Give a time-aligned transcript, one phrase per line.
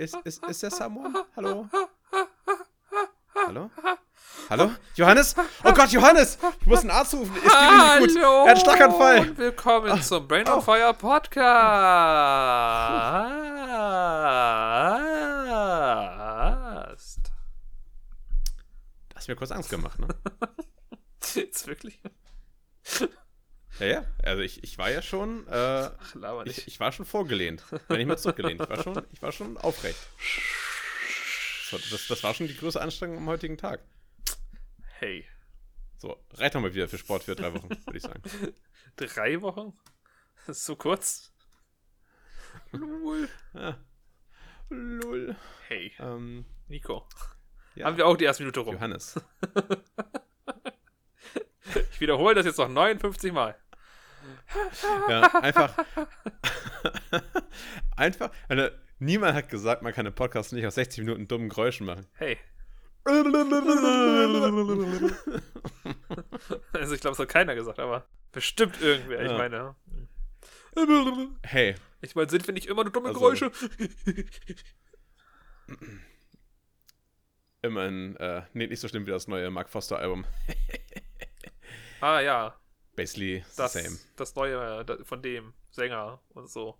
[0.00, 1.12] Ist, ist, ist der someone?
[1.36, 1.68] Hallo?
[3.34, 3.70] Hallo?
[4.48, 4.70] Hallo?
[4.94, 5.34] Johannes?
[5.62, 6.38] Oh Gott, Johannes!
[6.62, 7.36] Ich muss einen Arzt rufen.
[7.36, 8.22] Es geht nicht gut.
[8.24, 9.18] Er hat einen Schlaganfall.
[9.20, 10.00] und willkommen Ah.
[10.00, 10.54] zum Brain Oh.
[10.54, 11.44] on Fire Podcast.
[19.10, 20.08] Du hast mir kurz Angst gemacht, ne?
[21.34, 22.00] Jetzt wirklich?
[23.80, 24.04] Ja, ja.
[24.22, 27.64] Also ich, ich war ja schon, äh, Ach, ich, ich war schon vorgelehnt.
[27.88, 28.60] Wenn nicht mal zurückgelehnt.
[28.60, 29.98] Ich war schon, ich war schon aufrecht.
[31.70, 33.80] Das, das war schon die größte Anstrengung am heutigen Tag.
[34.98, 35.24] hey,
[35.98, 38.22] So, reicht doch mal wieder für Sport für drei Wochen, würde ich sagen.
[38.96, 39.72] drei Wochen?
[40.46, 41.32] Das ist so kurz.
[42.72, 43.28] Lul.
[43.54, 43.78] Ja.
[44.68, 45.36] Lull.
[45.68, 47.06] Hey, Ähm, Nico.
[47.76, 47.86] ja.
[47.86, 48.74] Haben wir auch die erste Minute rum.
[48.74, 49.20] Johannes.
[51.92, 53.54] Ich wiederhole das jetzt noch 59 Mal.
[55.08, 55.74] Ja, einfach.
[57.96, 58.30] einfach.
[58.48, 58.68] Also,
[58.98, 62.06] niemand hat gesagt, man kann einen Podcast nicht aus 60 Minuten dummen Geräuschen machen.
[62.14, 62.38] Hey.
[66.72, 69.22] Also ich glaube, das hat keiner gesagt, aber bestimmt irgendwer.
[69.22, 69.38] Ich Ja.
[69.38, 69.74] meine.
[71.42, 73.50] Hey, Ich meine, sind wir nicht immer nur dumme Also- Geräusche?
[77.62, 80.24] immerhin, äh, nee, nicht so schlimm wie das neue Mark Foster Album.
[82.00, 82.54] ah ja,
[83.00, 83.98] Basically das, same.
[84.16, 86.78] das neue von dem Sänger und so.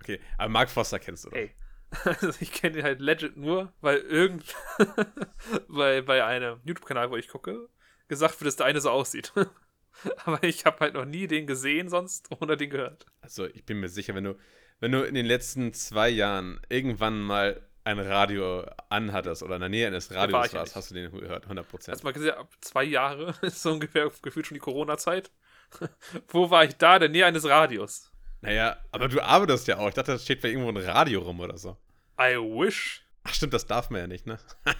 [0.00, 1.36] Okay, aber Mark Foster kennst du doch.
[1.36, 1.54] Ey.
[2.04, 4.54] Also ich kenne den halt legit nur, weil irgend
[5.68, 7.68] bei, bei einem YouTube-Kanal, wo ich gucke,
[8.08, 9.32] gesagt wird, dass der eine so aussieht.
[10.24, 13.06] Aber ich habe halt noch nie den gesehen sonst oder den gehört.
[13.22, 14.38] Also, ich bin mir sicher, wenn du,
[14.80, 19.70] wenn du in den letzten zwei Jahren irgendwann mal ein Radio anhattest oder in der
[19.70, 20.76] Nähe eines war Radios ja warst, nicht.
[20.76, 21.90] hast du den gehört, 100%.
[21.90, 25.30] Hast du mal gesehen, ab zwei Jahre ist so ungefähr gefühlt schon die Corona-Zeit.
[26.28, 26.94] Wo war ich da?
[26.94, 28.10] In der Nähe eines Radios.
[28.40, 29.88] Naja, aber du arbeitest ja auch.
[29.88, 31.76] Ich dachte, da steht bei irgendwo ein Radio rum oder so.
[32.20, 33.04] I wish.
[33.24, 34.38] Ach stimmt, das darf man ja nicht, ne?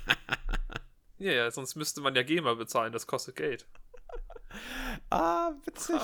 [1.20, 3.66] Ja, ja, sonst müsste man ja GEMA bezahlen, das kostet Geld.
[5.10, 6.00] Ah, witzig.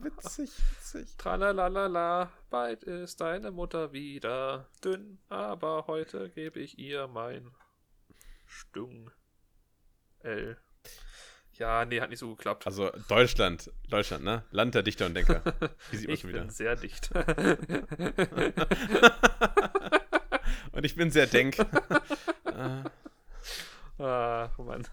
[0.00, 1.16] Witzig, witzig.
[1.18, 7.50] Tralalala, bald ist deine Mutter wieder dünn, aber heute gebe ich ihr mein
[8.46, 9.10] Stung.
[10.20, 10.56] L.
[11.58, 12.66] Ja, nee, hat nicht so geklappt.
[12.66, 14.42] Also Deutschland, Deutschland, ne?
[14.50, 15.42] Land der Dichter und Denker.
[15.90, 16.52] Wie sieht man ich schon bin wieder.
[16.52, 17.10] sehr dicht.
[20.72, 21.56] Und ich bin sehr denk.
[23.98, 24.86] Ah, oh Mann.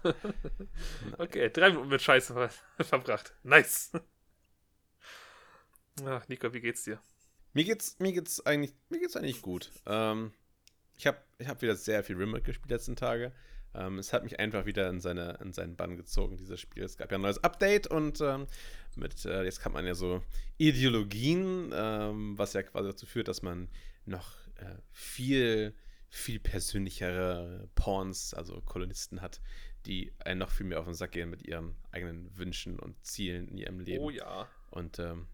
[1.18, 2.50] okay, drei Minuten mit Scheiße ver
[2.84, 3.34] verbracht.
[3.42, 3.92] Nice.
[6.06, 6.98] Ach, Nico, wie geht's dir?
[7.52, 9.70] mir geht's, mir geht's eigentlich, mir geht's eigentlich gut.
[9.86, 10.32] Ähm,
[10.96, 13.32] ich habe ich hab wieder sehr viel Rimworld gespielt die letzten Tage.
[13.74, 16.84] Ähm, es hat mich einfach wieder in, seine, in seinen Bann gezogen, dieses Spiel.
[16.84, 18.46] Es gab ja ein neues Update und ähm,
[18.96, 20.22] mit, äh, jetzt kann man ja so
[20.58, 23.68] Ideologien, ähm, was ja quasi dazu führt, dass man
[24.06, 25.74] noch äh, viel,
[26.08, 29.40] viel persönlichere Pawns, also Kolonisten hat,
[29.86, 33.48] die einen noch viel mehr auf den Sack gehen mit ihren eigenen Wünschen und Zielen
[33.48, 34.04] in ihrem Leben.
[34.04, 34.48] Oh ja.
[34.70, 35.26] Und ähm,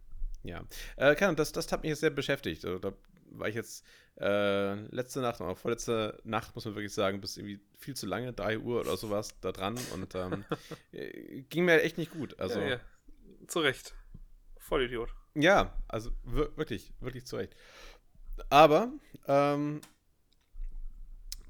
[0.43, 0.65] ja,
[0.97, 2.65] äh, das, das hat mich jetzt sehr beschäftigt.
[2.65, 2.93] Also, da
[3.33, 3.85] war ich jetzt
[4.19, 8.33] äh, letzte Nacht auch vorletzte Nacht, muss man wirklich sagen, bis irgendwie viel zu lange,
[8.33, 10.45] 3 Uhr oder sowas, da dran und ähm,
[10.93, 12.39] äh, ging mir echt nicht gut.
[12.39, 12.81] Also, ja, ja, ja.
[13.47, 13.95] Zu Recht.
[14.59, 15.15] Vollidiot.
[15.89, 17.57] also wir wirklich, wirklich zu Recht.
[18.49, 18.93] Aber
[19.27, 19.81] ähm,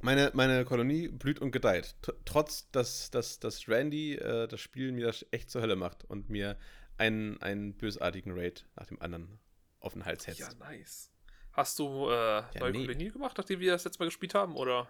[0.00, 1.94] meine, meine Kolonie blüht und gedeiht.
[2.02, 6.04] T trotz, dass, dass, dass Randy äh, das Spiel mir das echt zur Hölle macht
[6.04, 6.56] und mir
[6.96, 9.38] einen, einen bösartigen Raid nach dem anderen
[9.80, 10.40] auf den Hals hetzt.
[10.40, 11.10] Ja, nice.
[11.52, 12.86] Hast du äh, neue nee.
[12.86, 14.56] Kolonie gemacht, nachdem wir das letzte Mal gespielt haben?
[14.56, 14.88] Oder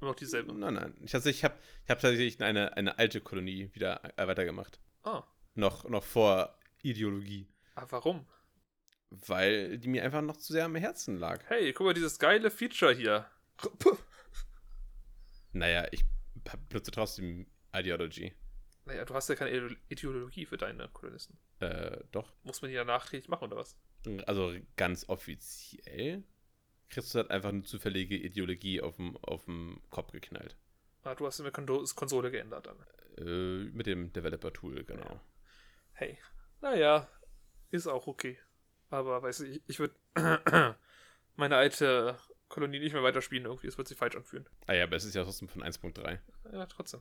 [0.00, 0.52] immer noch dieselbe?
[0.54, 0.94] Nein, nein.
[1.00, 1.54] Ich, also ich habe
[1.84, 4.80] ich hab tatsächlich eine, eine alte Kolonie wieder äh, weitergemacht.
[5.02, 5.22] Ah.
[5.54, 7.48] Noch, noch vor Ideologie.
[7.74, 8.26] ah, warum?
[9.10, 11.42] Weil die mir einfach noch zu sehr am Herzen lag.
[11.48, 13.26] Hey, guck mal, dieses geile Feature hier.
[15.52, 16.04] Naja, ich
[16.68, 18.34] benutze trotzdem Ideology.
[18.84, 21.38] Naja, du hast ja keine Ide- Ideologie für deine Kolonisten.
[21.60, 22.32] Äh, doch.
[22.42, 23.76] Muss man die ja nachträglich machen, oder was?
[24.26, 26.24] Also ganz offiziell
[26.88, 30.56] kriegst du halt einfach eine zufällige Ideologie auf dem, auf dem Kopf geknallt.
[31.04, 32.78] Ah, du hast eine Konsole geändert dann.
[33.18, 35.20] Äh, mit dem Developer-Tool, genau.
[35.92, 36.18] Hey.
[36.60, 37.08] Naja,
[37.70, 38.38] ist auch okay.
[38.90, 39.94] Aber, weißt du, ich, ich würde
[41.36, 42.18] meine alte
[42.48, 43.66] Kolonie nicht mehr weiterspielen irgendwie.
[43.66, 44.48] Es wird sich falsch anfühlen.
[44.66, 46.18] Ah ja, aber es ist ja trotzdem von 1.3.
[46.52, 47.00] Ja, trotzdem.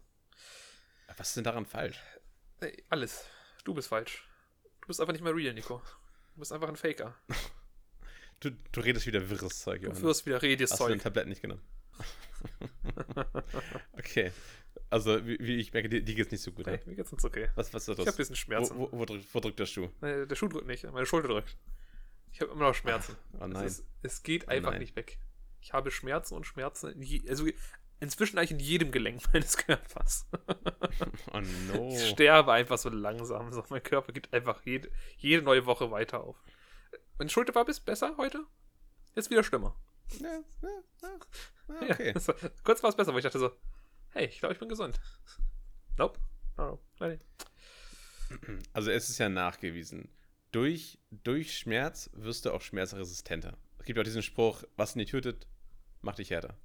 [1.17, 1.99] Was ist denn daran falsch?
[2.61, 3.25] Ey, alles.
[3.65, 4.27] Du bist falsch.
[4.81, 5.81] Du bist einfach nicht mehr real, Nico.
[6.41, 7.13] Du bist einfach ein Faker.
[8.39, 10.01] Du, du redest wieder wirres Zeug, Du Johannes.
[10.01, 11.03] wirst wieder redes Hast du dein Zeug.
[11.03, 11.61] Tablett nicht genommen?
[13.93, 14.31] okay.
[14.89, 16.65] Also, wie, wie ich merke, dir, dir geht's nicht so gut.
[16.65, 16.83] Hey, ne?
[16.87, 17.49] mir geht's uns okay.
[17.53, 18.07] Was, was ist Ich das?
[18.07, 18.75] habe ein bisschen Schmerzen.
[18.75, 19.89] Wo, wo, wo, drückt, wo drückt der Schuh?
[20.01, 21.55] Nee, der Schuh drückt nicht, meine Schulter drückt.
[22.31, 23.15] Ich habe immer noch Schmerzen.
[23.39, 23.67] Oh Es, nein.
[23.67, 24.79] ist, es geht Oh einfach nein.
[24.79, 25.19] nicht weg.
[25.59, 26.99] Ich habe Schmerzen und Schmerzen.
[27.03, 27.45] Je, also
[28.01, 30.27] inzwischen eigentlich in jedem Gelenk meines Körpers.
[31.33, 31.39] Oh
[31.73, 31.89] no.
[31.95, 33.51] Ich sterbe einfach so langsam.
[33.53, 36.43] So, mein Körper gibt einfach jede, jede neue Woche weiter auf.
[37.17, 38.45] Meine Schulter war bis besser heute.
[39.15, 39.75] Jetzt wieder schlimmer.
[40.19, 40.27] Ja,
[40.61, 40.69] ja,
[41.01, 41.09] ja.
[41.69, 42.13] Ah, Okay.
[42.15, 43.51] war, kurz war es besser, weil ich dachte so,
[44.09, 44.99] hey, ich glaube, ich bin gesund.
[45.97, 46.19] Nope.
[46.57, 47.17] No, no.
[48.73, 50.09] Also es ist ja nachgewiesen.
[50.51, 53.57] Durch, durch Schmerz wirst du auch schmerzresistenter.
[53.79, 55.47] Es gibt auch diesen Spruch, was nicht tötet,
[56.01, 56.57] macht dich härter.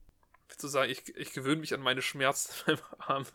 [0.49, 3.27] Willst du sagen, ich, ich gewöhne mich an meine Schmerzen in meinem Arm?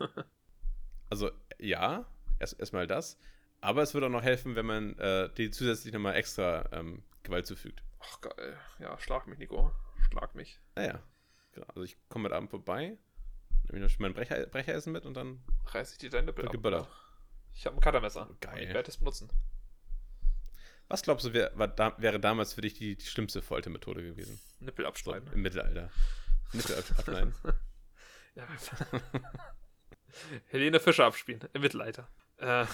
[1.09, 2.05] Also ja,
[2.39, 3.17] erst erstmal das.
[3.59, 7.45] Aber es würde auch noch helfen, wenn man äh, die zusätzlich nochmal extra ähm, Gewalt
[7.45, 7.83] zufügt.
[7.99, 8.57] Ach geil.
[8.79, 9.71] Ja, schlag mich, Nico.
[10.09, 10.59] Schlag mich.
[10.75, 10.99] Naja.
[11.51, 11.67] Genau.
[11.67, 12.97] Also ich komme heute Abend vorbei,
[13.69, 16.51] nehme ich noch mein Brecher, Brecheressen mit und dann Reiß ich dir deine Nippel ab.
[16.51, 16.87] geböllert.
[17.53, 18.29] Ich habe ein Cuttermesser.
[18.39, 18.63] Geil.
[18.63, 19.29] Ich werde es benutzen.
[20.87, 24.39] Was glaubst du, wär, war da, wäre damals für dich die, die schlimmste Foltermethode gewesen?
[24.59, 25.31] Nippel So, abschneiden.
[25.33, 25.91] Im Mittelalter.
[26.53, 27.33] Ab- abschneiden.
[28.33, 28.47] Ja.
[30.47, 31.41] Helene Fischer abspielen.
[31.53, 32.07] Im Mittelalter.
[32.37, 32.65] Äh,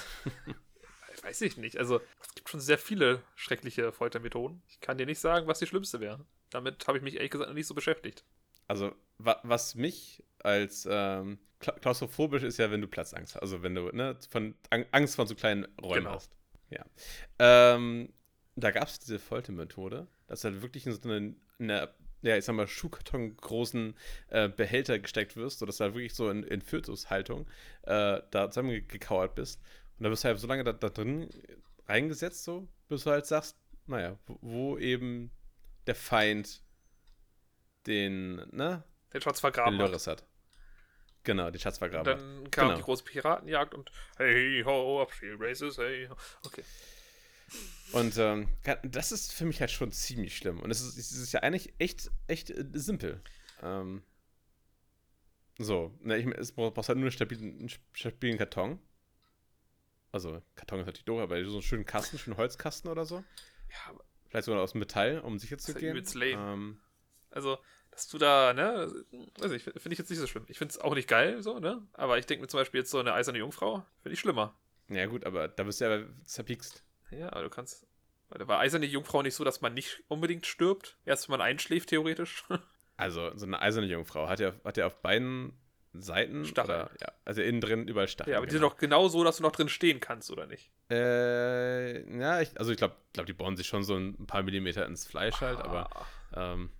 [1.24, 1.78] weiß ich nicht.
[1.78, 4.62] Also, es gibt schon sehr viele schreckliche Foltermethoden.
[4.68, 6.26] Ich kann dir nicht sagen, was die schlimmste wäre.
[6.52, 8.24] Damit habe ich mich ehrlich gesagt noch nicht so beschäftigt.
[8.68, 13.42] Also, wa was mich als ähm, kla- klaustrophobisch ist ja, wenn du Platzangst hast.
[13.42, 16.16] Also, wenn du ne, von Ang Angst vor so kleinen Räumen Genau.
[16.16, 16.36] hast.
[16.70, 16.86] Ja.
[17.40, 18.14] Ähm,
[18.56, 22.46] da gab es diese Foltermethode, dass du halt wirklich in so eine, eine ja, ich
[22.46, 23.96] sag mal, Schuhkarton großen
[24.30, 27.48] äh, Behälter gesteckt wirst, sodass du halt wirklich so in, in Fötushaltung
[27.84, 29.62] äh, da zusammengekauert bist.
[29.98, 31.30] Und da wirst du halt so lange da, da drin
[31.88, 35.32] reingesetzt, so, bis du halt sagst, naja, wo, wo eben
[35.86, 36.62] der Feind
[37.86, 38.84] den, ne,
[39.14, 39.88] Den Schatz den vergraben hat.
[39.88, 40.26] Lörres hat.
[41.24, 42.20] Genau, den Schatz Und vergraben hat.
[42.20, 42.78] dann kam Genau.
[42.78, 46.16] die große Piratenjagd und hey ho, Upstream Races, hey ho.
[46.46, 46.64] Okay.
[47.94, 48.50] Und ähm,
[48.84, 50.60] das ist für mich halt schon ziemlich schlimm.
[50.60, 53.22] Und es ist, es ist ja eigentlich echt, echt äh, simpel.
[53.62, 54.04] Ähm,
[55.58, 58.80] so, ne, ich, es braucht brauchst halt nur einen stabilen, einen stabilen Karton.
[60.12, 63.24] Also, Karton ist natürlich doof, aber so einen schönen Kasten, schönen Holzkasten oder so.
[63.70, 63.96] Ja,
[64.30, 66.06] Vielleicht sogar aus Metall, um sicher zu ja gehen.
[66.22, 66.80] Ähm,
[67.30, 67.58] also,
[67.92, 68.92] dass du da, ne,
[69.40, 70.46] weiß ich, finde ich jetzt nicht so schlimm.
[70.48, 71.82] Ich finde es auch nicht geil, so, ne?
[71.94, 74.58] Aber ich denke mir zum Beispiel jetzt so eine eiserne Jungfrau, finde ich schlimmer.
[74.90, 76.84] ja, gut, aber da bist du ja zerpiekst.
[77.12, 77.88] Ja, aber du kannst.
[78.30, 80.98] Weil da war eiserne Jungfrau nicht so, dass man nicht unbedingt stirbt.
[81.06, 82.44] Erst wenn man einschläft, theoretisch.
[83.00, 85.54] Also, so eine eiserne Jungfrau hat ja, hat ja auf beiden
[85.94, 86.46] Seiten.
[86.46, 86.82] Stacheln.
[86.82, 88.32] Oder, ja, also innen drin überall Stacheln.
[88.32, 88.72] ja, aber die sind genau.
[88.72, 90.72] doch genau so, dass du noch drin stehen kannst, oder nicht?
[90.90, 94.86] Äh, ja, ich, also ich glaube, glaub, die bauen sich schon so ein paar Millimeter
[94.88, 96.72] ins Fleisch halt, aber Ah, ähm,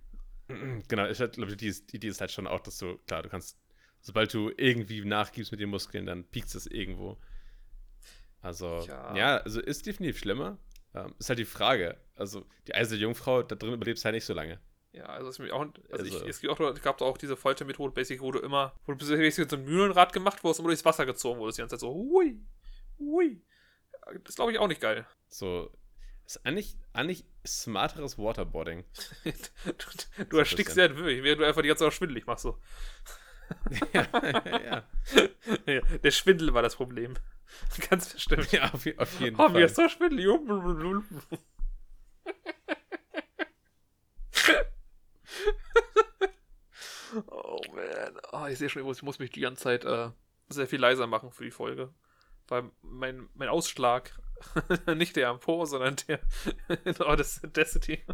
[0.88, 3.58] genau, ich glaube, die Idee ist halt schon auch, dass du, klar, du kannst,
[4.00, 7.18] sobald du irgendwie nachgibst mit den Muskeln, dann piekst es irgendwo.
[8.40, 9.16] Also, Ja.
[9.16, 10.58] ja, also ist definitiv schlimmer.
[10.94, 12.00] Ähm, ist halt die Frage.
[12.14, 14.60] Also, die eiserne Jungfrau, da drin überlebst du halt nicht so lange.
[14.92, 17.36] Ja, also, ist mir auch, also, Also- ich, es gibt auch, es gab auch diese
[17.36, 20.84] Foltermethode, basically, wo du immer, wo du basically so ein Mühlenrad gemacht wurdest, immer durchs
[20.84, 22.40] Wasser gezogen wurdest, die ganze Zeit so, hui,
[22.98, 23.42] hui.
[24.24, 25.06] Das glaube ich auch nicht geil.
[25.28, 25.70] So,
[26.24, 28.84] ist eigentlich, eigentlich smarteres Waterboarding.
[29.24, 32.42] du, du erstickst sehr wirklich, während du einfach die ganze Zeit auch schwindelig machst.
[32.44, 32.58] So.
[33.92, 34.06] ja,
[34.60, 34.84] ja.
[35.66, 37.14] Ja, der Schwindel war das Problem.
[37.90, 38.52] Ganz bestimmt.
[38.52, 39.60] ja auf, auf jeden wir Fall.
[39.60, 40.28] jetzt so schwindelig?
[47.26, 48.20] oh man.
[48.32, 50.10] Oh, ich sehe schon, ich muss, ich muss mich die ganze Zeit äh,
[50.48, 51.92] sehr viel leiser machen für die Folge.
[52.48, 54.18] Weil mein, mein Ausschlag,
[54.94, 56.20] nicht der am Po, sondern der
[57.00, 58.04] oh, das Audacity.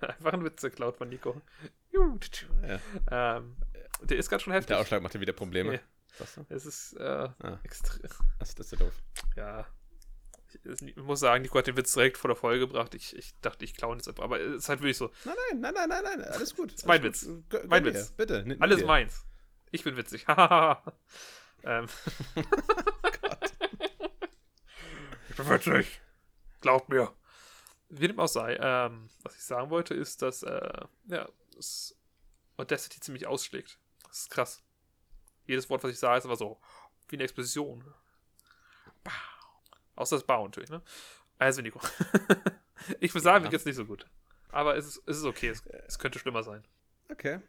[0.00, 1.40] Einfach ein Witz geklaut von Nico.
[2.66, 3.36] Ja.
[3.36, 3.56] Ähm,
[4.02, 4.68] der ist gerade schon heftig.
[4.68, 5.74] Der Ausschlag macht dir wieder Probleme.
[5.74, 5.80] Ja.
[6.16, 6.24] Du?
[6.48, 7.60] Es ist äh, Ah.
[7.62, 8.10] extrem.
[8.38, 8.94] Das, das ist ja doof.
[9.36, 9.66] Ja.
[10.64, 12.94] Ich, ich muss sagen, Nico hat den Witz direkt vor der Folge gebracht.
[12.94, 14.24] Ich, ich dachte, ich klaue jetzt einfach.
[14.24, 15.10] Aber es ist halt wirklich so.
[15.26, 16.72] Nein, nein, nein, nein, nein, nein, alles gut.
[16.72, 17.44] ist mein alles Witz.
[17.50, 17.84] gönn Mein.
[17.84, 18.10] Witz.
[18.12, 18.42] Bitte.
[18.46, 18.86] nimm Alles dir.
[18.86, 19.26] meins.
[19.70, 20.24] Ich bin witzig.
[21.64, 21.86] ähm.
[25.28, 26.00] ich bin witzig.
[26.62, 27.12] Glaubt mir.
[27.90, 28.56] Wie dem auch sei.
[28.60, 31.94] Ähm, was ich sagen wollte, ist, dass äh, ja, das
[32.56, 33.78] Audacity ziemlich ausschlägt.
[34.08, 34.62] Das ist krass.
[35.48, 36.60] Jedes Wort, was ich sage, ist aber so
[37.08, 37.82] wie eine Explosion.
[39.02, 39.12] Bau.
[39.96, 40.82] Außer das Bau natürlich, ne?
[41.38, 41.80] Also, Nico.
[43.00, 43.48] ich würde sagen, Ja.
[43.48, 44.06] mir geht's nicht so gut.
[44.50, 45.48] Aber es ist, es ist okay.
[45.48, 46.64] Es, es könnte schlimmer sein.
[47.10, 47.40] Okay.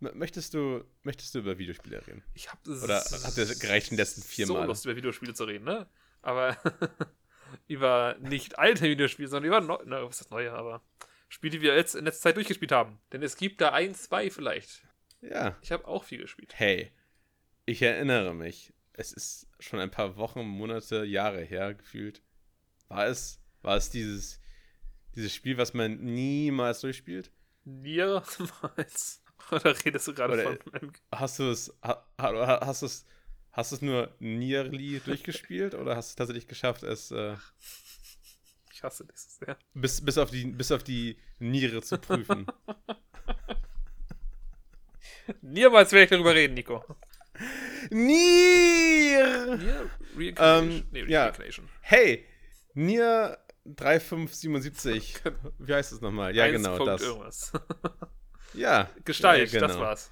[0.00, 2.22] Möchtest du, möchtest du über Videospiele reden?
[2.34, 4.66] Ich hab Oder hat dir gereicht in den letzten vier so Mal?
[4.66, 5.88] Lust, über Videospiele zu reden, ne?
[6.20, 6.56] Aber
[7.68, 10.82] über nicht alte Videospiele, sondern über neu, ne, was ist das neue, aber
[11.28, 12.98] Spiele, die wir jetzt in letzter Zeit durchgespielt haben.
[13.12, 14.85] Denn es gibt da ein, zwei vielleicht.
[15.20, 15.56] Ja.
[15.62, 16.54] Ich habe auch viel gespielt.
[16.58, 16.92] Hey,
[17.64, 18.72] ich erinnere mich.
[18.92, 22.22] Es ist schon ein paar Wochen, Monate, Jahre her gefühlt.
[22.88, 24.40] War es, war es dieses,
[25.14, 27.30] dieses Spiel, was man niemals durchspielt?
[27.64, 28.22] Nier
[28.76, 29.22] meinst?
[29.50, 33.04] Oder redest du gerade Oder- von meinem Hast du es, ha, ha, hast du es,
[33.52, 37.36] hast du es nur nearly durchgespielt oder hast du es tatsächlich geschafft, es äh,
[38.72, 39.58] Ich hasse das sehr.
[39.74, 42.46] bis, bis, auf die, bis auf die Niere zu prüfen?
[45.42, 46.84] Niemals werde ich darüber reden, Nico.
[47.90, 49.56] Nier!
[49.56, 50.70] Nier Reincarnation.
[50.70, 51.24] Ähm, nee, ja.
[51.24, 51.68] Reincarnation.
[51.80, 52.26] Hey,
[52.74, 55.16] Nier 3577.
[55.58, 56.34] Wie heißt es nochmal?
[56.34, 57.02] Ja, Eins genau, Punkt das.
[57.02, 57.52] Irgendwas.
[58.54, 58.88] Ja.
[59.04, 59.68] Gestalt, ja, genau.
[59.68, 60.10] das war's.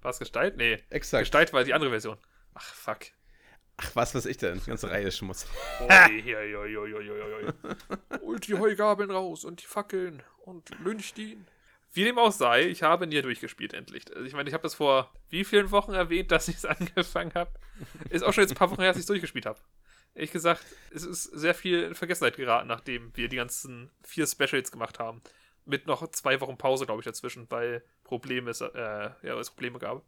[0.00, 0.56] War es Gestalt?
[0.56, 0.78] Nee.
[0.90, 1.22] Exakt.
[1.22, 2.16] Gestalt war die andere Version.
[2.54, 3.06] Ach, fuck.
[3.78, 4.60] Ach, was weiß ich denn?
[4.60, 5.48] Die ganze Reihe ist Schmutz.
[5.80, 5.88] Oh,
[8.38, 11.48] die Heugabeln raus und die Fackeln und lyncht ihn.
[11.94, 14.04] Wie dem auch sei, ich habe Nier durchgespielt endlich.
[14.14, 17.32] Also ich meine, ich habe das vor wie vielen Wochen erwähnt, dass ich es angefangen
[17.34, 17.50] habe.
[18.10, 19.60] Ist auch schon jetzt ein paar Wochen her, dass ich es durchgespielt habe.
[20.14, 24.70] Ehrlich gesagt, es ist sehr viel in Vergessenheit geraten, nachdem wir die ganzen vier Specials
[24.70, 25.22] gemacht haben.
[25.64, 29.78] Mit noch zwei Wochen Pause, glaube ich, dazwischen, weil Probleme, es, äh, ja, es Probleme
[29.78, 30.04] gab.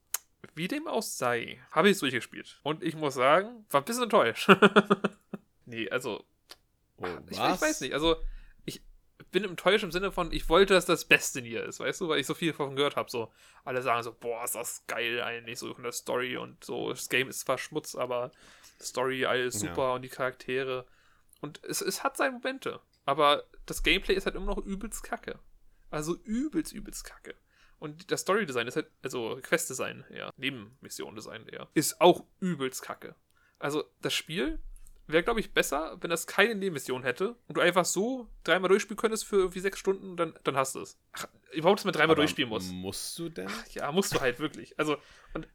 [0.54, 2.60] Wie dem auch sei, habe ich es durchgespielt.
[2.62, 4.48] Und ich muss sagen, war ein bisschen enttäuscht.
[5.64, 6.24] nee, also,
[6.98, 7.92] Oh, ich, ich weiß nicht.
[7.92, 8.16] Also,
[9.42, 12.20] bin enttäuscht im Sinne von, ich wollte, dass das Beste Nier ist, weißt du, weil
[12.20, 13.10] ich so viel davon gehört habe.
[13.10, 13.30] So,
[13.64, 16.88] alle sagen so, boah, ist das geil eigentlich, so von der Story und so.
[16.88, 18.32] Das Game ist zwar Schmutz, aber
[18.80, 19.68] Story, alles Ja.
[19.68, 20.86] super und die Charaktere.
[21.42, 22.80] Und es, es hat seine Momente.
[23.04, 25.38] Aber das Gameplay ist halt immer noch übelst kacke.
[25.90, 27.34] Also übelst, übelst kacke.
[27.78, 33.14] Und das Story-Design ist halt, also Quest-Design, ja, Nebenmission-Design, ja, ist auch übelst kacke.
[33.58, 34.58] Also das Spiel
[35.06, 38.96] wäre, glaube ich, besser, wenn das keine Nebenmission hätte und du einfach so dreimal durchspielen
[38.98, 40.98] könntest für irgendwie sechs Stunden, dann, dann hast du es.
[41.12, 42.68] Ach, überhaupt, dass man dreimal Aber durchspielen muss.
[42.70, 43.48] Musst du denn?
[43.72, 44.78] Ja, musst du halt wirklich.
[44.78, 44.96] Also,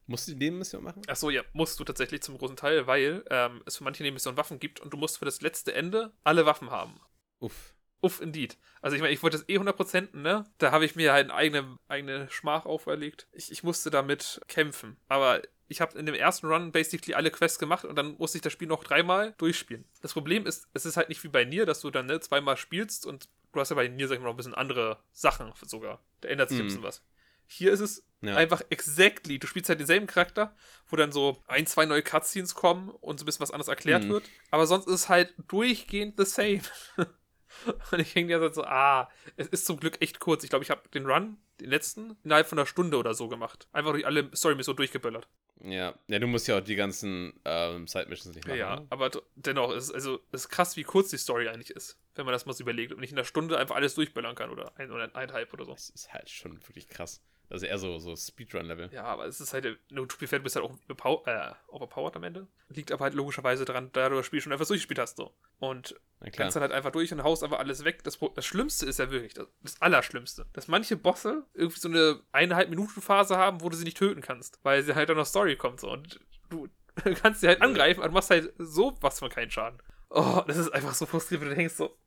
[0.07, 1.01] Musst du die Nebenmission machen?
[1.07, 4.37] ach so, ja, musst du tatsächlich zum großen Teil, weil ähm, es für manche Nebenmissionen
[4.37, 6.99] Waffen gibt und du musst für das letzte Ende alle Waffen haben.
[7.39, 7.73] Uff.
[8.03, 8.57] Uff, indeed.
[8.81, 10.43] Also ich meine, ich wollte das eh 100%, ne?
[10.57, 13.27] Da habe ich mir halt eine eigene, eigene Schmach auferlegt.
[13.31, 14.97] Ich, ich musste damit kämpfen.
[15.07, 18.41] Aber ich habe in dem ersten Run basically alle Quests gemacht und dann musste ich
[18.41, 19.85] das Spiel noch dreimal durchspielen.
[20.01, 22.57] Das Problem ist, es ist halt nicht wie bei Nier, dass du dann ne, zweimal
[22.57, 25.51] spielst und du hast ja bei Nier, sag ich mal, noch ein bisschen andere Sachen
[25.65, 26.03] sogar.
[26.21, 26.67] Da ändert sich ein Mhm.
[26.67, 27.03] bisschen was.
[27.47, 28.35] Hier ist es Ja.
[28.35, 29.39] einfach exactly.
[29.39, 30.55] Du spielst halt denselben Charakter,
[30.87, 34.05] wo dann so ein, zwei neue Cutscenes kommen und so ein bisschen was anderes erklärt
[34.05, 34.09] Mhm.
[34.09, 34.29] wird.
[34.51, 36.61] Aber sonst ist es halt durchgehend the same.
[37.91, 40.43] Und ich hänge ja so, ah, es ist zum Glück echt kurz.
[40.43, 43.67] Ich glaube, ich habe den Run, den letzten, innerhalb von einer Stunde oder so gemacht.
[43.71, 45.27] Einfach durch alle Story-Missionen durchgeböllert.
[45.63, 45.93] Ja.
[46.07, 48.57] Ja, du musst ja auch die ganzen ähm, Side-Missions nicht machen.
[48.57, 48.87] Ja, ne?
[48.89, 52.25] aber dennoch, es ist, also, es ist krass, wie kurz die Story eigentlich ist, wenn
[52.25, 54.73] man das mal so überlegt und nicht in einer Stunde einfach alles durchböllern kann oder
[54.77, 55.73] ein oder eineinhalb oder so.
[55.73, 57.21] Das ist halt schon wirklich krass.
[57.51, 58.91] Das ist eher so, so Speedrun-Level.
[58.93, 61.53] Ja, aber es ist halt, no, to be fair, du bist halt auch überpow- äh,
[61.67, 62.47] overpowered am Ende.
[62.69, 65.35] Liegt aber halt logischerweise daran, da du das Spiel schon einfach durchgespielt hast, so.
[65.59, 65.99] Und
[66.31, 68.05] kannst dann halt einfach durch und haust einfach alles weg.
[68.05, 72.21] Das, das Schlimmste ist ja wirklich, das, das Allerschlimmste, dass manche Bosse irgendwie so eine
[72.31, 75.25] eineinhalb Minuten Phase haben, wo du sie nicht töten kannst, weil sie halt dann noch
[75.25, 75.91] Story kommt, so.
[75.91, 76.69] Und du
[77.21, 79.81] kannst sie halt angreifen, aber du machst halt so was von keinen Schaden.
[80.09, 81.97] Oh, das ist einfach so frustrierend, wenn du denkst so,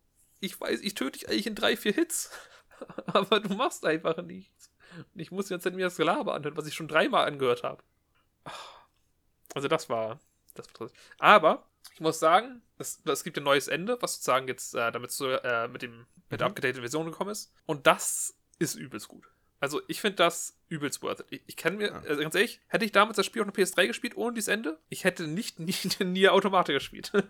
[0.41, 2.31] ich weiß, ich töte dich eigentlich in drei, vier Hits,
[3.09, 4.71] aber du machst einfach nichts.
[4.97, 7.83] Und ich muss Zeit mir das Gelaber anhören, was ich schon dreimal angehört habe.
[9.55, 10.21] Also das war,
[10.55, 10.89] das war.
[11.19, 15.13] Aber ich muss sagen, es, es gibt ein neues Ende, was sozusagen jetzt äh, damit
[15.13, 16.53] zu, äh, mit, dem, mit der Mhm.
[16.53, 17.53] upgedateten Version gekommen ist.
[17.67, 19.29] Und das ist übelst gut.
[19.61, 21.27] Also ich finde das übelst worth it.
[21.31, 23.87] Ich, ich kann mir, also ganz ehrlich, hätte ich damals das Spiel auf der PS3
[23.87, 25.59] gespielt ohne dieses Ende, ich hätte nicht,
[26.01, 27.13] Nier Automata gespielt.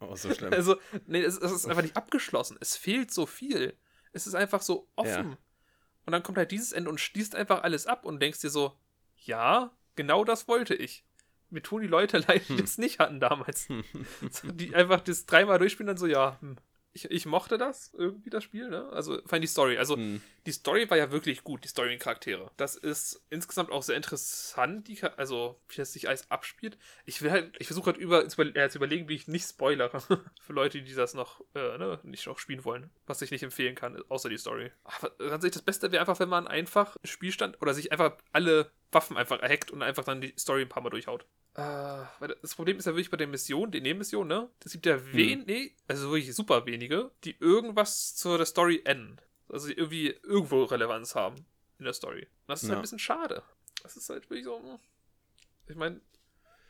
[0.00, 0.52] Oh, so schlimm.
[0.52, 2.56] Also, nee, es, es ist einfach nicht abgeschlossen.
[2.60, 3.74] Es fehlt so viel.
[4.12, 5.30] Es ist einfach so offen.
[5.30, 5.38] Ja.
[6.08, 8.74] Und dann kommt halt dieses Ende und schließt einfach alles ab und denkst dir so,
[9.26, 11.04] ja, genau das wollte ich.
[11.50, 12.56] Mir tun die Leute leid, die Hm.
[12.56, 13.68] das nicht hatten damals.
[14.30, 16.56] So, die einfach das dreimal durchspielen, dann so, ja, hm.
[17.04, 18.88] Ich, ich mochte das irgendwie, das Spiel, ne?
[18.92, 19.78] Also, vor allem die Story.
[19.78, 20.20] Also, Hm.
[20.46, 22.50] die Story war ja wirklich gut, die Story und Charaktere.
[22.56, 26.78] Das ist insgesamt auch sehr interessant, die, also wie das sich alles abspielt.
[27.04, 30.00] Ich will halt, ich versuche halt über, äh, zu überlegen, wie ich nicht spoilere.
[30.40, 32.90] Für Leute, die das noch, äh, ne, nicht noch spielen wollen.
[33.06, 34.72] Was ich nicht empfehlen kann, außer die Story.
[34.84, 38.70] Aber ganz ehrlich, das Beste wäre einfach, wenn man einfach Spielstand oder sich einfach alle
[38.90, 41.26] Waffen einfach hackt und einfach dann die Story ein paar Mal durchhaut.
[41.58, 44.48] Äh, weil das Problem ist ja wirklich bei den Missionen, den Nebenmissionen, ne?
[44.64, 49.16] Es gibt ja wen, nee, also wirklich super wenige, die irgendwas zur der Story enden.
[49.48, 51.44] Also irgendwie irgendwo Relevanz haben
[51.78, 52.22] in der Story.
[52.22, 52.78] Und das ist halt Ja.
[52.78, 53.42] ein bisschen schade.
[53.82, 54.58] Das ist halt wirklich so.
[54.62, 54.78] hm.
[55.68, 56.00] Ich meine,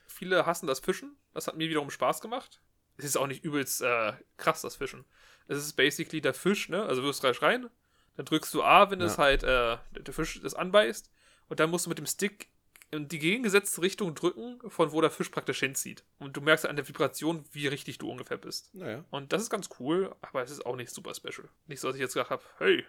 [0.07, 1.17] viele hassen das Fischen.
[1.35, 2.61] Das hat mir wiederum Spaß gemacht.
[2.97, 5.05] Es ist auch nicht übelst äh, krass, das Fischen.
[5.49, 6.83] Es ist basically der Fisch, ne?
[6.85, 7.69] Also wirst reich rein,
[8.17, 9.07] dann drückst du A, wenn Ja.
[9.07, 11.11] es halt äh, der der Fisch das anbeißt.
[11.49, 12.49] Und dann musst du mit dem Stick
[12.91, 16.05] in die gegengesetzte Richtung drücken, von wo der Fisch praktisch hinzieht.
[16.19, 18.75] Und du merkst an der Vibration, wie richtig du ungefähr bist.
[18.75, 19.05] Naja.
[19.11, 21.49] Und das ist ganz cool, aber es ist auch nicht super special.
[21.67, 22.85] Nicht so, dass ich jetzt gedacht habe, hey,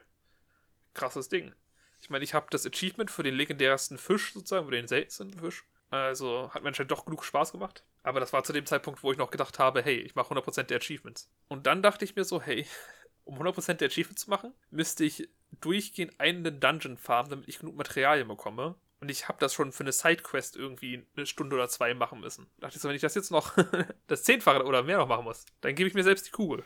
[0.94, 1.54] krasses Ding.
[2.02, 5.66] Ich meine, ich habe das Achievement für den legendärsten Fisch sozusagen, für den seltensten Fisch.
[5.90, 7.84] Also hat mir anscheinend doch genug Spaß gemacht.
[8.04, 10.64] Aber das war zu dem Zeitpunkt, wo ich noch gedacht habe, hey, ich mache 100%
[10.64, 11.30] der Achievements.
[11.48, 12.66] Und dann dachte ich mir so, hey,
[13.26, 15.30] um 100% der Achievements zu machen, müsste ich
[15.60, 18.76] durchgehend einen Dungeon farmen, damit ich genug Materialien bekomme.
[19.02, 22.48] Und ich habe das schon für eine Sidequest irgendwie eine Stunde oder zwei machen müssen.
[22.58, 23.56] Da dachte ich so, wenn ich das jetzt noch
[24.08, 26.66] das Zehnfache oder mehr noch machen muss, dann gebe ich mir selbst die Kugel.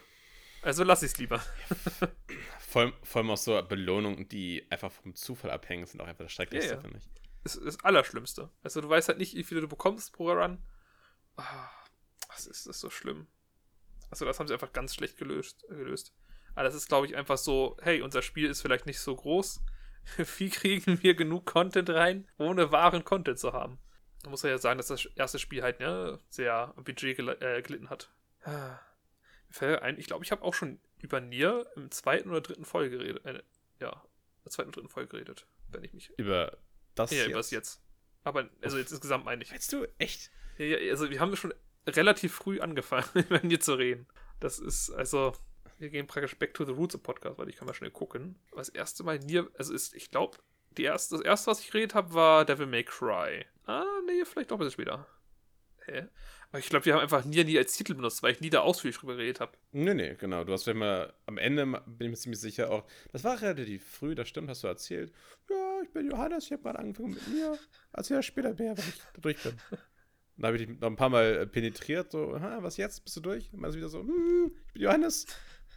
[0.63, 1.39] Also lasse ich es lieber.
[2.59, 6.23] vor, allem, vor allem auch so Belohnungen, die einfach vom Zufall abhängen, sind auch einfach
[6.23, 6.81] das Schrecklichste, Ja, ja.
[6.81, 7.09] finde ich.
[7.43, 8.49] Das ist das Allerschlimmste.
[8.63, 10.63] Also du weißt halt nicht, wie viele du bekommst pro Run.
[11.35, 11.69] Ah,
[12.29, 13.27] was ist das so schlimm?
[14.09, 15.65] Also das haben sie einfach ganz schlecht gelöst.
[15.67, 16.13] gelöst.
[16.55, 19.61] Aber das ist, glaube ich, einfach so, hey, unser Spiel ist vielleicht nicht so groß.
[20.37, 23.79] Wie kriegen wir genug Content rein, ohne wahren Content zu haben?
[24.23, 27.61] Man muss ja sagen, dass das erste Spiel halt ne, sehr am Budget gel äh,
[27.61, 28.09] gelitten hat.
[29.97, 33.23] Ich glaube, ich habe auch schon über Nier im zweiten oder dritten Folge geredet.
[33.23, 33.43] Äh,
[33.79, 36.57] ja, in der zweiten oder dritten Folge geredet, wenn ich mich Über
[36.95, 37.29] das ja, jetzt.
[37.29, 37.83] übers Jetzt.
[38.23, 39.51] Aber, also jetzt insgesamt meine ich.
[39.51, 39.85] Meinst du?
[39.99, 40.31] Echt?
[40.57, 41.53] Ja, ja, also wir haben schon
[41.85, 44.07] relativ früh angefangen, über Nier zu reden.
[44.39, 45.33] Das ist, also,
[45.79, 48.35] wir gehen praktisch back to the roots im Podcast, weil ich kann mal schnell gucken.
[48.51, 50.37] Aber das erste Mal Nier, also ist, ich glaube,
[50.77, 53.45] erste, das erste, was ich geredet habe, war Devil May Cry.
[53.65, 55.07] Ah, nee, vielleicht doch ein bisschen später.
[55.85, 56.07] Hä?
[56.49, 58.61] Aber ich glaube, wir haben einfach Nier nie als Titel benutzt, weil ich nie da
[58.61, 59.53] ausführlich drüber geredet habe.
[59.71, 60.43] Nee, nee, genau.
[60.43, 63.83] Du hast vielleicht mal am Ende, bin ich mir ziemlich sicher auch, das war relativ
[63.83, 65.11] früh, das stimmt, hast du erzählt.
[65.49, 67.57] Ja, ich bin Johannes, ich habe gerade angefangen mit mir.
[67.91, 69.53] Erzähl ja später mehr, wenn ich da durch bin.
[70.37, 73.03] Dann habe ich dich noch ein paar Mal penetriert, so, was jetzt?
[73.03, 73.51] Bist du durch?
[73.51, 75.27] Dann ist wieder so, hm, ich bin Johannes.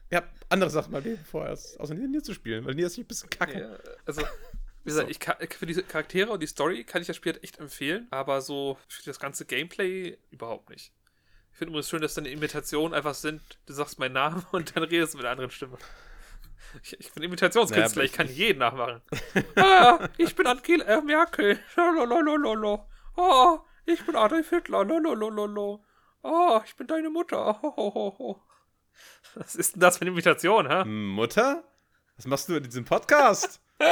[0.09, 2.97] Ich habe andere Sachen mal Leben vor, als außer Nier zu spielen, weil Nier ist
[2.99, 3.61] ein bisschen kacke.
[3.61, 4.23] Ja, also,
[4.85, 7.43] wie gesagt, ich kann, für diese Charaktere und die Story kann ich das Spiel halt
[7.43, 10.93] echt empfehlen, aber so für das ganze Gameplay überhaupt nicht.
[11.51, 14.85] Ich finde übrigens schön, dass deine Imitationen einfach sind, du sagst meinen Namen und dann
[14.85, 15.79] redest du mit einer anderen Stimme.
[16.83, 19.01] Ich, ich bin Imitationskünstler, Naja, ich kann jeden nachmachen.
[19.57, 21.59] ah, ich bin Angela Merkel.
[21.77, 22.87] Lololololo.
[23.17, 24.85] Oh, ich bin Adolf Hitler.
[24.85, 25.85] Lololololo.
[26.23, 27.61] Oh, ich bin deine Mutter.
[27.63, 28.43] Hohoho.
[29.35, 30.85] Was ist denn das für eine Imitation, hä?
[30.85, 31.63] Mutter?
[32.17, 33.61] Was machst du in diesem Podcast?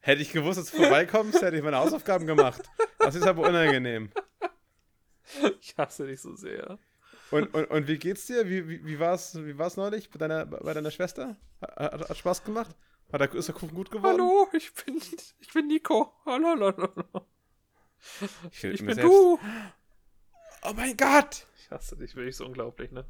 [0.00, 2.62] Hätte ich gewusst, dass du vorbeikommst, hätte ich meine Hausaufgaben gemacht.
[2.98, 4.10] Das ist aber unangenehm.
[5.60, 6.78] Ich hasse dich so sehr.
[7.30, 8.48] Und, und, und wie geht's dir?
[8.48, 11.36] Wie, wie, wie war es wie war's neulich bei deiner, bei deiner Schwester?
[11.60, 12.74] Hat, hat, Spaß gemacht?
[13.12, 14.18] Hat der, ist der Kuchen gut geworden?
[14.18, 14.96] Hallo, ich bin,
[15.40, 16.14] ich bin Nico.
[16.24, 17.26] Hallo, hallo, hallo.
[18.50, 19.38] Ich, Ich bin selbst- du.
[20.62, 21.46] Oh mein Gott!
[21.58, 23.04] Ich hasse dich wirklich so unglaublich, ne?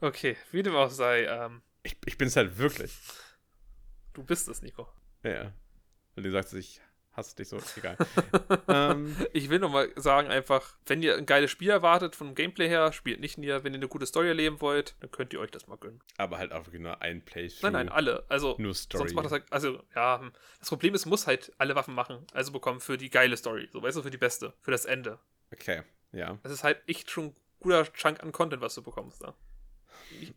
[0.00, 2.92] Okay, wie dem auch sei, ähm, Ich, ich bin es halt wirklich.
[4.14, 4.88] du bist es, Nico.
[5.22, 5.52] Ja, ja.
[6.14, 6.80] Weil du sagst, ich
[7.12, 7.58] hasse dich so.
[7.76, 7.96] Egal.
[8.68, 12.92] ähm, Ich will nochmal sagen, einfach, wenn ihr ein geiles Spiel erwartet, vom Gameplay her,
[12.92, 13.64] spielt nicht Nier.
[13.64, 16.00] Wenn ihr eine gute Story erleben wollt, dann könnt ihr euch das mal gönnen.
[16.16, 17.62] aber halt auch nur ein Playthrough.
[17.62, 18.24] Nein, nein, alle.
[18.28, 18.98] Also, Nur Story.
[19.00, 20.32] sonst macht das halt, also, ja, hm.
[20.58, 23.68] das Problem ist, muss halt alle Waffen machen, also bekommen für die geile Story.
[23.72, 25.18] So, weißt du, für die beste, für das Ende.
[25.52, 26.38] Okay, ja.
[26.42, 29.34] Das ist halt echt schon ein guter Chunk an Content, was du bekommst da.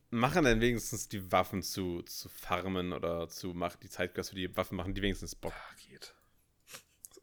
[0.10, 4.56] Machen denn wenigstens die Waffen zu, zu farmen oder zu machen, die Zeitquest für die
[4.56, 5.54] Waffen machen, die wenigstens Bock.
[5.54, 6.16] Ah, geht.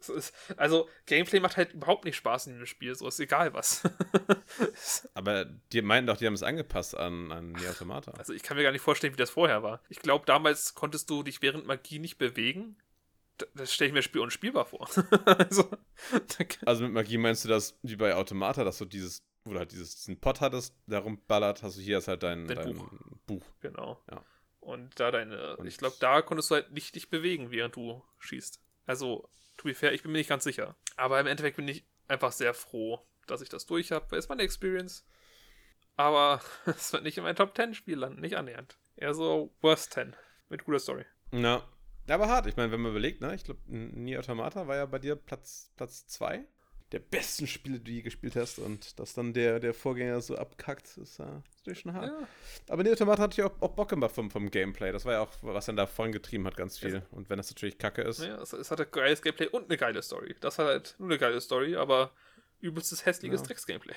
[0.02, 3.54] Es ist, also, Gameplay macht halt überhaupt nicht Spaß in dem Spiel, so ist egal
[3.54, 3.82] was.
[5.14, 8.10] Aber die meinten doch, die haben es angepasst an, an Nier Automata.
[8.12, 9.80] also, ich kann mir gar nicht vorstellen, wie das vorher war.
[9.88, 12.76] Ich glaube, damals konntest du dich während Magie nicht bewegen.
[13.54, 14.88] Das stelle ich mir das Spiel unspielbar vor.
[15.24, 15.68] also,
[16.64, 19.72] Also mit Magie meinst du das wie bei Automata, dass du dieses, wo du halt
[19.72, 22.90] dieses, diesen Pot hattest, der rumballert, hast du hier ist halt dein, Dein dein Buch.
[23.26, 23.44] Buch.
[23.60, 24.00] genau.
[24.10, 24.24] Ja.
[24.60, 28.04] Und da deine, Und- ich glaube, da konntest du halt nicht dich bewegen, während du
[28.18, 28.60] schießt.
[28.86, 30.76] Also, to be fair, ich bin mir nicht ganz sicher.
[30.96, 34.16] Aber im Endeffekt bin ich einfach sehr froh, dass ich das durch habe.
[34.16, 35.04] Es war eine Experience.
[35.96, 38.78] Aber es wird nicht in mein Top 10 Spiel landen, nicht annähernd.
[38.94, 40.14] Eher so Worst 10
[40.48, 41.04] mit guter Story.
[41.32, 41.66] Ja.
[42.06, 42.46] Ja, aber hart.
[42.46, 45.70] Ich meine, wenn man überlegt, ne, ich glaube, Nier Automata war ja bei dir Platz
[45.70, 46.46] 2 Platz zwei
[46.92, 48.58] der besten Spiele, die du je gespielt hast.
[48.58, 52.08] Und dass dann der, der Vorgänger so abkackt, ist ja natürlich schon hart.
[52.08, 52.28] Ja.
[52.68, 54.92] Aber Nier Automata hat ja auch, auch Bock gemacht vom, vom Gameplay.
[54.92, 57.02] Das war ja auch, was dann da vorhin getrieben hat, ganz viel.
[57.10, 58.20] Und wenn das natürlich kacke ist.
[58.20, 60.36] Ja, es, es hatte geiles Gameplay und eine geile Story.
[60.40, 62.12] Das hat halt nur eine geile Story, aber
[62.60, 63.46] übelstes hässliches Ja.
[63.46, 63.94] Drecks-Gameplay.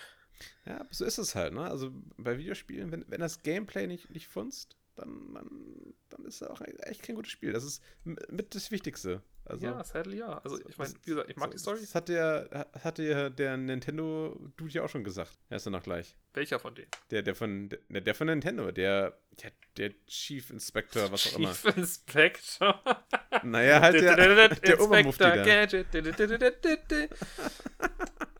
[0.65, 1.61] Ja, so ist es halt, ne?
[1.61, 6.47] Also bei Videospielen, wenn, wenn das Gameplay nicht, nicht funzt, dann, dann, dann ist es
[6.47, 7.53] auch echt kein gutes Spiel.
[7.53, 9.21] Das ist mit das Wichtigste.
[9.47, 10.39] Also, ja, sadly ja.
[10.39, 11.79] Also ich meine, wie gesagt, ich mag so, die Story.
[11.81, 15.37] Das hat der, hat der, der Nintendo-Dude ja auch schon gesagt.
[15.49, 16.17] Er ist ja noch gleich.
[16.33, 16.89] Welcher von denen?
[17.11, 21.53] Der, der von, der, der von Nintendo, der, der, der Chief Inspector, was auch immer.
[21.53, 22.81] Chief Inspector.
[23.43, 25.35] Naja, halt der, der Inspector Obermufti da.
[25.43, 25.93] Gadget.
[25.93, 26.41] Äh,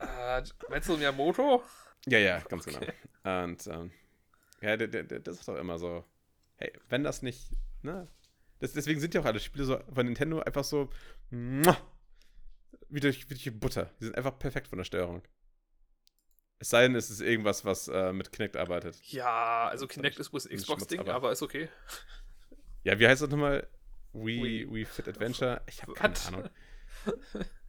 [0.70, 1.62] Meinst du Miyamoto?
[2.06, 2.92] Ja, ja, ganz Okay.
[3.22, 3.44] genau.
[3.44, 3.92] Und, ähm,
[4.60, 6.04] ja, der, der, der, der sagt doch immer so,
[6.56, 8.08] hey, wenn das nicht Ne?
[8.58, 10.90] Das, deswegen sind ja auch alle Spiele so von Nintendo einfach so
[11.30, 11.76] muah,
[12.88, 13.90] wie durch, wie durch Butter.
[14.00, 15.22] Die sind einfach perfekt von der Steuerung.
[16.58, 18.96] Es sei denn, es ist irgendwas, was äh, mit Kinect arbeitet.
[19.12, 21.68] Ja, also Kinect ist bloß Xbox-Ding, aber- aber ist okay.
[22.82, 23.68] Ja, wie heißt das nochmal?
[24.14, 24.72] Wii, Wii.
[24.74, 25.60] Wii Fit Adventure?
[25.68, 26.14] Ich habe keine?
[26.28, 26.48] Ahnung.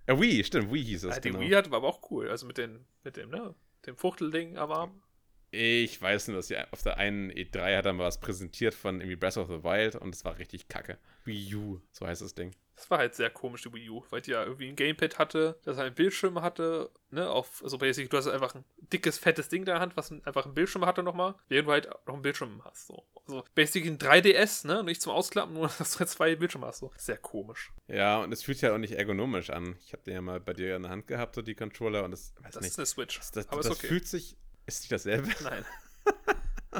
[0.08, 1.15] Ja, Wii, stimmt, Wii hieß es.
[1.15, 1.41] Ja, die genau.
[1.41, 2.30] Wii hat war aber auch cool.
[2.30, 3.54] Also mit, den, mit dem, ne?
[3.86, 5.04] Dem Fuchtelding am Arm.
[5.52, 9.00] Ich weiß nur, dass sie auf der einen E3 hat dann mal was präsentiert von
[9.00, 10.98] irgendwie Breath of the Wild und es war richtig kacke.
[11.24, 12.54] Wii U, so heißt das Ding.
[12.76, 15.58] Das war halt sehr komisch, die Wii U, weil die ja irgendwie ein Gamepad hatte,
[15.64, 19.62] das einen Bildschirm hatte, ne, auf, also basically, du hast einfach ein dickes, fettes Ding
[19.62, 22.22] in der Hand, was ein- einfach einen Bildschirm hatte nochmal, während du halt noch einen
[22.22, 23.04] Bildschirm hast, so.
[23.26, 26.80] Also, basically ein 3DS, ne, nicht zum Ausklappen, nur, dass du jetzt zwei Bildschirme hast,
[26.80, 26.92] so.
[26.98, 27.72] Sehr komisch.
[27.88, 29.76] Ja, und es fühlt sich halt auch nicht ergonomisch an.
[29.84, 32.12] Ich habe den ja mal bei dir in der Hand gehabt, so die Controller, und
[32.12, 33.88] das, weiß Das nicht, ist eine Switch, das, das, aber das okay.
[33.88, 35.30] fühlt sich, ist nicht dasselbe?
[35.44, 35.66] Nein.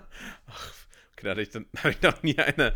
[0.48, 0.74] Ach,
[1.14, 2.76] okay, dann habe ich noch nie eine,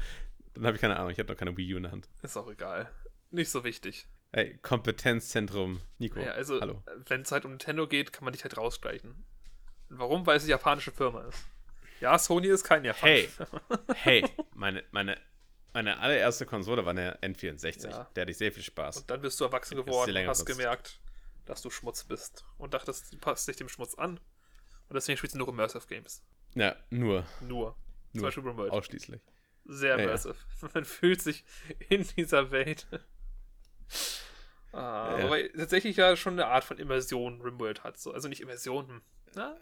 [0.53, 2.09] dann habe ich keine Ahnung, ich habe noch keine Wii U in der Hand.
[2.23, 2.91] Ist auch egal.
[3.29, 4.07] Nicht so wichtig.
[4.33, 6.19] Hey, Kompetenzzentrum, Nico.
[6.19, 6.83] Ja, also, Hallo.
[7.07, 9.11] wenn es halt um Nintendo geht, kann man dich halt rausstreichen.
[9.89, 10.25] Und warum?
[10.25, 11.45] Weil es eine japanische Firma ist.
[11.99, 13.27] Ja, Sony ist kein japanische Hey.
[13.27, 13.61] Firma.
[13.93, 15.17] Hey, meine, meine,
[15.73, 17.89] meine allererste Konsole war eine N64.
[17.89, 18.09] Ja.
[18.15, 18.97] Der hatte ich sehr viel Spaß.
[18.97, 20.57] Und dann bist du erwachsen geworden und hast benutzt.
[20.59, 20.99] gemerkt,
[21.45, 22.45] dass du Schmutz bist.
[22.57, 24.19] Und dachtest, du passt dich dem Schmutz an.
[24.91, 26.21] Und deswegen spielst du nur Immersive Games.
[26.53, 27.75] Ja, nur, Nur.
[28.11, 28.23] Zum Nur.
[28.27, 28.71] Beispiel Remote.
[28.73, 29.21] ausschließlich.
[29.63, 30.03] Sehr Ja, ja.
[30.03, 30.35] immersive.
[30.73, 31.45] Man fühlt sich
[31.87, 32.87] in dieser Welt.
[34.73, 35.25] Ah, Ja.
[35.25, 37.97] Aber tatsächlich ja schon eine Art von Immersion Rimworld hat.
[37.97, 38.11] So.
[38.11, 38.87] Also nicht Immersion.
[38.89, 39.01] hm.
[39.35, 39.57] Na,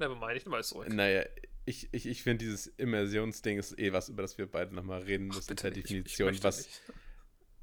[0.00, 0.88] never mind, ich nehme alles zurück.
[0.88, 1.24] Naja,
[1.66, 5.28] ich, ich, ich finde, dieses Immersionsding ist eh was, über das wir beide nochmal reden
[5.28, 6.68] müssen, per nicht, ich Definition, möchte was,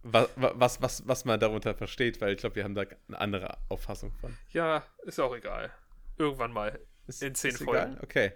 [0.03, 3.57] was, was, was, was man darunter versteht, weil ich glaube, wir haben da eine andere
[3.69, 4.37] Auffassung von.
[4.51, 5.73] Ja, ist ja auch egal.
[6.17, 6.79] Irgendwann mal.
[7.07, 7.93] Ist, In zehn Folgen.
[7.93, 8.03] Egal?
[8.03, 8.31] Okay.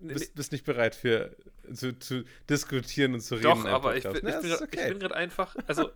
[0.00, 1.36] Bist, bist nicht bereit für
[1.74, 3.44] zu, zu diskutieren und zu reden.
[3.44, 4.88] Doch, aber ich bin, ich bin, ich okay.
[4.90, 5.90] bin gerade einfach, also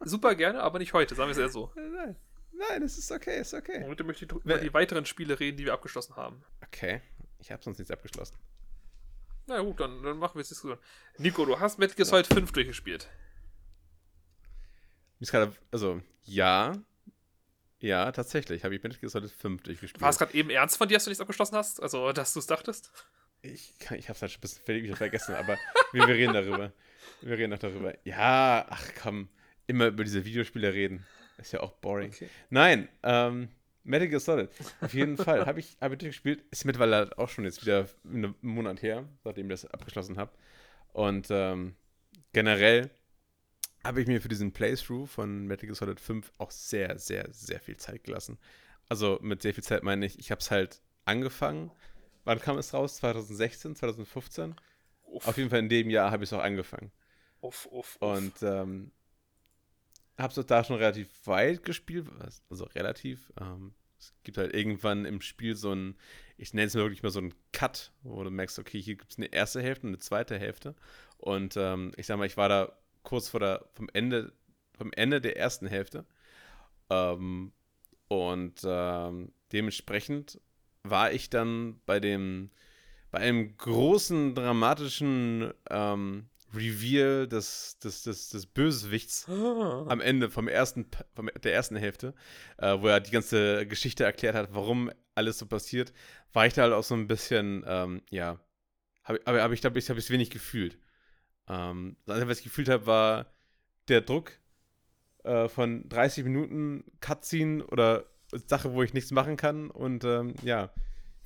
[0.00, 1.70] super gerne, aber nicht heute, sagen wir es eher so.
[1.76, 2.16] Nein,
[2.52, 3.84] nein, es ist okay, es ist okay.
[3.86, 6.42] Heute möchte ich über die weiteren Spiele reden, die wir abgeschlossen haben.
[6.64, 7.02] Okay,
[7.38, 8.36] ich habe sonst nichts abgeschlossen.
[9.46, 10.78] Na gut, dann, dann machen wir jetzt Diskussion.
[11.18, 13.08] Nico, du hast Metal Gear Solid 5 durchgespielt.
[15.18, 16.72] Mir ist gerade, also, ja,
[17.78, 20.00] ja, tatsächlich, habe ich Metal Gear Solid 5 durchgespielt.
[20.00, 21.82] War es gerade eben ernst von dir, dass du nichts abgeschlossen hast?
[21.82, 22.90] Also, dass du es dachtest?
[23.42, 25.56] Ich, ich habe es halt schon ein bisschen wieder vergessen, aber
[25.92, 26.72] wir, wir reden darüber.
[27.20, 27.94] Wir reden noch darüber.
[28.04, 29.28] Ja, ach komm,
[29.66, 31.06] immer über diese Videospiele reden.
[31.38, 32.10] Ist ja auch boring.
[32.12, 32.28] Okay.
[32.48, 33.48] Nein, ähm,
[33.84, 34.50] Metal Gear Solid.
[34.80, 35.46] Auf jeden Fall.
[35.46, 36.44] Habe ich, hab ich durchgespielt.
[36.50, 40.32] Ist mittlerweile halt auch schon jetzt wieder einen Monat her, seitdem ich das abgeschlossen habe.
[40.92, 41.76] Und ähm,
[42.32, 42.90] generell
[43.86, 47.60] habe ich mir für diesen Playthrough von Metal Gear Solid 5 auch sehr, sehr, sehr
[47.60, 48.38] viel Zeit gelassen.
[48.88, 51.70] Also mit sehr viel Zeit meine ich, ich habe es halt angefangen.
[52.24, 52.96] Wann kam es raus?
[52.96, 54.54] 2016, 2015?
[55.04, 56.90] Uff, Auf jeden Fall in dem Jahr habe ich es auch angefangen.
[57.40, 58.02] uff, uff, uff.
[58.02, 58.90] Und ähm,
[60.18, 62.08] habe es da schon relativ weit gespielt,
[62.50, 63.32] also relativ.
[63.40, 65.96] Ähm, es gibt halt irgendwann im Spiel so ein,
[66.36, 69.12] ich nenne es mal wirklich mal so einen Cut, wo du merkst, okay, hier gibt
[69.12, 70.74] es eine erste Hälfte und eine zweite Hälfte.
[71.18, 74.32] Und ähm, ich sag mal, ich war da kurz vor der, vom Ende,
[74.76, 76.04] vom Ende der ersten Hälfte.
[76.90, 77.52] Ähm,
[78.08, 80.40] und ähm, dementsprechend
[80.82, 82.50] war ich dann bei dem,
[83.10, 89.84] bei einem großen dramatischen ähm, Reveal des, des, des, des Bösewichts Ah.
[89.88, 92.12] am Ende vom ersten, vom, der ersten Hälfte,
[92.58, 95.92] äh, wo er die ganze Geschichte erklärt hat, warum alles so passiert,
[96.32, 98.38] war ich da halt auch so ein bisschen, ähm, ja,
[99.04, 100.78] hab, aber, aber ich glaube, ich habe es wenig gefühlt.
[101.48, 103.26] Ähm, das Einzige, was ich gefühlt habe, war
[103.88, 104.32] der Druck
[105.24, 108.06] äh, von 30 Minuten Cutscene oder
[108.48, 110.70] Sache, wo ich nichts machen kann und ähm, ja,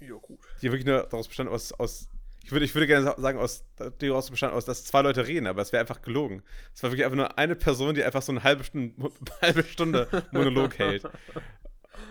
[0.01, 0.41] Ja, gut.
[0.63, 2.09] die wirklich nur daraus bestand aus, aus
[2.43, 3.65] ich würde, ich würde gerne sa- sagen, aus,
[3.99, 6.43] daraus bestand aus, dass zwei Leute reden, aber es wäre einfach gelogen.
[6.75, 8.95] Es war wirklich einfach nur eine Person, die einfach so eine halbe Stunde,
[9.43, 11.07] halbe Stunde Monolog hält.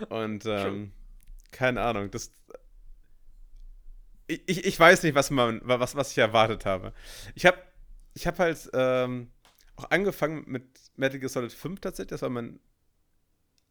[0.08, 0.92] Und ähm,
[1.52, 2.32] keine Ahnung, das.
[4.26, 6.92] Ich, ich, ich weiß nicht, was man, was, was ich erwartet habe.
[7.34, 7.58] Ich habe
[8.14, 9.30] ich hab halt ähm,
[9.76, 10.64] auch angefangen mit
[10.96, 12.10] Metal Gear Solid 5 tatsächlich.
[12.10, 12.60] Das war mein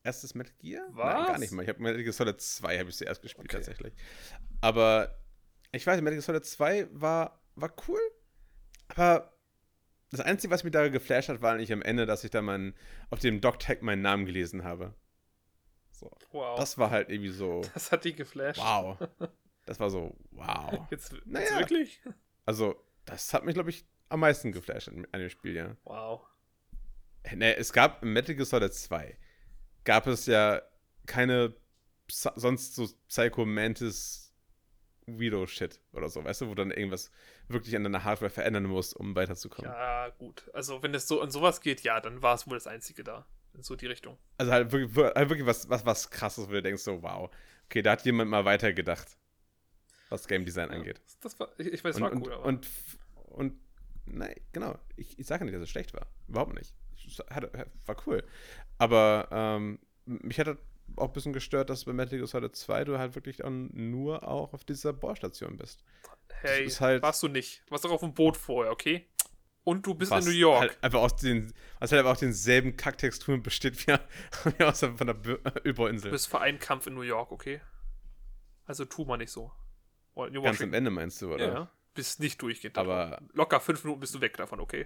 [0.04, 0.88] erstes Metal Gear?
[0.92, 1.64] Nein, gar nicht mal.
[1.64, 3.58] Ich habe Metal Gear Solid 2 habe ich zuerst gespielt Okay.
[3.58, 3.94] tatsächlich.
[4.62, 5.20] Aber
[5.72, 8.00] ich weiß, nicht, Metal Gear Solid 2 war, war cool.
[8.88, 9.34] Aber
[10.12, 12.74] das Einzige, was mich da geflasht hat, war eigentlich am Ende, dass ich da mein,
[13.12, 14.96] auf dem Doc-Tag meinen Namen gelesen habe.
[15.92, 16.10] So.
[16.32, 16.58] Wow.
[16.58, 18.60] Das, Das war halt irgendwie so, hat die geflasht.
[18.62, 18.98] wow.
[19.66, 20.88] Das war so, wow.
[20.90, 21.60] Jetzt, jetzt Naja.
[21.60, 22.02] wirklich?
[22.46, 25.76] Also, das hat mich, glaube ich, am meisten geflasht an, dem Spiel, ja.
[25.84, 26.22] Wow.
[27.34, 29.18] Ne, es gab im Metal Gear Solid 2
[29.84, 30.62] gab es ja
[31.06, 31.56] keine
[32.08, 34.34] Psy- sonst so Psycho Mantis
[35.08, 37.12] Weirdo-Shit oder so, weißt du, wo dann irgendwas
[37.48, 39.72] wirklich an deiner Hardware verändern musst, um weiterzukommen.
[39.72, 40.50] Ja, gut.
[40.54, 43.26] Also, wenn es so an sowas geht, ja, dann war es wohl das Einzige da.
[43.56, 44.20] In so die Richtung.
[44.38, 47.32] Also halt wirklich, halt wirklich was, was, was krasses, wo du denkst so, wow,
[47.66, 49.18] okay, da hat jemand mal weitergedacht,
[50.10, 51.02] was Game Design angeht.
[51.22, 52.46] Das war, ich, weiß, es Und, war und, cool, aber.
[52.46, 52.68] und,
[53.16, 53.60] und,
[54.12, 56.08] nein, genau, ich, ich sage nicht, dass es schlecht war.
[56.28, 56.74] Überhaupt nicht.
[57.30, 57.52] Hatte,
[57.86, 58.24] war cool.
[58.78, 60.58] Aber ähm, mich hat
[60.96, 64.28] auch ein bisschen gestört, dass bei Metal Gear Solid 2 du halt wirklich dann nur
[64.28, 65.84] auch auf dieser Bohrstation bist.
[66.42, 67.64] hey, halt- warst du nicht.
[67.70, 69.08] Warst doch auf dem Boot vorher, okay?
[69.64, 70.60] Und du bist in New York.
[70.62, 73.94] Halt einfach aus den, was halt einfach aus denselben Kacktexturen besteht wie,
[74.58, 76.10] wie aus der, von der Du Überinsel.
[76.12, 77.62] bist für einen Kampf in New York, okay?
[78.66, 79.52] Also tu mal nicht so.
[80.16, 80.74] Ganz am.
[80.74, 81.48] Ende meinst du, oder?
[81.54, 81.72] Ja.
[81.94, 82.92] Bist nicht durchgehend davon.
[82.92, 84.86] Aber- Locker fünf Minuten bist du weg davon, okay?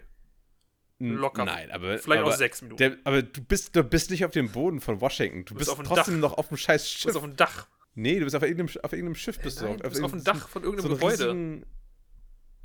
[1.00, 1.44] Locker.
[1.44, 1.98] Nein, aber.
[2.00, 2.78] Vielleicht aber auch sechs Minuten.
[2.78, 5.44] Der, aber du bist, du bist nicht auf dem Boden von Washington.
[5.44, 6.30] Du bist bist, auf dem trotzdem Dach.
[6.32, 7.04] noch auf dem scheiß du Schiff.
[7.06, 7.68] bist auf dem Dach.
[7.96, 9.38] nee, du bist auf irgendeinem, auf irgendeinem Schiff.
[9.40, 11.24] Bist Nein, du du bist auf dem Dach von irgendeinem so Gebäude.
[11.26, 11.66] riesigen-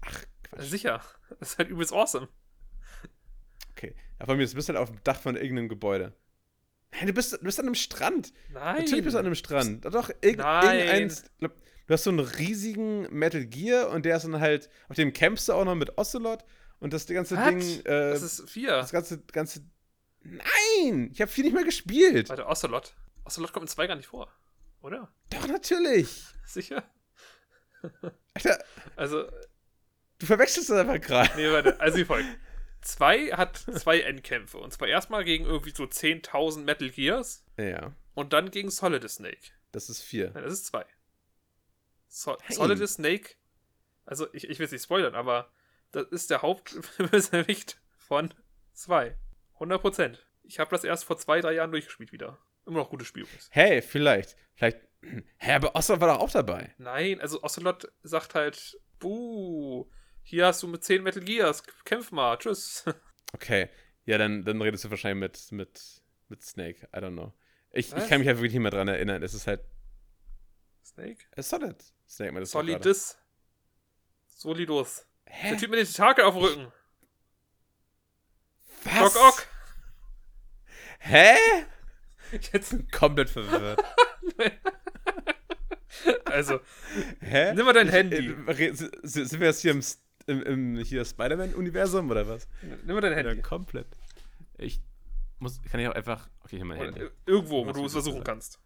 [0.03, 0.63] Ach, Quatsch.
[0.67, 1.03] Sicher.
[1.41, 2.29] Das ist halt übelst awesome.
[3.73, 3.95] Okay.
[4.21, 6.13] Ja, von mir, du bist halt auf dem Dach von irgendeinem Gebäude.
[6.93, 8.33] Nein, du bist, du bist an einem Strand.
[8.53, 8.77] Nein.
[8.85, 9.85] Natürlich bist du an einem Strand.
[9.85, 10.79] Doch, irg Nein.
[10.79, 11.51] irgendein.
[11.89, 15.49] Du hast so einen riesigen Metal Gear und der ist dann halt, auf dem campst
[15.49, 16.45] du auch noch mit Ocelot
[16.79, 17.47] und das ganze What?
[17.49, 18.69] Ding, äh, das ist vier.
[18.77, 19.63] das ganze, ganze.
[20.23, 21.11] Nein!
[21.13, 22.29] Ich habe viel nicht mehr gespielt.
[22.29, 22.95] Warte, Ocelot.
[23.25, 24.31] Ocelot kommt in zwei gar nicht vor.
[24.83, 25.11] Oder?
[25.31, 26.25] Doch, natürlich.
[26.47, 26.85] Sicher?
[28.35, 28.63] Alter,
[28.97, 29.25] Also,
[30.19, 31.31] du verwechselst das einfach gerade.
[31.37, 31.81] nee, warte.
[31.81, 32.29] Also wie folgt.
[32.81, 34.57] Zwei hat zwei Endkämpfe.
[34.59, 39.51] Und zwar erstmal gegen irgendwie so 10.000 Metal Gears Ja, und dann gegen Solid Snake.
[39.73, 40.31] das ist vier.
[40.33, 40.85] Nein, das ist zwei.
[42.09, 42.53] So Nein.
[42.53, 43.35] Solid Snake,
[44.05, 45.53] also ich, ich will es nicht spoilern, aber
[45.93, 48.33] das ist der Hauptbösewicht von
[48.73, 49.17] zwei.
[49.55, 50.27] 100 Prozent.
[50.43, 52.39] Ich habe das erst vor zwei, drei Jahren durchgespielt wieder.
[52.65, 53.27] Immer noch gutes Spiel.
[53.51, 54.37] Hey, vielleicht.
[54.55, 54.79] Vielleicht.
[55.39, 56.75] Hä, aber Ocelot war doch auch dabei.
[56.79, 59.91] Nein, also Ocelot sagt halt, buh,
[60.23, 62.85] hier hast du mit 10 Metal Gears, kämpf mal, tschüss.
[63.35, 63.69] Okay.
[64.07, 66.89] Ja, dann, dann redest du wahrscheinlich mit, mit, mit Snake.
[66.97, 67.35] I don't know.
[67.71, 69.23] Ich, ich kann mich halt wirklich nicht mehr dran erinnern.
[69.23, 69.61] Es ist halt.
[70.83, 71.27] Snake?
[71.33, 71.77] Es ist Solid.
[72.09, 72.67] Snake, meint das gerade.
[72.69, 73.19] Solidus.
[74.27, 75.07] Solidus.
[75.27, 75.51] Hä?
[75.51, 76.73] Der Typ mit den Tentakel auf dem Rücken.
[78.85, 79.13] Was?
[79.15, 79.47] Doc Ock.
[81.01, 81.35] Hä?
[82.53, 83.83] Jetzt, Komplett verwirrt.
[86.27, 86.61] also,
[87.21, 87.55] Hä?
[87.55, 88.35] nimm mal dein Ich- Handy.
[88.47, 89.83] äh, Sind wir jetzt hier im,
[90.27, 92.49] im, im hier Spider-Man-Universum oder was?
[92.63, 93.43] Nimm mal dein Ja, Handy.
[93.43, 93.87] komplett.
[94.59, 94.81] Ich
[95.39, 96.29] muss, kann ich auch einfach.
[96.41, 97.01] Okay, hier mein Oder Handy.
[97.03, 98.61] ir- irgendwo, wo du es versuchen kannst.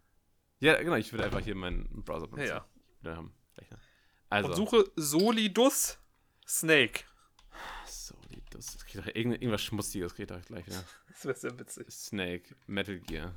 [0.61, 2.49] Ja, genau, ich würde einfach hier meinen Browser benutzen.
[2.49, 2.65] Ja,
[3.03, 3.79] Wir haben Rechner.
[4.31, 4.49] Also.
[4.49, 5.99] Und suche Solidus
[6.47, 7.05] Snake.
[7.87, 10.83] So, die- das kriegt doch irgend- irgendwas Schmutziges kriegt doch gleich wieder.
[11.09, 11.91] Das wäre sehr witzig.
[11.91, 13.35] Snake, Metal Gear.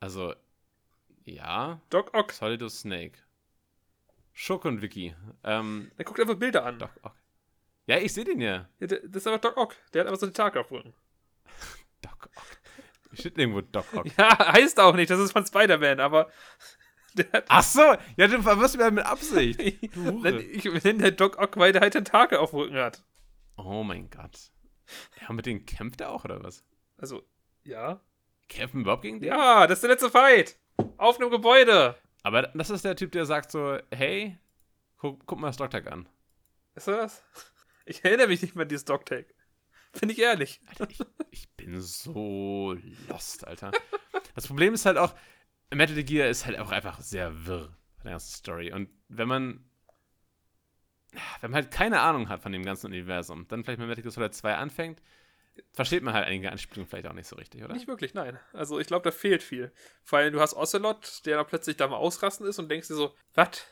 [0.00, 0.34] Also,
[1.24, 2.32] ja, Doc Ock.
[2.32, 3.18] Solidus Snake.
[4.32, 5.14] Schuck und Wiki.
[5.44, 6.78] Ähm, Der guckt einfach Bilder an.
[6.78, 7.14] Doc Ock.
[7.86, 8.68] Ja, ich sehe den ja.
[8.80, 9.76] Ja, das ist einfach Doc Ock.
[9.92, 10.94] Der hat einfach so einen auf dem Rücken.
[12.02, 12.58] Doc Ock.
[13.12, 14.06] Steht irgendwo Doc Ock.
[14.16, 15.10] Ja, heißt auch nicht.
[15.10, 16.30] Das ist von Spider-Man, aber.
[17.48, 19.60] Ach so, ja, du verwirrst mich halt mit Absicht.
[19.96, 23.02] Nenn- ich nenne der Doc Ock, weil der halt Tentakel auf dem Rücken hat.
[23.56, 24.50] Oh mein Gott.
[25.20, 26.64] Ja, mit denen kämpft er auch, oder was?
[26.96, 27.22] Also,
[27.64, 28.00] ja.
[28.48, 29.28] Kämpfen überhaupt gegen den?
[29.28, 30.58] Ja, das ist der letzte Fight.
[30.96, 31.96] Auf einem Gebäude.
[32.22, 34.38] Aber das ist der Typ, der sagt so, hey,
[34.96, 36.08] guck, guck mal das Dog Tag an.
[36.74, 37.22] Ist das?
[37.86, 39.26] Ich erinnere mich nicht mehr an dieses Dog-Tag.
[40.00, 40.60] Bin ich ehrlich.
[40.66, 42.76] Alter, ich, ich bin so
[43.08, 43.72] lost, Alter.
[44.34, 45.14] Das Problem ist halt auch,
[45.72, 48.72] Metal Gear ist halt auch einfach sehr wirr, die ganze Story.
[48.72, 49.64] Und wenn man,
[51.40, 54.12] wenn man halt keine Ahnung hat von dem ganzen Universum, dann vielleicht mit Metal Gear
[54.12, 55.00] Solid 2 anfängt,
[55.72, 57.74] versteht man halt einige Anspielungen vielleicht auch nicht so richtig, oder?
[57.74, 58.38] Nicht wirklich, nein.
[58.52, 59.72] Also ich glaube, da fehlt viel.
[60.02, 62.94] Vor allem, du hast Ocelot, der dann plötzlich da mal ausrasten ist und denkst dir
[62.94, 63.66] so, was?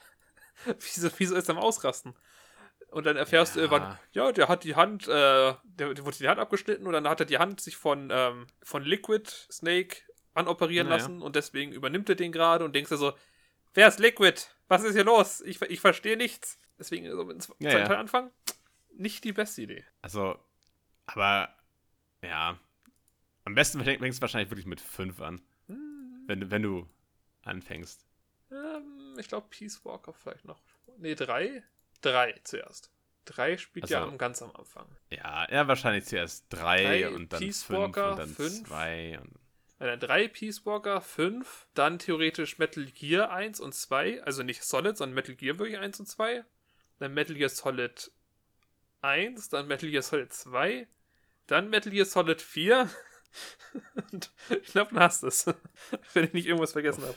[0.66, 2.14] wieso, wieso ist er am Ausrasten?
[2.90, 3.66] Und dann erfährst du Ja.
[3.66, 7.08] irgendwann, ja, der hat die Hand, äh, der, der wurde die Hand abgeschnitten und dann
[7.08, 9.96] hat er die Hand sich von, ähm, von Liquid Snake
[10.38, 11.00] anoperieren Naja.
[11.02, 13.12] lassen und deswegen übernimmt er den gerade und denkst dir so,
[13.74, 14.40] wer ist Liquid?
[14.68, 15.40] Was ist hier los?
[15.42, 16.58] Ich, ich verstehe nichts.
[16.78, 17.88] Deswegen, so mit dem Ja, zweiten ja.
[17.88, 18.30] Teil anfangen,
[18.94, 19.84] nicht die beste Idee.
[20.02, 20.38] Also,
[21.06, 21.52] aber,
[22.22, 22.58] ja.
[23.44, 26.88] Am besten fängst du wahrscheinlich wirklich mit 5 an, Hm, wenn, du- wenn du
[27.44, 28.04] anfängst.
[28.50, 30.60] Ähm, ich glaube, Peace Walker vielleicht noch.
[30.98, 31.62] Nee, drei?
[32.02, 32.90] Drei zuerst.
[33.24, 34.86] Drei spielt ja Also- am, ganz am Anfang.
[35.10, 38.64] Ja, ja, wahrscheinlich zuerst 3 Drei, und dann Peace 5 Walker, und dann fünf.
[38.66, 39.32] 2 und
[39.78, 44.96] Äh, drei Peace Walker, fünf, dann theoretisch Metal Gear 1 und 2, also nicht Solid,
[44.96, 46.44] sondern Metal Gear wirklich 1 und 2.
[46.98, 48.10] Dann Metal Gear Solid
[49.02, 50.88] 1, dann Metal Gear Solid 2,
[51.46, 52.90] dann Metal Gear Solid 4.
[54.12, 55.46] und ich glaube, dann hast du es.
[56.12, 57.16] Wenn ich nicht irgendwas vergessen habe.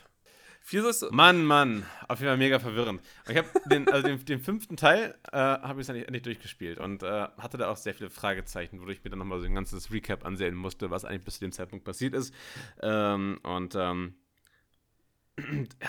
[0.63, 1.11] Vier ist.
[1.11, 3.01] Mann, Mann, auf jeden Fall mega verwirrend.
[3.27, 7.01] Ich habe den, also den, den, fünften Teil äh, habe ich endlich, endlich durchgespielt und
[7.01, 9.91] äh, hatte da auch sehr viele Fragezeichen, wodurch ich mir dann nochmal so ein ganzes
[9.91, 12.33] Recap ansehen musste, was eigentlich bis zu dem Zeitpunkt passiert ist.
[12.81, 14.15] Ähm, und ähm,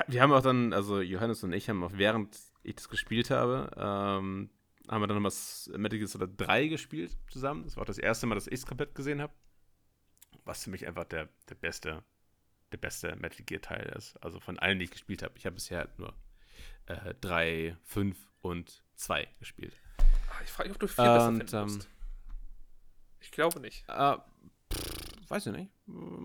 [0.08, 3.70] wir haben auch dann, also Johannes und ich haben auch während ich das gespielt habe,
[3.76, 4.50] ähm,
[4.88, 5.32] haben wir dann nochmal
[5.76, 7.64] Metal Gear Solid 3 gespielt zusammen.
[7.64, 9.32] Das war auch das erste Mal, dass ich es komplett gesehen habe.
[10.44, 12.02] Was für mich einfach der, der beste
[12.72, 14.16] der beste Metal Gear Teil ist.
[14.22, 15.34] Also von allen, die ich gespielt habe.
[15.36, 16.14] Ich habe bisher halt nur
[16.86, 19.74] äh, 3, 5 und 2 gespielt.
[19.98, 21.86] Ah, ich frage mich, ob du 4 besser finden ähm,
[23.20, 23.84] Ich glaube nicht.
[23.88, 24.16] Äh,
[24.72, 25.70] pff, weiß ich nicht.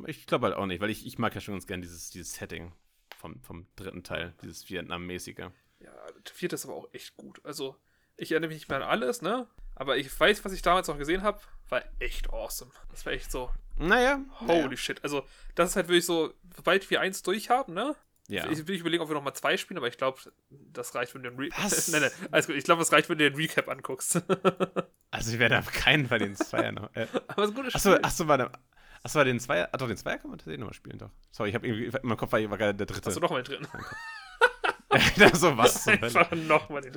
[0.08, 2.34] Ich glaube halt auch nicht, weil ich, ich mag ja schon ganz gern dieses, dieses
[2.34, 2.74] Setting
[3.18, 5.50] vom, vom dritten Teil, dieses Vietnam-mäßige.
[5.80, 5.92] Ja,
[6.26, 7.44] der vierte ist aber auch echt gut.
[7.44, 7.76] Also,
[8.16, 9.48] ich erinnere mich nicht mehr an alles, ne?
[9.80, 12.72] Aber ich weiß, was ich damals noch gesehen habe, war echt awesome.
[12.90, 13.52] Das war echt so.
[13.78, 14.20] Naja.
[14.40, 14.78] Holy naja.
[14.78, 15.04] shit.
[15.04, 17.96] Also, das ist halt wirklich so, sobald wir eins durchhaben, ne?
[18.28, 18.50] Ja.
[18.50, 21.30] Ich will überlegen, ob wir nochmal zwei spielen, aber ich glaube, das reicht, wenn du
[21.30, 21.72] den Recap.
[21.88, 22.56] Nein, nein, alles gut.
[22.56, 24.16] Ich glaube, das reicht, wenn du den Recap anguckst.
[25.12, 26.94] also, ich werde auf keinen Fall den Zweier noch.
[26.96, 27.08] Äh.
[27.28, 27.94] Aber es ist ein gutes Spiel.
[27.94, 28.52] Achso, achso, warte.
[29.04, 29.70] Achso, den Zweier.
[29.72, 31.12] Ach doch, den Zweier kann man tatsächlich nochmal spielen, doch.
[31.32, 31.86] Sorry, ich habe irgendwie.
[31.86, 33.06] In meinem Kopf war, war gerade der dritte.
[33.06, 33.68] Hast du nochmal den dritten?
[35.34, 35.88] so was.
[35.88, 36.94] Einfach nochmal den.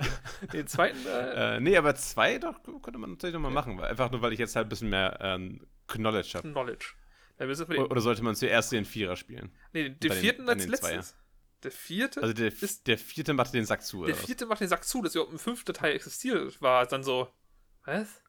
[0.52, 0.98] Den zweiten.
[1.06, 3.54] Äh, äh, nee, aber zwei doch könnte man natürlich nochmal ja.
[3.54, 3.78] machen.
[3.78, 6.50] Weil, einfach nur, weil ich jetzt halt ein bisschen mehr ähm, Knowledge habe.
[6.50, 6.94] Knowledge.
[7.40, 9.50] Oder, oder sollte man zuerst den Vierer spielen?
[9.72, 10.90] Nee, den vierten den, als letztes.
[10.90, 11.04] Zweier.
[11.62, 12.22] Der vierte?
[12.22, 15.02] Also der, ist, der vierte macht den Sack zu, Der vierte macht den Sack zu,
[15.02, 17.28] dass überhaupt ein fünfter Teil existiert, war dann so,
[17.84, 18.22] was?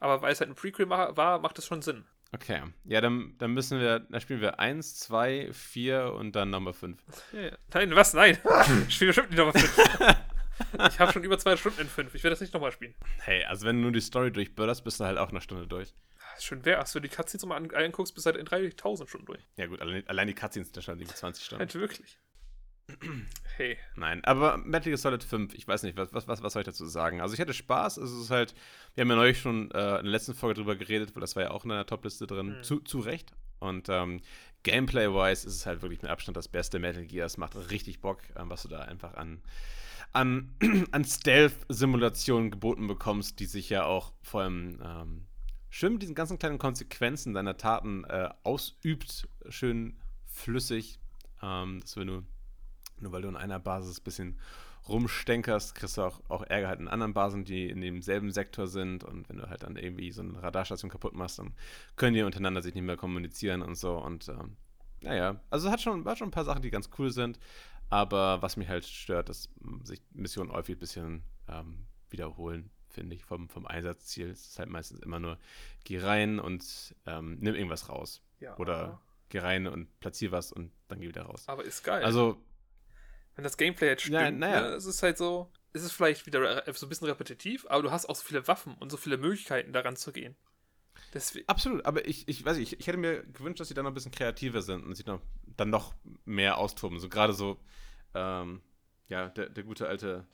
[0.00, 2.04] Aber weil es halt ein Prequel war, macht das schon Sinn.
[2.34, 2.62] Okay.
[2.84, 6.98] Ja, dann, dann müssen wir, dann spielen wir 1, 2, 4 und dann Nummer 5.
[7.32, 8.14] Ja, Nein, was?
[8.14, 8.38] Nein.
[8.88, 10.16] ich spiele bestimmt nicht Nummer 5.
[10.88, 12.14] ich habe schon über zwei Stunden in 5.
[12.14, 12.94] Ich werde das nicht nochmal spielen.
[13.20, 15.94] Hey, also wenn du nur die Story durchbürderst, bist du halt auch eine Stunde durch.
[16.38, 19.46] Schön wär's, wenn du die Cutscenes mal anguckst, bist du halt in 3000 Stunden durch.
[19.56, 21.60] Ja gut, allein, allein die Cutscenes sind schon irgendwie 20 Stunden.
[21.60, 22.18] Halt wirklich.
[23.56, 23.76] Hey.
[23.96, 26.86] Nein, aber Metal Gear Solid 5, ich weiß nicht, was, was, was, soll ich dazu
[26.86, 27.20] sagen?
[27.20, 28.54] Also ich hatte Spaß, es ist halt,
[28.94, 31.42] wir haben ja neulich schon äh, in der letzten Folge drüber geredet, weil das war
[31.42, 32.62] ja auch in einer Topliste drin, mhm.
[32.62, 33.32] zu, zu Recht.
[33.58, 34.20] Und ähm,
[34.64, 37.26] Gameplay-wise ist es halt wirklich mit Abstand das beste Metal Gear.
[37.26, 39.42] Es macht richtig Bock, ähm, was du da einfach an,
[40.12, 40.50] an,
[40.90, 45.26] an Stealth-Simulationen geboten bekommst, die sich ja auch vor allem ähm,
[45.70, 50.98] schön mit diesen ganzen kleinen Konsequenzen deiner Taten äh, ausübt, schön flüssig.
[51.42, 52.22] Ähm, dass wenn du
[53.02, 54.38] nur weil du in einer Basis ein bisschen
[54.88, 59.04] rumstenkerst, kriegst du auch, auch Ärger halt in anderen Basen, die in demselben Sektor sind.
[59.04, 61.54] Und wenn du halt dann irgendwie so eine Radarstation kaputt machst, dann
[61.96, 63.96] können die untereinander sich nicht mehr kommunizieren und so.
[63.96, 64.56] Und ähm,
[65.00, 67.38] naja, also es hat schon, hat schon ein paar Sachen, die ganz cool sind.
[67.90, 69.50] Aber was mich halt stört, dass
[69.84, 74.30] sich Missionen häufig ein bisschen ähm, wiederholen, finde ich, vom, vom Einsatzziel.
[74.30, 75.38] Es ist halt meistens immer nur,
[75.84, 78.22] geh rein und ähm, nimm irgendwas raus.
[78.40, 78.56] Ja.
[78.56, 81.44] Oder geh rein und platzier was und dann geh wieder raus.
[81.46, 82.02] Aber ist geil.
[82.02, 82.38] Also
[83.34, 84.60] wenn das Gameplay jetzt stimmt, ja, naja.
[84.62, 87.90] ne, es ist halt so, es ist vielleicht wieder so ein bisschen repetitiv, aber du
[87.90, 90.36] hast auch so viele Waffen und so viele Möglichkeiten, daran zu gehen.
[91.14, 91.48] Deswegen.
[91.48, 93.90] Absolut, aber ich, ich weiß nicht, ich, ich hätte mir gewünscht, dass sie dann noch
[93.90, 95.20] ein bisschen kreativer sind und sich noch,
[95.56, 96.98] dann noch mehr austoben.
[97.00, 97.58] So gerade so,
[98.14, 98.62] ähm,
[99.08, 100.26] ja, der, der gute alte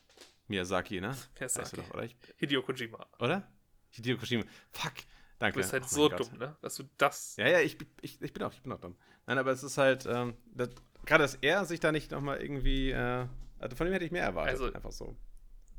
[0.47, 1.17] Miyazaki, ne?
[1.39, 1.77] Miyazaki.
[1.77, 2.05] Doch, oder?
[2.05, 3.07] Ich, Hideo Kojima.
[3.19, 3.51] Oder?
[3.91, 4.45] Hideo Kojima.
[4.71, 4.95] Fuck.
[5.39, 5.55] Danke.
[5.55, 6.21] Du bist halt oh so Gott.
[6.21, 6.57] dumm, ne?
[6.61, 7.37] Dass du das.
[7.37, 8.97] Ja, ja, ich, ich, ich bin auch, ich bin auch dumm.
[9.27, 10.71] Nein, aber es ist halt, ähm, das,
[11.09, 13.27] gerade, dass er sich da nicht nochmal irgendwie, äh,
[13.59, 14.53] also von ihm hätte ich mehr erwartet.
[14.53, 15.17] Also, einfach so.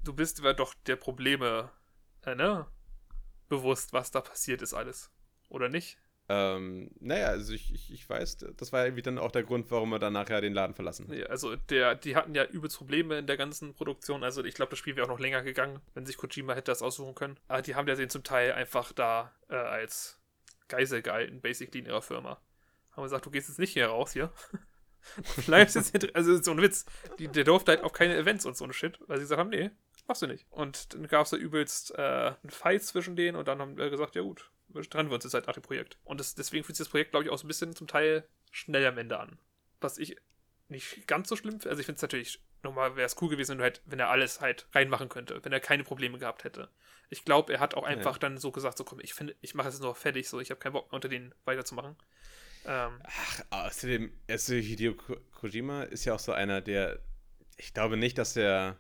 [0.04, 1.70] Du bist aber doch der Probleme,
[2.26, 2.66] äh, ne?
[3.48, 5.12] Bewusst, was da passiert ist alles.
[5.50, 5.98] Oder nicht?
[6.32, 9.90] Ähm, naja, also ich, ich, ich weiß, das war irgendwie dann auch der Grund, warum
[9.90, 11.12] wir dann nachher den Laden verlassen.
[11.12, 14.24] Ja, also der, die hatten ja übelst Probleme in der ganzen Produktion.
[14.24, 16.84] Also ich glaube, das Spiel wäre auch noch länger gegangen, wenn sich Kojima hätte das
[16.84, 17.40] aussuchen können.
[17.48, 20.22] Aber die haben ja den zum Teil einfach da äh, als
[20.68, 22.40] Geisel gehalten, basically in ihrer Firma.
[22.92, 24.32] Haben gesagt, du gehst jetzt nicht hier raus hier.
[25.46, 26.16] bleibst jetzt hier drin.
[26.16, 26.86] Also so ein Witz.
[27.18, 29.50] Die, der durfte halt auf keine Events und so ein Shit, weil sie gesagt haben,
[29.50, 29.72] nee,
[30.10, 30.46] machst du nicht.
[30.50, 33.90] Und dann gab es da übelst äh, einen Fight zwischen denen und dann haben wir
[33.90, 34.50] gesagt, ja gut,
[34.90, 35.98] trennen wir uns jetzt halt nach dem Projekt.
[36.04, 38.28] Und das, deswegen fühlt sich das Projekt, glaube ich, auch so ein bisschen zum Teil
[38.52, 39.40] schnell am Ende an.
[39.80, 40.18] Was ich
[40.68, 41.70] nicht ganz so schlimm finde.
[41.70, 44.10] Also ich finde es natürlich, nochmal wäre es cool gewesen, wenn, du halt, wenn er
[44.10, 46.70] alles halt reinmachen könnte, wenn er keine Probleme gehabt hätte.
[47.10, 48.20] Ich glaube, er hat auch einfach ja.
[48.20, 50.60] dann so gesagt, so komm, ich finde, ich mache es nur fertig, so ich habe
[50.60, 51.96] keinen Bock mehr unter denen weiterzumachen.
[52.70, 54.94] Ähm, Ach, außerdem, also Hideo
[55.32, 57.00] Kojima ist ja auch so einer, der,
[57.58, 58.78] ich glaube nicht, dass der,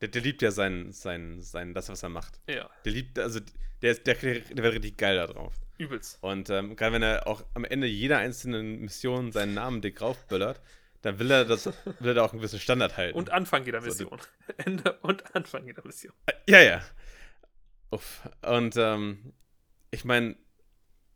[0.00, 2.40] der, der liebt ja sein, sein, sein, das, was er macht.
[2.48, 2.70] Ja.
[2.84, 3.40] Der liebt, also,
[3.82, 5.54] der, ist, der, der wird richtig geil da drauf.
[5.76, 6.22] Übelst.
[6.22, 10.60] Und ähm, gerade wenn er auch am Ende jeder einzelnen Mission seinen Namen dick raufböllert,
[11.00, 13.18] dann will er, das, will er da auch einen gewissen Standard halten.
[13.18, 14.20] Und Anfang jeder Mission.
[14.20, 16.14] So, Ende und Anfang jeder Mission.
[16.48, 16.80] Ja, ja.
[17.90, 18.20] Uff.
[18.42, 19.32] Und ähm,
[19.90, 20.36] ich meine,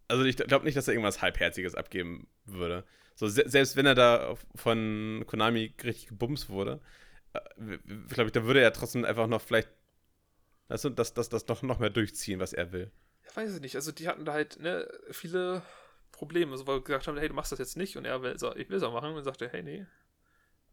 [0.08, 2.84] Also ich glaube nicht, dass er irgendwas Halbherziges abgeben würde.
[3.14, 6.80] So, se selbst wenn er da von Konami richtig gebumst wurde,
[7.32, 7.78] äh,
[8.08, 9.68] glaube ich, da würde er trotzdem einfach noch vielleicht,
[10.68, 12.92] weißt du, das, das, das noch, noch mehr durchziehen, was er will.
[13.24, 13.74] Ja, weiß ich nicht.
[13.74, 15.62] Also die hatten da halt ne, viele
[16.12, 18.54] Probleme, also, weil gesagt haben, hey, du machst das jetzt nicht und er will, so,
[18.54, 19.86] ich will es auch machen und sagte, hey, nee.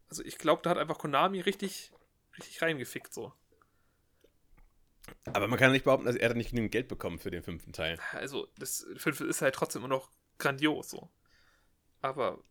[0.08, 1.92] Also ich glaube, da hat einfach Konami richtig,
[2.36, 3.32] richtig reingefickt so.
[5.32, 7.72] Aber man kann nicht behaupten, dass er da nicht genügend Geld bekommt für den fünften
[7.72, 7.98] Teil.
[8.12, 11.10] Also, das fünfte ist halt trotzdem immer noch grandios so.
[12.00, 12.42] Aber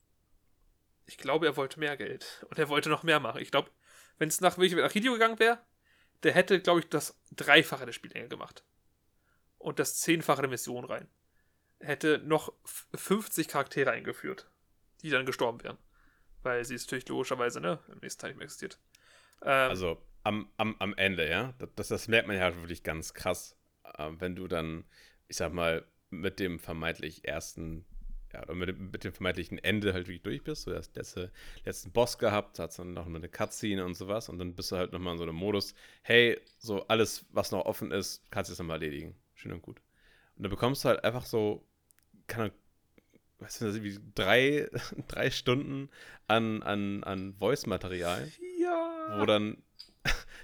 [1.06, 2.46] ich glaube, er wollte mehr Geld.
[2.50, 3.42] Und er wollte noch mehr machen.
[3.42, 3.70] Ich glaube,
[4.18, 5.60] wenn es nach, nach Hideo gegangen wäre,
[6.24, 8.64] der hätte, glaube ich, das Dreifache der Spiellänge gemacht.
[9.58, 11.08] Und das Zehnfache der Mission rein.
[11.80, 12.54] Hätte noch
[12.96, 14.50] 50 Charaktere eingeführt,
[15.02, 15.78] die dann gestorben wären.
[16.42, 18.80] Weil sie es natürlich logischerweise, ne, im nächsten Teil nicht mehr existiert.
[19.42, 21.54] Ähm, also, am, am, am Ende, ja.
[21.76, 23.58] Das, das merkt man ja halt wirklich ganz krass,
[23.98, 24.86] äh, wenn du dann,
[25.28, 27.86] ich sag mal, mit dem vermeintlich ersten,
[28.34, 30.68] ja, mit dem, mit dem vermeintlichen Ende halt wirklich durch bist.
[30.68, 31.32] Du hast letzte,
[31.66, 34.92] letzten Boss gehabt, hast dann noch eine Cutscene und sowas und dann bist du halt
[34.92, 38.60] nochmal in so einem Modus, hey, so alles, was noch offen ist, kannst du jetzt
[38.60, 39.16] nochmal erledigen.
[39.34, 39.82] Schön und gut.
[40.36, 41.68] Und dann bekommst du halt einfach so,
[42.28, 42.52] keine
[43.40, 44.70] weißt du, wie drei,
[45.08, 45.90] drei Stunden
[46.28, 48.32] an, an, an Voice-Material.
[48.60, 49.20] Ja.
[49.20, 49.58] Wo dann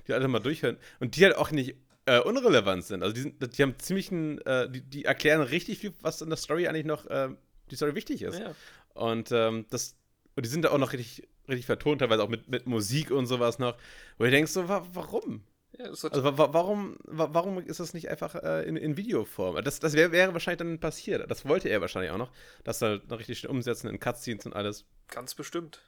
[0.08, 0.78] die alle mal durchhören.
[1.00, 1.76] Und die halt auch nicht
[2.06, 3.04] äh, unrelevant sind.
[3.04, 6.38] Also die, sind, die haben ziemlichen, äh, die, die erklären richtig viel, was in der
[6.38, 7.30] Story eigentlich noch, äh,
[7.70, 8.40] die Story wichtig ist.
[8.40, 8.54] Ja.
[8.94, 9.96] Und ähm, das,
[10.36, 13.28] und die sind da auch noch richtig, richtig vertont, teilweise auch mit, mit Musik und
[13.28, 13.78] sowas noch.
[14.18, 15.44] Wo du denkst so, wa warum?
[15.78, 19.64] Ja, also wa warum, wa warum ist das nicht einfach äh, in, in Videoform?
[19.64, 21.30] Das, das wär, wäre wahrscheinlich dann passiert.
[21.30, 22.32] Das wollte er wahrscheinlich auch noch,
[22.64, 24.86] dass er noch richtig schön umsetzen in Cutscenes und alles.
[25.10, 25.82] Ganz bestimmt.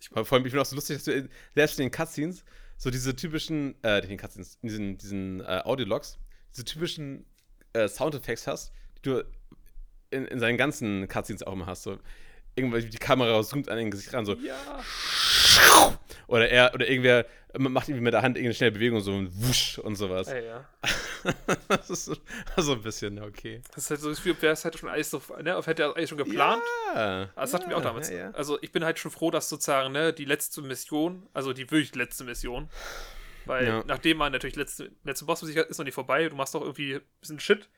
[0.00, 2.44] Ich, vor allem, ich bin auch so lustig, dass du selbst in den Cutscenes
[2.84, 6.18] so diese typischen, äh, den Cutscenes, diesen, diesen äh, Audiologs,
[6.52, 7.24] diese typischen
[7.72, 9.24] äh, Soundeffekte hast, die du
[10.10, 11.84] in, in seinen ganzen Cutscenes auch immer hast.
[11.84, 11.98] So,
[12.54, 14.34] irgendwann die Kamera zoomt an den Gesicht ran, so.
[14.34, 14.54] Ja.
[16.26, 17.26] Oder er, oder irgendwer
[17.58, 20.28] macht irgendwie mit der Hand irgendeine schnelle Bewegung, so ein Wusch und sowas.
[20.28, 20.68] Ja, ja.
[21.68, 22.16] das ist so,
[22.56, 23.62] so ein bisschen, okay.
[23.74, 25.96] Das ist halt so das Gefühl, wäre es halt schon alles so, ne, hätte er
[25.96, 26.62] eigentlich schon geplant.
[26.94, 27.26] Ja.
[27.36, 28.10] Das hatten ja, wir auch damals.
[28.10, 28.30] Ja, ja.
[28.32, 31.94] Also ich bin halt schon froh, dass sozusagen, ne, die letzte Mission, also die wirklich
[31.94, 32.68] letzte Mission,
[33.46, 36.94] weil nachdem man natürlich letzte, letzte Boss ist noch nicht vorbei, du machst doch irgendwie
[36.94, 37.68] ein bisschen Shit,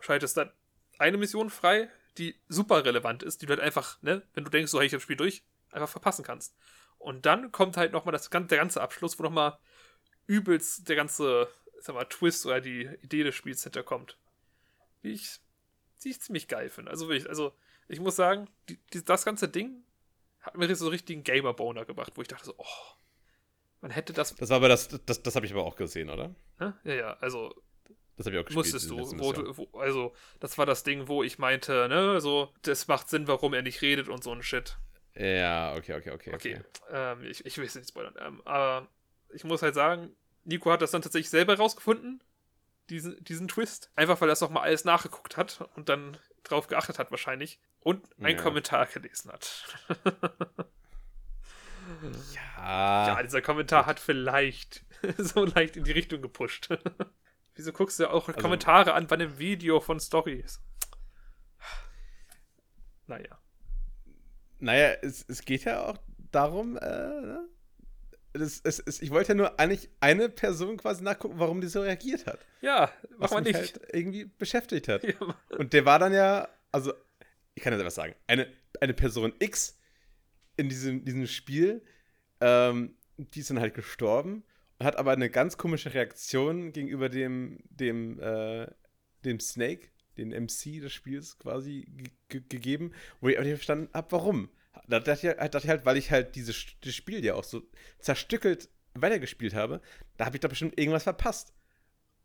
[0.00, 0.50] schaltest dann
[0.98, 1.88] eine Mission frei,
[2.18, 4.92] die super relevant ist, die du halt einfach, ne, wenn du denkst, so, hey, ich
[4.92, 6.56] hab das Spiel durch, einfach verpassen kannst.
[6.98, 9.58] Und dann kommt halt nochmal das, der ganze Abschluss, wo nochmal
[10.26, 11.48] übelst der ganze,
[11.80, 14.18] sag mal, Twist oder die Idee des Spiels hinterkommt.
[15.02, 15.40] Die ich,
[16.02, 16.90] die ich ziemlich geil finde.
[16.90, 17.54] Also wirklich, also
[17.88, 19.84] ich muss sagen, die, die, das ganze Ding
[20.40, 22.94] hat mir so einen richtigen Gamer-Boner gebracht, wo ich dachte so, oh,
[23.80, 26.34] man hätte das, Das war aber das, das, das habe ich aber auch gesehen, oder?
[26.58, 26.78] ne?
[26.84, 27.54] Ja, ja, also
[28.16, 28.56] Das habe ich auch gespielt.
[28.56, 32.52] musstest du, wo, du wo, also das war das Ding, wo ich meinte, ne, so,
[32.62, 34.78] das macht Sinn, warum er nicht redet und so ein Shit.
[35.14, 36.34] Ja, okay, okay, okay.
[36.34, 36.60] Okay,
[36.90, 38.14] ähm, ich, ich will es nicht spoilern.
[38.18, 38.88] Ähm, aber
[39.32, 40.14] ich muss halt sagen,
[40.44, 42.22] Nico hat das dann tatsächlich selber rausgefunden,
[42.90, 43.90] diesen, diesen Twist.
[43.96, 47.58] Einfach weil er es nochmal alles nachgeguckt hat und dann drauf geachtet hat wahrscheinlich.
[47.80, 48.42] Und einen Ja.
[48.42, 49.64] Kommentar gelesen hat.
[52.34, 53.06] Ja.
[53.06, 54.84] ja, dieser Kommentar hat vielleicht
[55.18, 56.68] so leicht in die Richtung gepusht.
[57.56, 60.60] Wieso guckst du auch Kommentare an bei einem Video von Stories?
[63.06, 63.38] Naja.
[64.58, 65.96] Naja, es, es geht ja auch
[66.32, 67.48] darum, äh, ne?
[68.34, 71.80] es, es, es, ich wollte ja nur eigentlich eine Person quasi nachgucken, warum die so
[71.80, 72.38] reagiert hat.
[72.60, 73.56] Ja, Was mich nicht.
[73.56, 75.02] halt irgendwie beschäftigt hat.
[75.06, 76.92] Ja, Und der war dann ja, also,
[77.54, 79.78] ich kann jetzt etwas sagen, eine, eine Person X
[80.56, 81.82] in diesem, diesem Spiel,
[82.40, 84.44] ähm, die ist dann halt gestorben
[84.80, 88.66] hat aber eine ganz komische Reaktion gegenüber dem, dem, äh,
[89.24, 93.88] dem Snake, den MC des Spiels quasi ge ge gegeben, wo ich auch nicht verstanden
[93.92, 94.50] habe, warum.
[94.88, 97.62] Da dachte ich, dachte ich halt, weil ich halt dieses das Spiel ja auch so
[97.98, 99.80] zerstückelt weitergespielt habe,
[100.16, 101.52] da habe ich doch bestimmt irgendwas verpasst.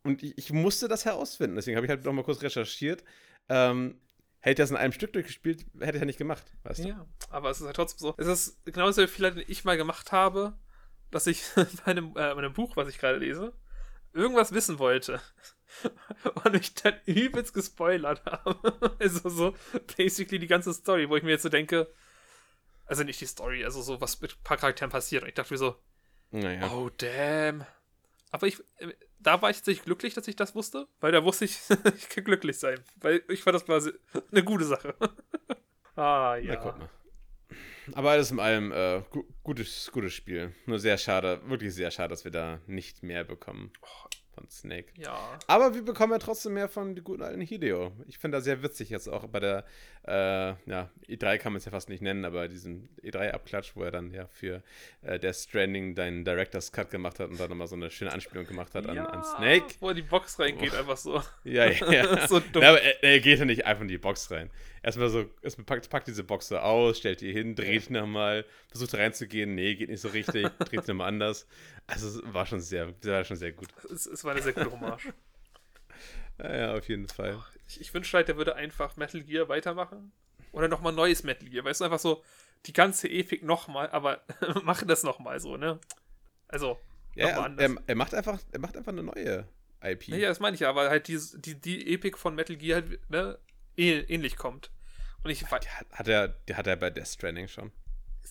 [0.02, 1.56] Und ich, ich musste das herausfinden.
[1.56, 3.04] Deswegen habe ich halt noch mal kurz recherchiert.
[3.48, 4.00] Ähm,
[4.40, 6.44] hätte ich das in einem Stück durchgespielt, hätte ich ja nicht gemacht.
[6.64, 6.88] Weißt du?
[6.88, 8.14] Ja, aber es ist halt trotzdem so.
[8.18, 10.58] Es ist genauso wie Fehler, den ich mal gemacht habe,
[11.12, 11.44] dass ich
[11.84, 13.52] bei einem, äh, bei einem Buch, was ich gerade lese,
[14.12, 15.20] irgendwas wissen wollte.
[16.44, 18.96] Und mich dann übelst gespoilert habe.
[18.98, 19.54] also so
[19.96, 21.90] basically die ganze Story, wo ich mir jetzt so denke,
[22.84, 25.22] also nicht die Story, also so was mit ein paar Charakteren passiert.
[25.22, 25.76] Und ich dachte mir so,
[26.30, 26.70] Naja.
[26.72, 27.64] oh damn.
[28.30, 31.44] Aber ich, äh, da war ich tatsächlich glücklich, dass ich das wusste, weil da wusste
[31.46, 31.58] ich,
[31.96, 32.82] ich kann glücklich sein.
[32.96, 33.98] Weil ich fand das se-
[34.30, 34.94] eine gute Sache.
[35.96, 36.54] ah, ja.
[36.54, 36.90] Na, guck mal.
[37.92, 40.54] Aber alles in allem, äh, gu gutes, gutes Spiel.
[40.66, 43.72] Nur sehr schade, wirklich sehr schade, dass wir da nicht mehr bekommen.
[44.34, 44.92] von Snake.
[44.96, 45.38] Ja.
[45.46, 47.92] Aber wir bekommen ja trotzdem mehr von dem guten alten Hideo.
[48.06, 49.64] Ich finde das sehr witzig jetzt auch bei der,
[50.04, 53.92] äh, ja, E3 kann man es ja fast nicht nennen, aber diesen E3-Abklatsch, wo er
[53.92, 54.62] dann ja für
[55.02, 58.44] äh, Death Stranding deinen Director's Cut gemacht hat und dann nochmal so eine schöne Anspielung
[58.44, 59.76] gemacht hat an, ja, an Snake.
[59.78, 60.78] Wo er die Box reingeht, oh.
[60.78, 61.22] einfach so.
[61.44, 62.26] Ja, ja, ja.
[62.28, 62.62] so dumm.
[62.62, 64.50] Ja, aber er, er, geht ja nicht einfach in die Box rein.
[64.82, 68.94] Erstmal so, erstmal packt, packt diese Box so aus, stellt die hin, dreht nochmal, versucht
[68.94, 71.46] reinzugehen, nee, geht nicht so richtig, dreht nochmal anders.
[71.86, 73.68] Also es war schon sehr, war schon sehr gut.
[73.92, 75.12] Es, es war eine sehr gute Hommage.
[76.38, 77.42] Ja, ja, auf jeden Fall.
[77.68, 80.12] Ich, ich wünschte halt, der würde einfach Metal Gear weitermachen.
[80.52, 81.64] Oder nochmal neues Metal Gear.
[81.64, 82.22] Weißt du, einfach so
[82.66, 84.22] die ganze Epik nochmal, aber
[84.62, 85.80] machen das nochmal so, ne?
[86.48, 86.78] Also,
[87.14, 89.46] ja, er, er, macht einfach, er macht einfach eine neue
[89.82, 90.08] IP.
[90.08, 93.10] Ja, das meine ich ja, aber halt die, die, die Epik von Metal Gear halt,
[93.10, 93.38] ne,
[93.76, 94.70] ähnlich kommt.
[95.24, 97.72] Und ich hat, hat er, die hat er bei Death Stranding schon.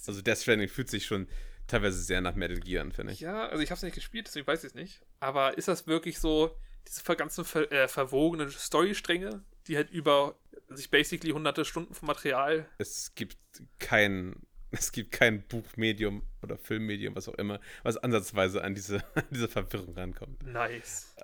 [0.07, 1.27] Also Death Stranding fühlt sich schon
[1.67, 3.21] teilweise sehr nach Metal Gear an, finde ich.
[3.21, 5.01] Ja, also ich habe es nicht gespielt, deswegen weiß ich es nicht.
[5.19, 6.57] Aber ist das wirklich so,
[6.87, 10.35] diese ganzen ver äh, verwogenen Storystränge, die halt über
[10.69, 12.65] sich basically hunderte Stunden von Material.
[12.77, 13.37] Es gibt
[13.79, 14.35] kein,
[14.71, 19.47] es gibt kein Buchmedium oder Filmmedium, was auch immer, was ansatzweise an diese, an diese
[19.47, 20.43] Verwirrung rankommt.
[20.45, 21.15] Nice.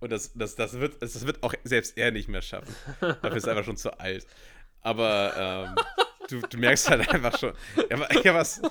[0.00, 2.72] Und das, das, das, wird, das wird auch selbst er nicht mehr schaffen.
[3.00, 4.26] Dafür ist er einfach schon zu alt.
[4.80, 5.84] Aber ähm,
[6.28, 7.52] du, du merkst halt einfach schon.
[7.90, 8.62] Ja, ja was.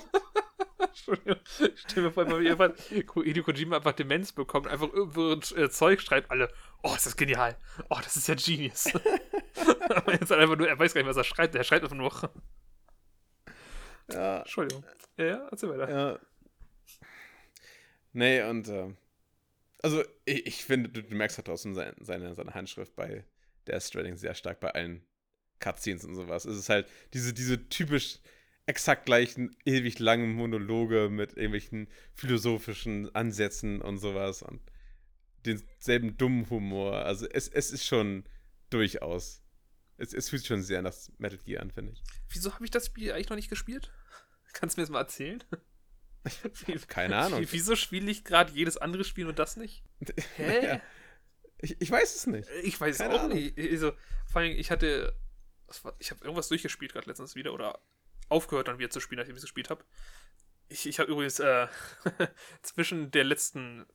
[1.06, 1.36] Entschuldigung.
[1.76, 6.30] Stell mir vor, mal irgendwann Hideo Kojima einfach Demenz bekommt, einfach irgendwo äh, Zeug schreibt,
[6.30, 7.56] alle, oh, ist das genial.
[7.88, 8.86] Oh, das ist ja Genius.
[9.88, 11.96] Aber jetzt halt einfach nur, er weiß gar nicht, was er schreibt, er schreibt einfach
[11.96, 12.12] nur.
[14.12, 14.38] Ja.
[14.38, 14.84] Entschuldigung.
[15.16, 15.90] Ja, ja, erzähl weiter.
[15.90, 16.18] Ja.
[18.12, 18.94] Nee, und äh,
[19.82, 23.24] also ich, ich, finde, du, du merkst halt draußen seine, seine, seine Handschrift bei
[23.66, 25.04] der Stranding sehr stark bei allen
[25.60, 26.44] Cutscenes und sowas.
[26.44, 28.20] Es ist halt diese, diese typisch
[28.68, 34.60] exakt gleichen, ewig langen Monologe mit irgendwelchen philosophischen Ansätzen und sowas und
[35.46, 36.96] denselben dummen Humor.
[37.04, 38.24] Also es, es ist schon
[38.68, 39.42] durchaus.
[39.96, 42.02] Es, es fühlt sich schon sehr nach Metal Gear an, finde ich.
[42.28, 43.90] Wieso habe ich das Spiel eigentlich noch nicht gespielt?
[44.52, 45.42] Kannst du mir das mal erzählen?
[46.88, 47.46] Keine Ahnung.
[47.50, 49.82] Wieso spiele ich gerade jedes andere Spiel und das nicht?
[50.36, 50.66] Hä?
[50.66, 50.82] Ja.
[51.60, 52.48] Ich, ich, weiß es nicht.
[52.62, 53.36] Ich weiß Keine auch Ahnung.
[53.36, 53.58] nicht.
[53.58, 53.92] Also,
[54.30, 55.18] vor allem, ich hatte.
[55.98, 57.80] Ich habe irgendwas durchgespielt gerade letztens wieder oder
[58.28, 59.84] aufgehört dann wieder zu spielen, nachdem ich es gespielt habe.
[60.68, 61.66] Ich, ich habe übrigens äh,
[62.62, 63.86] zwischen der letzten,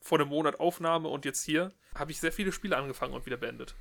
[0.00, 3.36] vor dem Monat Aufnahme und jetzt hier, habe ich sehr viele Spiele angefangen und wieder
[3.36, 3.74] beendet.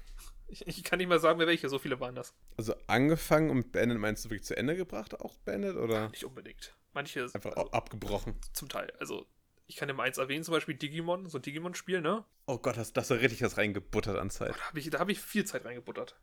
[0.48, 2.34] Ich, ich, kann nicht mal sagen, welche, so viele waren das.
[2.58, 6.10] Also angefangen und beendet, meinst du wirklich zu Ende gebracht, auch beendet, oder?
[6.10, 6.76] Nicht unbedingt.
[6.94, 7.24] Manche.
[7.34, 8.36] Einfach also, abgebrochen.
[8.54, 8.92] Zum Teil.
[9.00, 9.26] Also,
[9.68, 12.26] ich kann dir mal eins erwähnen, zum Beispiel Digimon, so ein Digimon-Spiel, ne?
[12.48, 14.56] Oh Gott, hast, hast du richtig was reingebuttert an Zeit.
[14.58, 16.20] da habe ich, hab ich viel Zeit reingebuttert.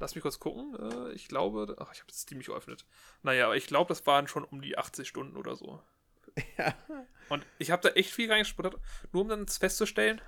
[0.00, 0.76] Lass mich kurz gucken.
[0.78, 2.84] Äh, ich glaube, ach, ich habe das Steam nicht geöffnet.
[3.22, 5.82] Naja, aber ich glaube, das waren schon um die 80 Stunden oder so.
[6.58, 6.74] Ja.
[7.28, 8.74] Und ich habe da echt viel reingespielt,
[9.12, 10.20] nur um dann festzustellen,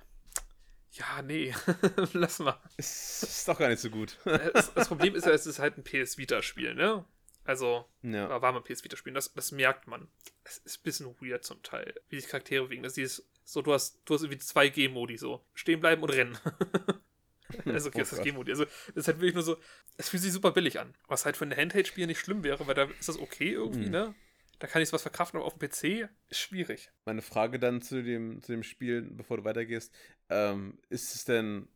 [0.93, 1.55] ja, nee,
[2.12, 2.59] lass mal.
[2.77, 4.17] Ist, ist doch gar nicht so gut.
[4.25, 7.05] Äh, das, das, Problem ist ja, es ist halt ein PS Vita-Spiel, ne?
[7.45, 8.41] Also, ja.
[8.41, 9.12] war mal PS Vita-Spiel.
[9.12, 10.09] Das, das merkt man.
[10.45, 12.83] Es ist ein bisschen weird zum Teil, wie sich Charaktere bewegen.
[12.83, 15.45] Das ist so, du hast, du hast irgendwie zwei G-Modi so.
[15.55, 16.39] Stehen bleiben und rennen.
[17.64, 18.51] also, okay, oh das ist G-Modi.
[18.51, 19.57] Also, das ist halt wirklich nur so,
[19.97, 20.94] es fühlt sich super billig an.
[21.09, 23.92] Was halt für ein Handheld-Spiel nicht schlimm wäre, weil da ist das okay irgendwie, mhm.
[23.92, 24.14] ne?
[24.59, 26.90] Da kann ich was verkraften, aber auf dem PC ist schwierig.
[27.05, 29.92] Meine Frage dann zu dem, zu dem Spiel, bevor du weitergehst,
[30.30, 31.68] ähm, ist es denn,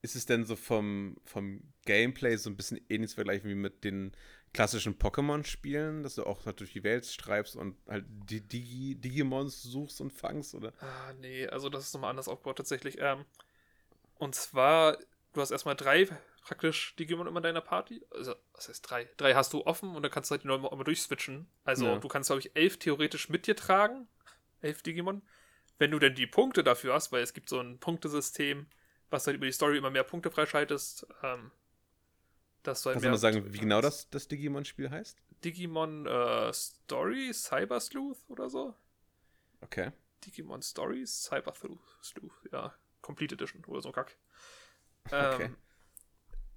[0.00, 3.82] ist es denn so vom, vom Gameplay so ein bisschen ähnlich zu vergleichen wie mit
[3.82, 4.12] den
[4.52, 10.00] klassischen Pokémon-Spielen, dass du auch durch die Welt streibst und halt die Digi Digimons suchst
[10.00, 10.72] und fangst, oder?
[10.78, 12.98] Ah, nee, also das ist nochmal anders aufgebaut tatsächlich.
[13.00, 13.24] Ähm,
[14.18, 14.98] und zwar,
[15.32, 16.08] du hast erstmal drei
[16.44, 18.04] praktisch Digimon immer in deiner Party.
[18.10, 19.08] Also, was heißt drei?
[19.16, 21.48] Drei hast du offen und dann kannst du halt die neuen immer durchswitchen.
[21.64, 21.98] Also, ja.
[21.98, 24.06] du kannst, glaube ich, elf theoretisch mit dir tragen.
[24.60, 25.22] Elf Digimon.
[25.78, 28.66] Wenn du denn die Punkte dafür hast, weil es gibt so ein Punktesystem,
[29.10, 31.50] was halt über die Story immer mehr Punkte freischaltest, ähm,
[32.62, 35.18] dass du halt Kannst du mal sagen, wie genau das, das Digimon-Spiel heißt?
[35.44, 38.74] Digimon äh, Story Cyber Sleuth oder so.
[39.60, 39.90] Okay.
[40.24, 42.74] Digimon Stories Cyber Sleuth, ja.
[43.04, 44.16] Complete Edition oder so Kack.
[45.12, 45.50] Ähm, okay.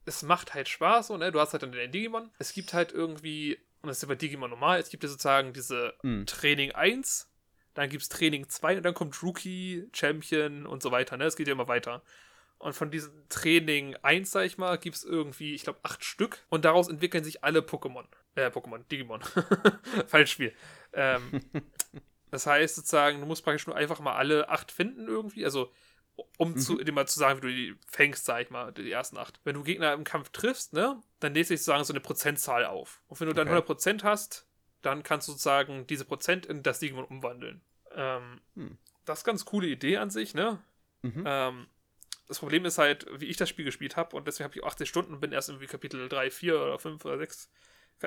[0.05, 1.31] Es macht halt Spaß, so, ne?
[1.31, 2.31] Du hast halt dann den Digimon.
[2.39, 5.51] Es gibt halt irgendwie, und das ist ja bei Digimon normal, es gibt ja sozusagen
[5.51, 6.23] diese mm.
[6.25, 7.29] Training 1,
[7.73, 11.25] dann gibt es Training 2 und dann kommt Rookie, Champion und so weiter, ne?
[11.25, 12.01] Es geht ja immer weiter.
[12.59, 16.45] Und von diesem Training 1, sag ich mal, gibt es irgendwie, ich glaube, acht Stück.
[16.49, 18.05] Und daraus entwickeln sich alle Pokémon.
[18.35, 19.21] Äh, Pokémon, Digimon.
[20.07, 20.53] Falsch Spiel.
[20.93, 21.41] Ähm,
[22.31, 25.45] das heißt sozusagen, du musst praktisch nur einfach mal alle acht finden irgendwie.
[25.45, 25.71] Also,
[26.38, 26.57] um mhm.
[26.57, 29.39] zu, dir mal zu sagen, wie du die fängst, sag ich mal, die ersten acht.
[29.43, 33.01] Wenn du Gegner im Kampf triffst, ne, dann lädt sich sozusagen so eine Prozentzahl auf.
[33.07, 33.74] Und wenn du dann okay.
[33.74, 34.47] 100% hast,
[34.82, 37.61] dann kannst du sozusagen diese Prozent in das Digimon umwandeln.
[37.95, 38.78] Ähm, hm.
[39.05, 40.61] Das ist ganz coole Idee an sich, ne?
[41.01, 41.24] Mhm.
[41.26, 41.68] Ähm,
[42.28, 44.89] das Problem ist halt, wie ich das Spiel gespielt habe, und deswegen habe ich 80
[44.89, 47.49] Stunden und bin erst irgendwie Kapitel 3, 4 oder 5 oder 6.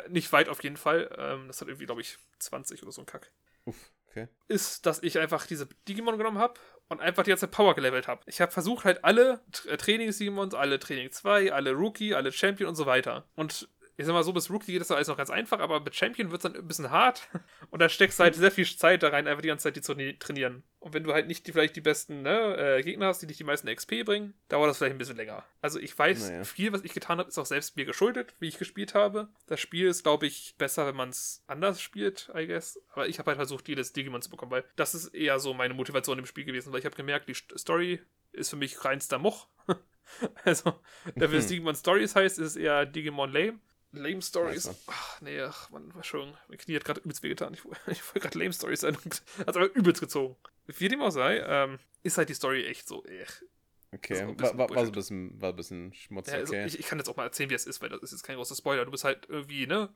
[0.08, 1.10] Nicht weit auf jeden Fall.
[1.18, 3.32] Ähm, das hat irgendwie, glaube ich, 20 oder so ein Kack.
[3.64, 4.28] Uff, okay.
[4.46, 8.20] Ist, dass ich einfach diese Digimon genommen habe und einfach die ganze Power gelevelt habe.
[8.26, 12.74] Ich habe versucht, halt alle äh, Trainings-Digimons, alle Training 2, alle Rookie, alle Champion und
[12.74, 13.24] so weiter.
[13.36, 13.68] Und
[14.00, 16.30] ich sag mal so, bis Rookie geht das alles noch ganz einfach, aber mit Champion
[16.30, 17.28] wird es dann ein bisschen hart.
[17.70, 19.82] Und da steckst du halt sehr viel Zeit da rein, einfach die ganze Zeit die
[19.82, 20.62] zu trainieren.
[20.78, 23.36] Und wenn du halt nicht die, vielleicht die besten ne, äh, Gegner hast, die dich
[23.36, 25.44] die meisten XP bringen, dauert das vielleicht ein bisschen länger.
[25.60, 26.44] Also ich weiß, naja.
[26.44, 29.28] viel, was ich getan habe, ist auch selbst mir geschuldet, wie ich gespielt habe.
[29.46, 32.80] Das Spiel ist, glaube ich, besser, wenn man es anders spielt, I guess.
[32.94, 35.74] Aber ich habe halt versucht, jedes Digimon zu bekommen, weil das ist eher so meine
[35.74, 38.00] Motivation im Spiel gewesen, weil ich habe gemerkt, die Story
[38.32, 39.46] ist für mich reinster Moch.
[40.44, 40.80] also,
[41.16, 43.60] dafür, dass Digimon Stories heißt, ist es eher Digimon Lame.
[43.92, 44.68] Lame Stories.
[44.68, 44.78] Also.
[44.86, 46.36] Ach, nee, ach, Mann, Entschuldigung.
[46.48, 47.54] Mein Knie hat gerade übelst wehgetan.
[47.54, 48.96] Ich, ich wollte gerade Lame Stories sein.
[49.46, 50.36] Hat aber übelst gezogen.
[50.66, 53.42] Wie dem auch sei, ähm, ist halt die Story echt so, ech.
[53.92, 56.34] Okay, war, war, war, so ein bisschen, war ein bisschen schmutzig.
[56.34, 56.66] Ja, also okay.
[56.66, 58.36] ich, ich, kann jetzt auch mal erzählen, wie es ist, weil das ist jetzt kein
[58.36, 58.84] großer Spoiler.
[58.84, 59.92] Du bist halt irgendwie, ne?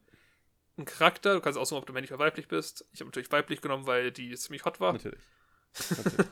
[0.77, 2.85] Ein Charakter, du kannst aussuchen, ob du männlich oder weiblich bist.
[2.93, 4.95] Ich habe natürlich weiblich genommen, weil die ziemlich hot war.
[4.95, 5.23] Natürlich.
[5.97, 6.27] natürlich.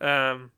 [0.00, 0.50] ähm,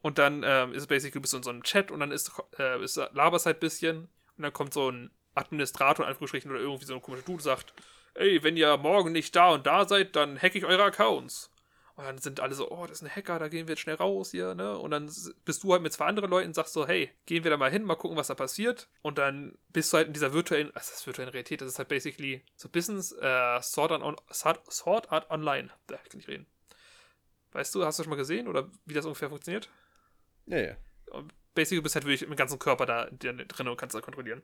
[0.00, 2.32] und dann ähm, ist es basically, du bist in so einem Chat und dann ist,
[2.58, 4.08] äh, ist laberst halt ein bisschen
[4.38, 7.74] und dann kommt so ein Administrator in Anführungsstrichen oder irgendwie so ein komischer Dude sagt,
[8.14, 11.50] ey, wenn ihr morgen nicht da und da seid, dann hacke ich eure Accounts.
[11.96, 13.96] Und dann sind alle so, oh, das ist ein Hacker, da gehen wir jetzt schnell
[13.96, 14.78] raus hier, ne?
[14.78, 15.10] Und dann
[15.44, 17.72] bist du halt mit zwei anderen Leuten und sagst so, hey, gehen wir da mal
[17.72, 18.88] hin, mal gucken, was da passiert.
[19.02, 21.78] Und dann bist du halt in dieser virtuellen, also das ist virtuelle Realität, das ist
[21.78, 25.70] halt basically so Business, äh, Sword Art, on, Sword Art Online.
[25.88, 26.46] Da kann ich reden.
[27.50, 29.68] Weißt du, hast du schon mal gesehen oder wie das ungefähr funktioniert?
[30.46, 30.76] Ja, ja
[31.58, 34.42] basically bist halt wirklich mit dem ganzen Körper da drin und kannst da kontrollieren.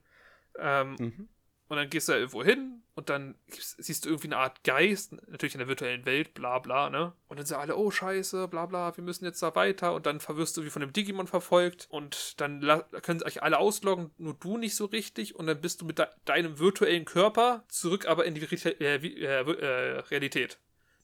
[0.59, 1.29] Ähm, mhm.
[1.69, 5.13] Und dann gehst du da irgendwo hin und dann siehst du irgendwie eine Art Geist,
[5.29, 7.15] natürlich in der virtuellen Welt, bla bla, ne?
[7.27, 10.21] Und dann sagen alle, oh scheiße, bla bla, wir müssen jetzt da weiter und dann
[10.29, 12.61] wirst du wie von einem Digimon verfolgt und dann
[13.03, 16.07] können sich alle ausloggen, nur du nicht so richtig und dann bist du mit de
[16.27, 20.59] deinem virtuellen Körper zurück aber in die äh, äh, äh, Realität.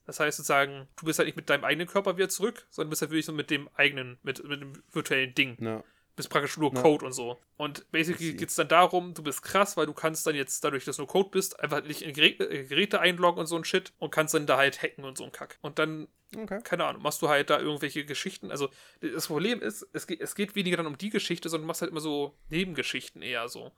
[0.05, 3.01] Das heißt sozusagen, du bist halt nicht mit deinem eigenen Körper wieder zurück, sondern bist
[3.01, 5.57] halt wirklich so mit dem eigenen, mit, mit dem virtuellen Ding.
[5.59, 5.83] Ja
[6.17, 6.83] bist praktisch nur ja.
[6.83, 7.39] Code und so.
[7.57, 10.85] Und basically geht es dann darum, du bist krass, weil du kannst dann jetzt, dadurch,
[10.85, 13.65] dass du nur Code bist, einfach nicht in Geräte, äh, Geräte einloggen und so ein
[13.65, 15.59] Shit und kannst dann da halt hacken und so ein Kack.
[15.63, 16.61] Und dann, okay.
[16.63, 18.51] keine Ahnung, machst du halt da irgendwelche Geschichten.
[18.51, 18.69] Also
[19.01, 21.81] das Problem ist, es geht, es geht weniger dann um die Geschichte, sondern du machst
[21.81, 23.73] halt immer so Nebengeschichten eher so.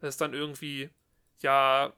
[0.00, 0.90] Das ist dann irgendwie,
[1.40, 1.92] ja,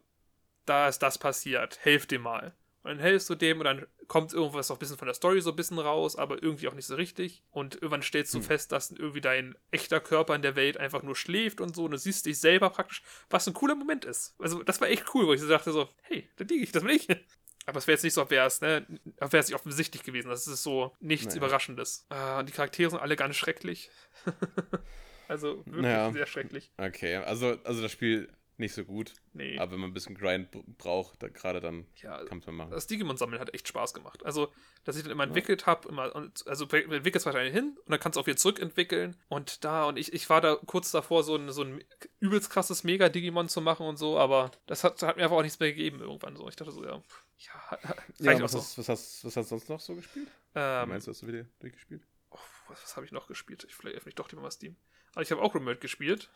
[0.65, 2.53] da ist das passiert, helf dir mal.
[2.89, 5.43] Und dann helfst du dem und dann kommt irgendwas auch ein bisschen von der Story
[5.43, 7.43] so ein bisschen raus, aber irgendwie auch nicht so richtig.
[7.51, 8.45] Und irgendwann stellst du hm.
[8.45, 11.91] fest, dass irgendwie dein echter Körper in der Welt einfach nur schläft und so und
[11.91, 14.35] du siehst dich selber praktisch, was ein cooler Moment ist.
[14.39, 16.83] Also das war echt cool, wo ich so dachte so, hey, da liege ich, das
[16.83, 17.09] will ich.
[17.67, 20.31] Aber es wäre jetzt nicht so, als wäre es, ne, nicht offensichtlich gewesen.
[20.31, 21.37] Das ist so nichts naja.
[21.37, 22.07] Überraschendes.
[22.09, 23.91] Äh, und die Charaktere sind alle ganz schrecklich.
[25.29, 26.11] also wirklich naja.
[26.11, 26.73] sehr schrecklich.
[26.79, 29.15] Okay, also, also das Spiel nicht so gut.
[29.33, 29.59] Nee.
[29.59, 30.49] Aber wenn man ein bisschen Grind
[30.79, 32.71] braucht, da, gerade dann ja, kann man machen.
[32.73, 34.25] Das Digimon-Sammeln hat echt Spaß gemacht.
[34.27, 34.53] Also,
[34.85, 36.15] dass ich dann immer entwickelt habe, immer,
[36.47, 39.17] also entwickelst wahrscheinlich hin und dann kannst du auch wieder zurückentwickeln.
[39.29, 41.85] Und da, und ich, ich war da kurz davor, so ein, so ein
[42.19, 45.61] übelst krasses Mega-Digimon zu machen und so, aber das hat, hat mir einfach auch nichts
[45.61, 46.49] mehr gegeben irgendwann so.
[46.49, 47.01] Ich dachte so, ja.
[47.39, 47.79] Ja,
[48.19, 48.59] ja was, so.
[48.59, 50.29] hast, was, hast, was hast du sonst noch so gespielt?
[50.55, 52.03] Ähm, meinst du, hast du wieder durchgespielt?
[52.31, 52.39] Oh,
[52.69, 53.65] was, was habe ich noch gespielt?
[53.69, 54.77] Ich vielleicht öffne ich doch lieber mal Steam.
[55.13, 56.29] Aber ich habe auch Remote gespielt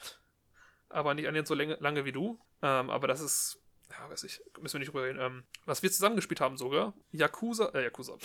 [0.93, 2.39] aber nicht annähernd so lange, lange wie du.
[2.63, 5.19] Ähm, aber das ist, ja, weiß ich, müssen wir nicht drüber reden.
[5.21, 8.17] Ähm, was wir zusammengespielt haben sogar, Yakuza, äh, Yakuza,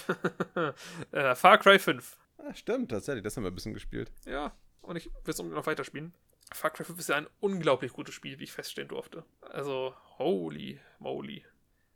[1.11, 2.17] äh, Far Cry 5.
[2.37, 4.11] Ah, stimmt, tatsächlich, das haben wir ein bisschen gespielt.
[4.25, 6.13] Ja, und ich will es noch weiterspielen.
[6.53, 9.25] Far Cry 5 ist ja ein unglaublich gutes Spiel, wie ich feststellen durfte.
[9.41, 11.45] Also, holy moly.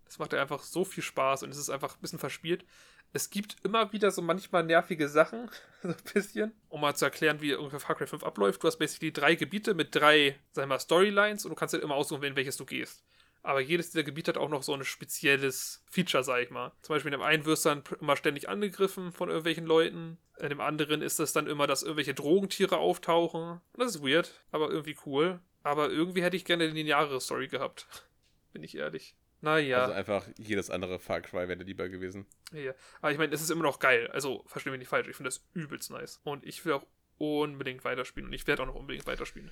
[0.05, 2.65] Das macht ja einfach so viel Spaß und es ist einfach ein bisschen verspielt
[3.13, 5.49] es gibt immer wieder so manchmal nervige Sachen,
[5.81, 8.63] so ein bisschen, um mal zu erklären, wie ungefähr Far Cry 5 abläuft.
[8.63, 11.95] Du hast basically drei Gebiete mit drei, sag mal, Storylines und du kannst halt immer
[11.95, 13.03] aussuchen, in welches du gehst.
[13.43, 16.71] Aber jedes dieser Gebiete hat auch noch so ein spezielles Feature, sag ich mal.
[16.83, 20.19] Zum Beispiel in dem einen wirst du dann immer ständig angegriffen von irgendwelchen Leuten.
[20.39, 23.59] In dem anderen ist es dann immer, dass irgendwelche Drogentiere auftauchen.
[23.73, 25.39] Das ist weird, aber irgendwie cool.
[25.63, 27.87] Aber irgendwie hätte ich gerne eine lineare Story gehabt.
[28.53, 29.15] Bin ich ehrlich.
[29.41, 29.81] Naja.
[29.81, 32.25] Also einfach jedes andere Far Cry wäre lieber gewesen.
[32.53, 34.07] Ja, aber ich meine, es ist immer noch geil.
[34.11, 35.07] Also, verstehe mich nicht falsch.
[35.07, 36.19] Ich finde das übelst nice.
[36.23, 36.85] Und ich will auch
[37.17, 38.27] unbedingt weiterspielen.
[38.27, 39.51] Und ich werde auch noch unbedingt weiterspielen.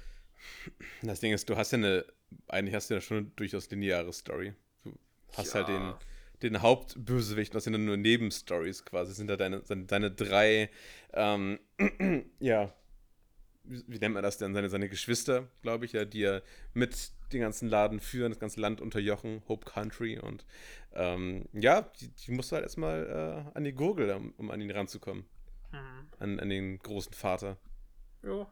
[1.02, 2.06] Das Ding ist, du hast ja eine,
[2.48, 4.54] eigentlich hast du ja schon eine durchaus lineare Story.
[4.84, 4.94] Du
[5.34, 5.66] hast ja.
[5.66, 5.94] halt den,
[6.42, 9.12] den Hauptbösewicht, das sind dann nur Nebenstories quasi.
[9.12, 10.70] Das sind da deine, deine drei,
[11.14, 11.60] ähm,
[12.40, 12.74] ja,
[13.70, 16.42] wie nennt man das denn, seine, seine Geschwister, glaube ich, ja, die ja
[16.74, 20.46] mit den ganzen Laden führen, das ganze Land unterjochen, Hope Country und
[20.94, 24.60] ähm, ja, die, die musst du halt erstmal äh, an die Gurgel, um, um, an
[24.60, 25.26] ihn ranzukommen.
[25.72, 26.08] Mhm.
[26.18, 27.58] an, an den großen Vater.
[28.24, 28.48] Ja.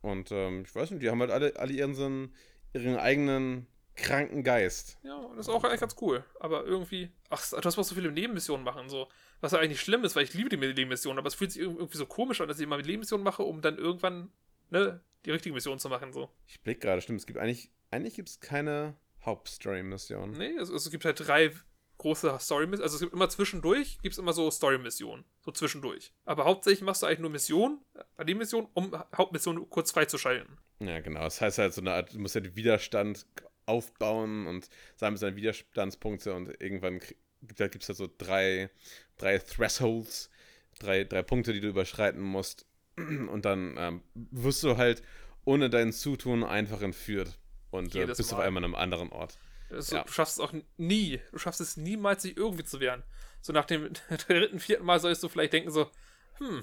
[0.00, 2.34] Und ähm, ich weiß nicht, die haben halt alle, alle ihren,
[2.72, 3.66] ihren eigenen
[3.96, 4.98] kranken Geist.
[5.02, 6.24] Ja, und das ist auch eigentlich ganz cool.
[6.40, 9.08] Aber irgendwie, ach, du hast auch so viele Nebenmissionen machen, so.
[9.40, 11.96] Was ja eigentlich schlimm ist, weil ich liebe die Nebenmissionen, aber es fühlt sich irgendwie
[11.96, 14.30] so komisch an, dass ich immer Nebenmissionen mache, um dann irgendwann,
[14.70, 16.30] ne, die richtige Mission zu machen, so.
[16.46, 20.32] Ich blick gerade, stimmt, es gibt eigentlich, eigentlich gibt es keine Hauptstory-Mission.
[20.32, 21.52] Nee, es, es gibt halt drei
[21.98, 22.82] große Story-Missionen.
[22.82, 25.24] Also es gibt immer zwischendurch, gibt es immer so Story-Missionen.
[25.44, 26.12] So zwischendurch.
[26.24, 30.58] Aber hauptsächlich machst du eigentlich nur Missionen, äh, Nebenmissionen, um Hauptmissionen kurz freizuschalten.
[30.80, 31.20] Ja, genau.
[31.20, 33.26] Das heißt halt so eine Art, du musst ja den Widerstand
[33.66, 37.00] aufbauen und sammeln seine Widerstandspunkte und irgendwann
[37.40, 38.70] gibt es halt so drei,
[39.16, 40.30] drei Thresholds,
[40.78, 42.66] drei, drei Punkte, die du überschreiten musst.
[42.96, 45.02] Und dann ähm, wirst du halt
[45.44, 47.38] ohne dein Zutun einfach entführt
[47.70, 48.46] und äh, bist auf Mal.
[48.46, 49.38] einmal an einem anderen Ort.
[49.70, 50.02] Das, Ja.
[50.02, 51.20] Du schaffst es auch nie.
[51.32, 53.02] Du schaffst es niemals, sich irgendwie zu wehren.
[53.40, 53.90] So nach dem
[54.26, 55.90] dritten, vierten Mal sollst du vielleicht denken so,
[56.38, 56.62] hm,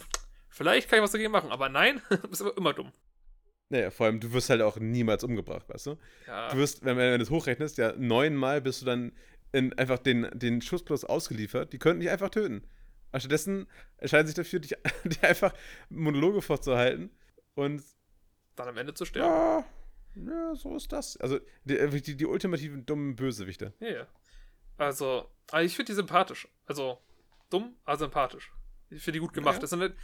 [0.50, 1.52] vielleicht kann ich was dagegen machen.
[1.52, 2.92] Aber nein, du bist aber immer dumm.
[3.70, 5.98] Naja, vor allem, du wirst halt auch niemals umgebracht, weißt du?
[6.28, 9.12] Ja, Du wirst, wenn, wenn du es hochrechnest, ja, neunmal bist du dann
[9.56, 11.72] in einfach den, den Schuss bloß ausgeliefert.
[11.74, 12.64] Die könnten dich einfach töten.
[13.12, 15.54] Aber stattdessen entscheiden sich dafür, dich, dir einfach
[15.90, 17.10] Monologe vorzuhalten.
[17.54, 17.84] Und
[18.56, 19.66] dann am Ende zu sterben.
[20.16, 21.18] ja, ja, so ist das.
[21.18, 23.74] Also die, die, die ultimativen dummen Bösewichte.
[23.80, 24.08] Ja, ja.
[24.78, 26.48] Also, aber ich finde die sympathisch.
[26.66, 27.00] Also,
[27.50, 28.52] dumm, aber sympathisch.
[28.90, 29.56] Ich finde die gut gemacht.
[29.56, 29.62] Ja.
[29.62, 29.96] Das sind halt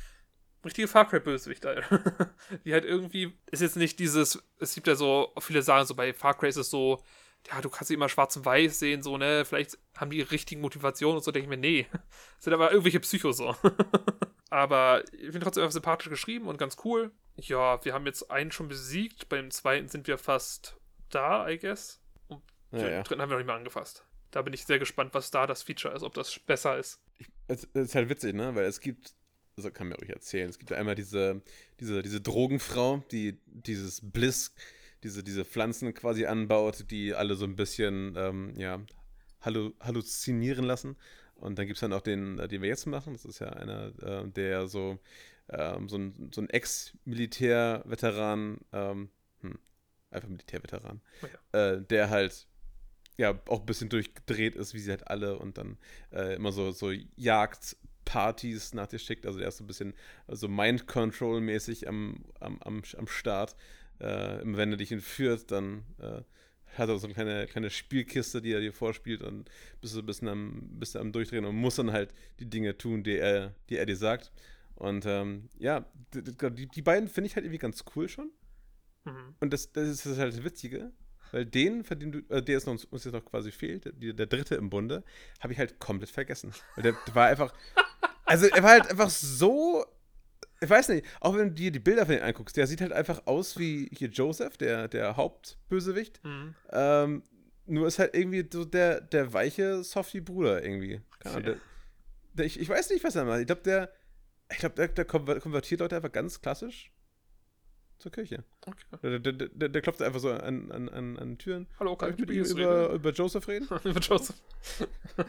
[0.63, 1.83] richtige Far Cry-Bösewichte.
[2.65, 6.13] Die halt irgendwie, ist jetzt nicht dieses, es gibt ja so, viele sagen so, bei
[6.13, 7.03] Far Cry ist es so,
[7.49, 10.61] ja, du kannst sie immer schwarz und weiß sehen, so, ne, vielleicht haben die richtigen
[10.61, 11.87] Motivationen und so, denke ich mir, nee.
[11.91, 13.55] Das sind aber irgendwelche Psychos so.
[14.49, 17.11] aber ich finde trotzdem einfach sympathisch geschrieben und ganz cool.
[17.35, 20.77] Ja, wir haben jetzt einen schon besiegt, beim zweiten sind wir fast
[21.09, 22.01] da, I guess.
[22.29, 22.37] Ja,
[22.71, 23.03] Den ja.
[23.03, 24.05] dritten haben wir noch nicht mal angefasst.
[24.31, 27.01] Da bin ich sehr gespannt, was da das Feature ist, ob das besser ist.
[27.47, 28.55] Es, ist halt witzig, ne?
[28.55, 29.13] Weil es gibt,
[29.57, 31.41] also kann mir euch erzählen, es gibt ja einmal diese,
[31.79, 34.53] diese, diese Drogenfrau, die dieses Bliss,
[35.03, 38.81] diese, diese Pflanzen quasi anbaut, die alle so ein bisschen, ähm, ja,
[39.41, 40.95] hallu halluzinieren lassen.
[41.35, 43.13] Und dann gibt es dann auch den, äh, den wir jetzt machen.
[43.13, 44.99] Das ist ja einer, äh, der so,
[45.49, 49.09] ähm, so ein, so ein Ex-Militär-Veteran, ähm,
[49.41, 49.59] hm,
[50.11, 51.01] einfach Militärveteran,
[51.51, 52.47] äh, der halt
[53.17, 55.77] ja auch ein bisschen durchgedreht ist, wie sie halt alle und dann
[56.11, 59.25] äh, immer so, so Jagdpartys nach dir schickt.
[59.25, 59.93] Also der ist so ein bisschen
[60.27, 63.55] so Mind-Control-mäßig am, am, am, am Start.
[64.01, 66.21] Äh, immer wenn er dich entführt, dann äh,
[66.77, 69.49] hat er so eine kleine, kleine Spielkiste, die er dir vorspielt und
[69.81, 72.77] bist du ein bisschen am, bist du am Durchdrehen und muss dann halt die Dinge
[72.77, 74.31] tun, die er, die er dir sagt.
[74.75, 78.31] Und ähm, ja, die, die, die beiden finde ich halt irgendwie ganz cool schon.
[79.05, 79.35] Mhm.
[79.39, 80.91] Und das, das ist halt das Witzige,
[81.31, 84.13] weil den, von dem du, äh, der ist noch, uns jetzt noch quasi fehlt, der,
[84.13, 85.03] der dritte im Bunde,
[85.39, 86.53] habe ich halt komplett vergessen.
[86.75, 87.53] Weil der war einfach,
[88.25, 89.85] also er war halt einfach so,
[90.63, 92.93] ich weiß nicht, auch wenn du dir die Bilder von ihm anguckst, der sieht halt
[92.93, 96.23] einfach aus wie hier Joseph, der, der Hauptbösewicht.
[96.23, 96.55] Mhm.
[96.71, 97.23] Ähm,
[97.65, 101.01] nur ist halt irgendwie so der, der weiche Softie-Bruder irgendwie.
[101.19, 101.59] Keine Ahnung, Okay.
[101.59, 101.61] der,
[102.33, 103.39] der, ich, ich weiß nicht, was er macht.
[103.39, 103.91] Ich glaube, der,
[104.51, 106.91] ich glaube, der, der konver- konvertiert Leute einfach ganz klassisch
[107.97, 108.43] zur Kirche.
[108.65, 108.83] Okay.
[109.03, 111.67] Der, der, der, der, klopft einfach so an, an, an, an Türen.
[111.79, 112.95] Hallo, Kann kann ich mit Jesus über, reden?
[112.95, 113.67] über Joseph reden?
[113.83, 114.35] über Joseph.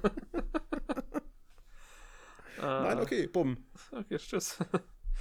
[2.59, 3.57] Nein, Ah, okay, bumm.
[3.91, 4.59] Okay, tschüss.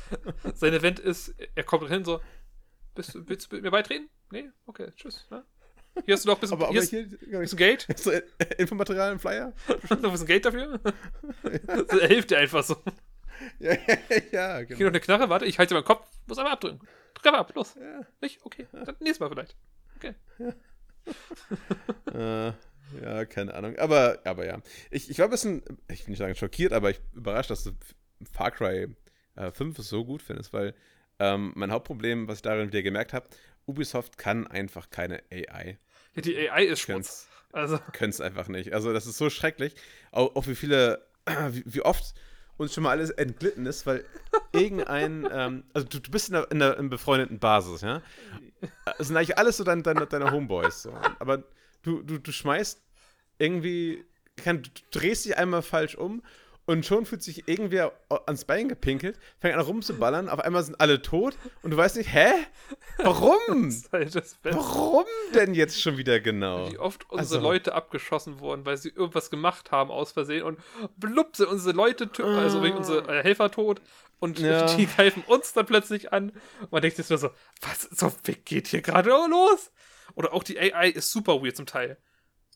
[0.56, 2.22] Sein Event ist, er kommt hin so,
[2.96, 4.10] bist du, willst du mit mir beitreten?
[4.32, 4.50] Nee?
[4.66, 5.28] Okay, tschüss.
[5.30, 5.46] Ne?
[6.06, 7.88] Hier hast du noch ein bisschen, Aber, aber hier hier, hier bisschen Geld.
[7.96, 8.24] so äh,
[8.58, 9.54] Infomaterial, ein Flyer.
[9.90, 10.80] noch ein bisschen Geld dafür.
[11.90, 12.76] so, er hilft dir einfach so.
[13.60, 13.98] ja, ja,
[14.32, 14.90] ja, Hier noch genau.
[14.90, 16.80] eine Knarre, warte, ich halte meinen Kopf, muss aber abdrücken.
[17.14, 17.76] Drück aber ab, los.
[17.80, 18.06] Ja.
[18.22, 18.40] Nicht?
[18.44, 19.56] Okay, dann nächstes Mal vielleicht.
[22.14, 22.54] Äh,
[23.02, 23.78] ja, keine Ahnung.
[23.78, 24.62] Aber, aber ja.
[24.90, 27.72] Ich, ich war ein bisschen, ich will nicht sagen schockiert, aber ich überrascht, dass du
[28.32, 28.88] Far Cry
[29.42, 30.74] äh, 5 so gut findest, weil
[31.20, 33.28] ähm, mein Hauptproblem, was ich darin wieder gemerkt habe,
[33.66, 35.78] Ubisoft kann einfach keine AI.
[36.16, 37.28] Ja, die AI ist Schmutz.
[37.52, 38.74] Also, Können es einfach nicht.
[38.74, 39.76] Also, das ist so schrecklich.
[40.12, 41.06] Auch, auch wie viele,
[41.52, 42.14] wie, wie oft
[42.58, 44.06] uns schon mal alles entglitten ist, weil
[44.52, 48.02] irgendein, ähm, also du, du bist in einer, in einer in befreundeten Basis, ja?
[48.98, 50.84] Das sind eigentlich alles so deine, deine, deine Homeboys.
[50.84, 50.94] So.
[51.20, 51.44] Aber
[51.82, 52.82] du, du, du schmeißt
[53.40, 54.06] irgendwie,
[54.38, 56.22] kann, du drehst dich einmal falsch um
[56.72, 57.92] und schon fühlt sich irgendwer
[58.26, 62.14] ans Bein gepinkelt, fängt an rumzuballern, auf einmal sind alle tot und du weißt nicht,
[62.14, 62.32] hä?
[62.98, 63.70] Warum?
[63.92, 64.16] halt.
[64.44, 65.06] Warum
[65.36, 66.72] denn jetzt schon wieder genau?
[66.72, 70.60] Wie oft unsere Also- Leute abgeschossen wurden, weil sie irgendwas gemacht haben aus Versehen und
[70.98, 73.82] blub sind unsere Leute, also wegen unsere äh, Helfer tot
[74.20, 74.66] und Ja.
[74.76, 76.32] die greifen uns dann plötzlich an.
[76.62, 77.30] Und man denkt sich nur so,
[77.62, 79.72] was so Fick geht hier gerade los?
[80.16, 81.98] Oder auch die AI ist super weird zum Teil.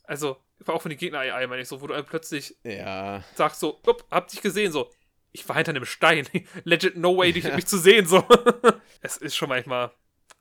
[0.07, 0.37] Also,
[0.67, 3.23] auch von den Gegner AI meine ich so, wo du dann plötzlich Ja.
[3.35, 4.89] sagst so, upp, hab dich gesehen, so,
[5.31, 6.27] ich war hinter einem Stein.
[6.63, 8.23] Legit no way, dich, mich zu sehen, so.
[9.01, 9.91] es ist schon manchmal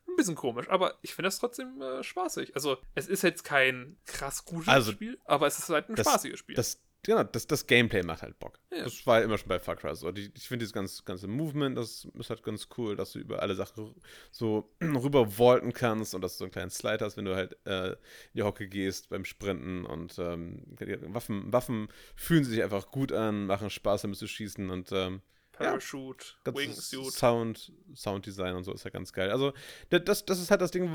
[0.09, 2.55] ein bisschen komisch, aber ich finde das trotzdem äh, spaßig.
[2.55, 6.07] Also, es ist jetzt kein krass gutes Also, Spiel, aber es ist halt ein das-
[6.07, 6.55] spaßiges Spiel.
[6.55, 8.59] Das, genau, das, das Gameplay macht halt Bock.
[8.73, 8.85] Ja.
[8.85, 10.11] Das war immer schon bei Far Cry so.
[10.11, 13.41] Die, ich finde dieses ganze, ganze Movement, das ist halt ganz cool, dass du über
[13.43, 13.95] alle Sachen
[14.33, 17.57] so rüber vaulten kannst und dass du so einen kleinen Slide hast, wenn du halt
[17.67, 17.97] äh, in
[18.35, 23.47] die Hocke gehst beim Sprinten und ähm, die Waffen, Waffen fühlen sich einfach gut an,
[23.47, 27.13] machen Spaß, damit zu schießen und ähm, Parachute, ganzes Wingsuit.
[27.13, 29.31] Sound, Sounddesign und so ist ja ganz geil.
[29.31, 29.53] Also,
[29.91, 30.89] da- das, das ist halt das Ding,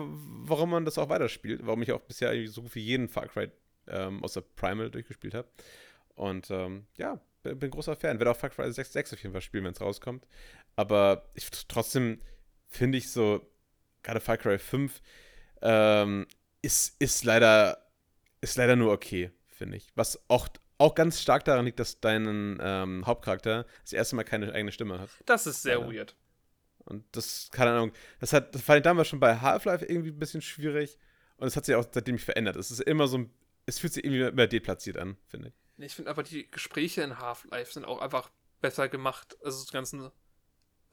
[0.46, 3.50] warum man das auch weiterspielt, warum ich auch bisher so gut wie jeden Far Cry
[3.88, 5.48] ähm, außer Primal durchgespielt habe.
[6.20, 8.20] Und ähm, ja, bin, bin großer Fan.
[8.20, 10.28] Werde auch Far Cry 6, 6 auf jeden Fall spielen, wenn es rauskommt.
[10.76, 12.20] Aber ich, trotzdem
[12.68, 13.50] finde ich so,
[14.04, 15.02] gerade Far Cry 5
[15.62, 16.28] ähm,
[16.62, 17.90] ist, ist, leider,
[18.42, 19.88] ist leider nur okay, finde ich.
[19.96, 24.52] Was auch, auch ganz stark daran liegt, dass dein ähm, Hauptcharakter das erste Mal keine
[24.54, 25.10] eigene Stimme hat.
[25.26, 25.94] Das ist sehr Leider.
[25.94, 26.16] weird.
[26.84, 30.20] Und das, keine Ahnung, das hat, das fand ich damals schon bei Half-Life irgendwie ein
[30.20, 30.98] bisschen schwierig.
[31.38, 32.58] Und es hat sich auch seitdem nicht verändert.
[32.58, 33.34] Es ist immer so ein,
[33.66, 35.54] es fühlt sich irgendwie immer deplatziert an, finde ich.
[35.80, 38.30] Ich finde aber die Gespräche in Half-Life sind auch einfach
[38.62, 39.38] besser gemacht.
[39.44, 40.12] Also die ganzen.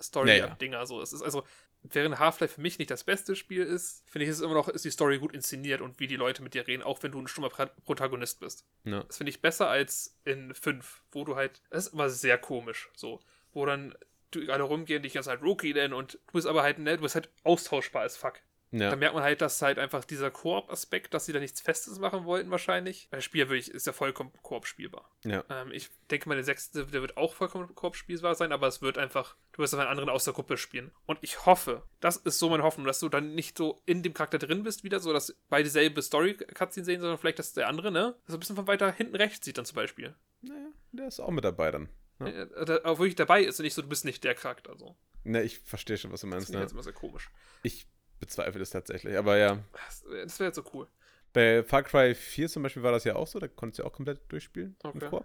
[0.01, 0.87] Story-Dinger.
[0.87, 1.01] So.
[1.01, 1.45] Es ist also,
[1.83, 4.69] während Half-Life für mich nicht das beste Spiel ist, finde ich, ist es immer noch,
[4.69, 7.21] ist die Story gut inszeniert und wie die Leute mit dir reden, auch wenn du
[7.21, 8.67] ein stummer Protagonist bist.
[8.85, 9.03] Ja.
[9.05, 12.91] Das finde ich besser als in 5, wo du halt, das ist immer sehr komisch,
[12.95, 13.21] so,
[13.53, 13.97] wo dann
[14.33, 17.03] du alle rumgehen, dich ganz halt Rookie nennen und du bist aber halt, ne, du
[17.03, 18.41] bist halt austauschbar als fuck.
[18.73, 18.91] Ja.
[18.91, 22.25] Da merkt man halt, dass halt einfach dieser Koop-Aspekt, dass sie da nichts Festes machen
[22.25, 23.07] wollten wahrscheinlich.
[23.11, 25.11] Weil das Spiel wirklich ist ja vollkommen Koop spielbar.
[25.25, 25.45] ja.
[25.49, 28.83] Ähm, ich denke mal, der sechste, der wird auch vollkommen Koop spielbar sein, aber es
[28.83, 30.91] wird einfach, du wirst auf einen anderen aus der Gruppe spielen.
[31.07, 34.15] Und ich hoffe, das ist so meine Hoffnung, dass du dann nicht so in dem
[34.15, 37.93] Charakter drin bist wieder, so dass beide dieselbe Story-Cutscene sehen, sondern vielleicht, dass der andere,
[37.93, 40.15] ne, das ein bisschen von weiter hinten rechts sieht dann zum Beispiel.
[40.43, 41.89] Naja, der ist auch mit dabei dann.
[42.19, 42.27] Ja.
[42.27, 44.77] Äh, da- auch wirklich dabei ist und nicht so, du bist nicht der Charakter.
[44.77, 44.97] So.
[45.23, 46.47] Ne, ich verstehe schon, was du Das meinst.
[46.47, 46.65] finde ich Ne?
[46.65, 47.31] jetzt immer sehr komisch.
[47.63, 47.87] Ich
[48.19, 49.17] bezweifle das tatsächlich.
[49.17, 50.87] Aber ja, Das, das wäre jetzt so cool.
[51.33, 53.39] bei Far Cry 4 zum Beispiel war das ja auch so.
[53.39, 54.77] Da konntest du ja auch komplett durchspielen.
[54.83, 55.21] Okay.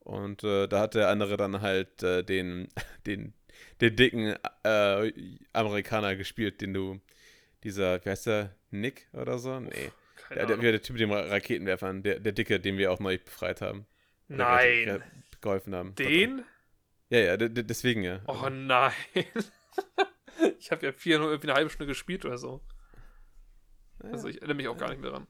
[0.00, 2.68] Und äh, da hat der andere dann halt äh, den,
[3.06, 3.34] den,
[3.80, 4.34] den dicken
[4.64, 5.12] äh,
[5.52, 7.00] Amerikaner gespielt, den du,
[7.62, 9.60] dieser, wie heißt der, Nick oder so?
[9.60, 9.70] Nee.
[10.28, 12.98] Keine Der, der, der Typ mit den Ra- Raketenwerfern, der, der Dicke, den wir auch
[13.00, 13.86] neu befreit haben.
[14.28, 14.86] Oder Nein.
[14.88, 14.98] ja,
[15.40, 15.94] geholfen haben.
[15.94, 16.44] Den?
[17.10, 18.20] Ja, ja, de- de- deswegen ja.
[18.26, 18.92] Oh nein.
[20.58, 22.60] ich habe ja vier, nur irgendwie eine halbe Stunde gespielt oder so.
[24.02, 25.26] Ja, Also ich erinnere mich auch gar nicht mehr dran.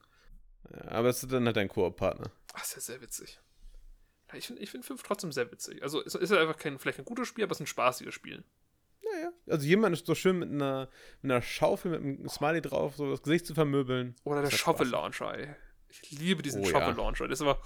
[0.72, 2.30] ja, aber es ist dann halt dein Koop-Partner.
[2.54, 3.40] Ach, ist ja sehr witzig.
[4.34, 5.82] Ich finde ich find 5 trotzdem sehr witzig.
[5.82, 8.14] Also es ist ja einfach kein, vielleicht ein gutes Spiel, aber es ist ein spaßiges
[8.14, 8.42] Spiel.
[9.02, 9.32] Ja, ja.
[9.48, 10.88] Also jemand ist so schön mit einer,
[11.20, 14.16] mit einer Schaufel, mit einem Smiley drauf, so das Gesicht zu vermöbeln.
[14.24, 14.90] Oder der Das hat Shovel Spaß.
[14.90, 15.54] Launcher, ey.
[15.88, 16.90] Ich liebe diesen Oh, Shovel ja.
[16.96, 17.28] Launcher.
[17.28, 17.60] Das ist aber.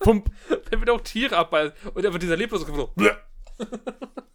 [0.00, 0.30] Pump!
[0.70, 1.90] Der wird auch Tiere abbeißen.
[1.94, 2.92] Und einfach dieser leblose so.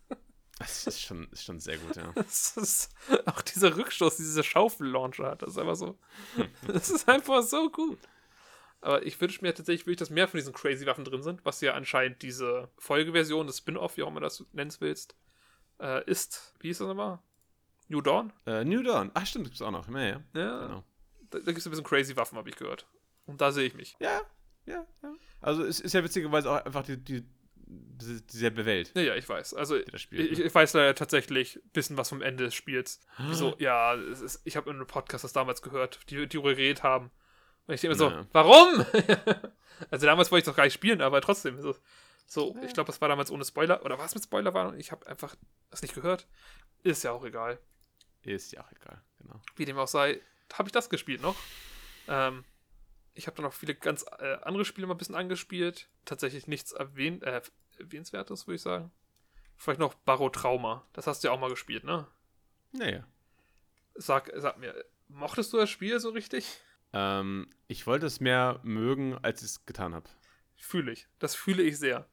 [0.59, 2.11] Das ist schon, ist schon sehr gut, ja.
[2.21, 2.89] Ist
[3.25, 5.41] auch dieser Rückstoß, die dieser Schaufel-Launcher hat.
[5.41, 5.97] Das ist einfach so.
[6.67, 7.97] Das ist einfach so gut.
[8.81, 11.59] Aber ich wünsche mir tatsächlich wirklich, dass mehr von diesen crazy Waffen drin sind, was
[11.61, 15.15] ja anscheinend diese Folgeversion, das Spin-off, wie auch immer das nennen willst,
[15.81, 16.53] äh, ist.
[16.59, 17.19] Wie hieß das nochmal?
[17.87, 18.31] New Dawn?
[18.45, 19.11] Äh, New Dawn.
[19.15, 19.87] Ach, stimmt, gibt's auch noch.
[19.89, 20.21] Ja, ja.
[20.33, 20.67] Ja.
[20.67, 20.83] Genau.
[21.29, 22.85] Da, da gibt es ein bisschen crazy Waffen, habe ich gehört.
[23.25, 23.95] Und da sehe ich mich.
[23.99, 24.21] Ja,
[24.65, 25.13] ja, ja.
[25.41, 27.38] Also es ist ja witzigerweise auch einfach die, die, diese-
[27.71, 29.53] dieselbe Welt, Ja, ja, ich weiß.
[29.53, 30.31] Also das spielt.
[30.31, 32.99] ich, ich weiß leider tatsächlich ein bisschen was vom Ende des Spiels.
[33.31, 36.55] So, ja, es ist, ich habe in einem Podcast das damals gehört, die, die darüber
[36.55, 37.11] geredet haben.
[37.67, 38.25] Und ich denke mir so, Naja.
[38.31, 38.85] warum?
[39.91, 41.61] also damals wollte ich doch gar nicht spielen, aber trotzdem.
[41.61, 41.75] So,
[42.25, 43.85] so ich glaube, das war damals ohne Spoiler.
[43.85, 44.53] Oder war es mit Spoiler?
[44.55, 44.75] War?
[44.77, 45.35] Ich habe einfach
[45.69, 46.27] das nicht gehört.
[46.81, 47.59] Ist ja auch egal.
[48.23, 49.39] Ist ja auch egal, genau.
[49.55, 50.19] Wie dem auch sei,
[50.53, 51.35] habe ich das gespielt noch.
[52.07, 52.43] Ähm,
[53.13, 55.89] ich habe dann auch viele ganz äh, andere Spiele mal ein bisschen angespielt.
[56.05, 57.41] Tatsächlich nichts erwähnt, äh,
[57.77, 58.91] erwähnenswertes, würde ich sagen.
[59.57, 60.87] Vielleicht noch Barrow Trauma.
[60.93, 62.07] Das hast du ja auch mal gespielt, ne?
[62.71, 63.05] Naja.
[63.95, 66.61] Sag, sag mir, mochtest du das Spiel so richtig?
[66.93, 70.09] Ähm, ich wollte es mehr mögen, als ich es getan habe.
[70.57, 71.07] Fühle ich.
[71.19, 72.07] Das fühle ich sehr.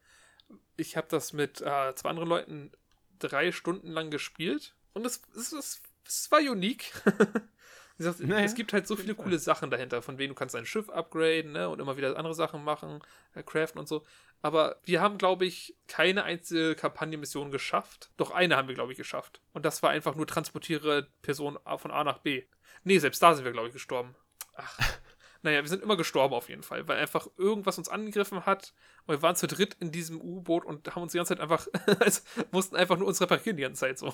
[0.77, 2.73] Ich habe das mit äh, zwei anderen Leuten
[3.19, 4.75] drei Stunden lang gespielt.
[4.93, 6.93] Und es, es, es, es war unique.
[7.99, 10.55] Wie gesagt, Naja, es gibt halt so viele coole Sachen dahinter, von denen du kannst
[10.55, 13.01] dein Schiff upgraden ne, und immer wieder andere Sachen machen,
[13.35, 14.05] äh, craften und so.
[14.43, 18.11] Aber wir haben, glaube ich, keine einzige Kampagnenmission geschafft.
[18.19, 19.41] Doch eine haben wir, glaube ich, geschafft.
[19.53, 22.45] Und das war einfach nur transportiere Person A- von A nach B.
[22.85, 24.15] Nee, selbst da sind wir, glaube ich, gestorben.
[24.55, 24.79] Ach.
[25.43, 28.75] Naja, wir sind immer gestorben auf jeden Fall, weil einfach irgendwas uns angegriffen hat.
[29.07, 31.69] Und wir waren zu dritt in diesem U-Boot und haben uns die ganze Zeit einfach,
[32.01, 34.13] also mussten einfach nur uns reparieren die ganze Zeit so.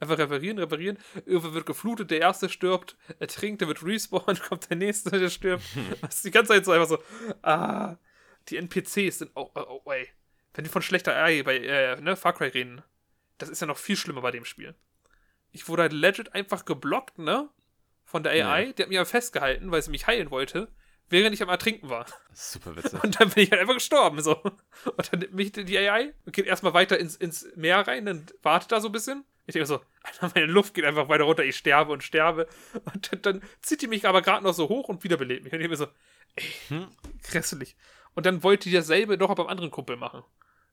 [0.00, 0.98] Einfach reparieren, reparieren.
[1.26, 5.64] Irgendwer wird geflutet, der erste stirbt, ertrinkt, der wird respawned, kommt der nächste, der stirbt.
[6.00, 6.98] Das ist die ganze Zeit so einfach so,
[7.42, 7.96] ah.
[8.48, 10.08] Die NPCs sind auch, oh, oh, ey.
[10.54, 12.82] wenn wir von schlechter AI bei äh, ne, Far Cry reden,
[13.38, 14.74] das ist ja noch viel schlimmer bei dem Spiel.
[15.52, 17.48] Ich wurde halt legit einfach geblockt, ne?
[18.04, 18.64] Von der AI.
[18.64, 18.72] Ja.
[18.72, 20.68] Die hat mich aber festgehalten, weil sie mich heilen wollte,
[21.08, 22.06] während ich am Ertrinken war.
[22.32, 23.00] Super witzig.
[23.02, 24.36] Und dann bin ich halt einfach gestorben, so.
[24.36, 28.34] Und dann nimmt mich die AI und geht erstmal weiter ins, ins Meer rein und
[28.42, 29.24] wartet da so ein bisschen.
[29.46, 32.46] Ich denke so, Alter, meine Luft geht einfach weiter runter, ich sterbe und sterbe.
[32.94, 35.52] Und dann, dann zieht die mich aber gerade noch so hoch und wiederbelebt mich.
[35.52, 35.86] Und ich bin so,
[36.36, 36.88] ey, Hm?
[37.24, 37.76] grässlich.
[38.14, 40.22] Und dann wollte die dasselbe doch beim anderen Kumpel machen.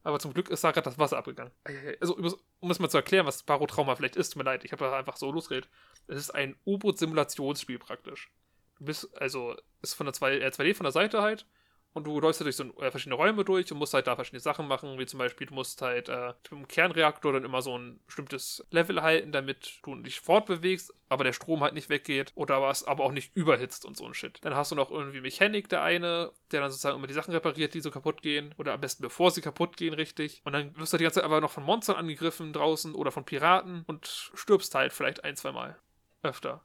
[0.04, 1.52] Aber zum Glück ist da gerade das Wasser abgegangen.
[2.00, 2.16] Also,
[2.60, 4.98] um es mal zu erklären, was Barotrauma vielleicht ist, tut mir leid, ich habe da
[4.98, 5.70] einfach so losgeredet.
[6.08, 8.30] Es ist ein U-Boot-Simulationsspiel praktisch.
[8.78, 11.46] Du bist, also, ist von der 2, äh, 2D von der Seite halt.
[11.94, 14.40] Und du läufst da durch so äh, verschiedene Räume durch und musst halt da verschiedene
[14.40, 18.00] Sachen machen, wie zum Beispiel, du musst halt äh, im Kernreaktor dann immer so ein
[18.06, 22.84] bestimmtes Level halten, damit du dich fortbewegst, aber der Strom halt nicht weggeht oder was,
[22.84, 24.38] aber auch nicht überhitzt und so ein Shit.
[24.42, 27.74] Dann hast du noch irgendwie Mechanik, der eine, der dann sozusagen immer die Sachen repariert,
[27.74, 30.42] die so kaputt gehen oder am besten bevor sie kaputt gehen, richtig.
[30.46, 33.26] Und dann wirst du die ganze Zeit aber noch von Monstern angegriffen draußen oder von
[33.26, 35.80] Piraten und stirbst halt vielleicht ein, zwei Mal.
[36.22, 36.64] Öfter.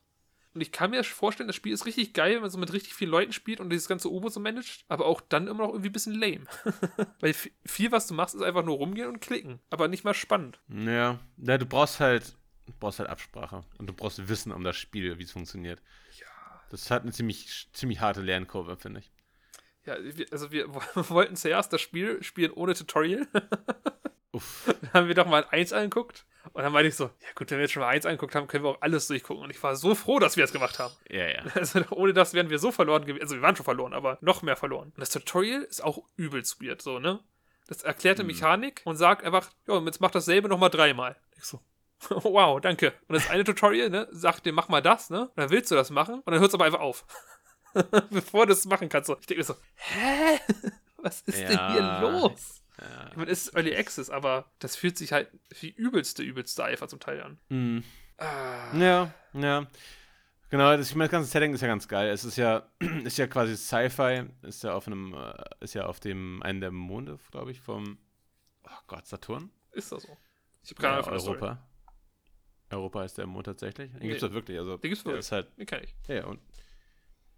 [0.54, 2.94] Und ich kann mir vorstellen, das Spiel ist richtig geil, wenn man so mit richtig
[2.94, 5.88] vielen Leuten spielt und dieses ganze U-Boot so managt, aber auch dann immer noch irgendwie
[5.88, 6.44] ein bisschen lame.
[7.20, 7.34] Weil
[7.66, 10.60] viel, was du machst, ist einfach nur rumgehen und klicken, aber nicht mal spannend.
[10.68, 12.36] Ja, ja du brauchst halt,
[12.66, 15.82] du brauchst halt Absprache und du brauchst Wissen um das Spiel, wie es funktioniert.
[16.20, 16.26] Ja.
[16.70, 19.10] Das hat eine ziemlich, ziemlich harte Lernkurve, finde ich.
[19.86, 19.96] Ja,
[20.30, 23.26] also wir wollten zuerst das Spiel spielen ohne Tutorial.
[24.30, 24.64] Uff.
[24.66, 26.26] Dann haben wir doch mal eins angeguckt.
[26.52, 28.46] Und dann meinte ich so, ja gut, wenn wir jetzt schon mal eins angeguckt haben,
[28.46, 29.42] können wir auch alles durchgucken.
[29.44, 30.94] Und ich war so froh, dass wir das gemacht haben.
[31.08, 31.42] Ja, ja.
[31.54, 33.22] Also ohne das wären wir so verloren gewesen.
[33.22, 34.88] Also wir waren schon verloren, aber noch mehr verloren.
[34.94, 37.20] Und das Tutorial ist auch übelst weird, so, ne?
[37.66, 41.16] Das erklärt die Mechanik und sagt einfach, ja, jetzt mach dasselbe nochmal dreimal.
[41.36, 41.60] Ich so,
[42.10, 42.92] wow, danke.
[43.08, 45.22] Und das eine Tutorial, ne, sagt dir, mach mal das, ne?
[45.28, 47.06] Und dann willst du das machen und dann hört es aber einfach auf.
[48.10, 49.06] Bevor du es machen kannst.
[49.08, 49.16] So.
[49.18, 50.38] Ich denke mir so, hä?
[50.98, 51.48] Was ist Ja.
[51.48, 51.72] denn
[52.02, 52.62] hier los?
[52.80, 53.08] Ja.
[53.10, 55.28] Ich meine, es ist Early Access, aber das fühlt sich halt
[55.60, 57.38] wie übelste, übelste Eifer zum Teil an.
[57.48, 57.84] Mhm.
[58.18, 59.66] Ah, Ja, ja.
[60.50, 62.10] Genau, das, ich meine, das ganze Setting ist ja ganz geil.
[62.10, 62.68] Es ist ja,
[63.04, 66.70] ist ja quasi Sci-Fi, ist ja auf einem, äh, ist ja auf dem einen der
[66.70, 67.98] Monde, glaube ich, vom
[68.64, 69.50] oh Gott, Saturn?
[69.72, 70.16] ist das so?
[70.62, 71.38] Ich habe keine Ja, Ahnung Story.
[71.38, 71.58] Europa.
[72.70, 73.90] Europa ist der Mond tatsächlich.
[73.92, 74.08] Den Nee.
[74.10, 74.58] gibt es wirklich.
[74.58, 75.20] Also, Den gibt's wirklich.
[75.20, 75.94] ist halt, Den kenne ich.
[76.08, 76.40] ja, ja, und.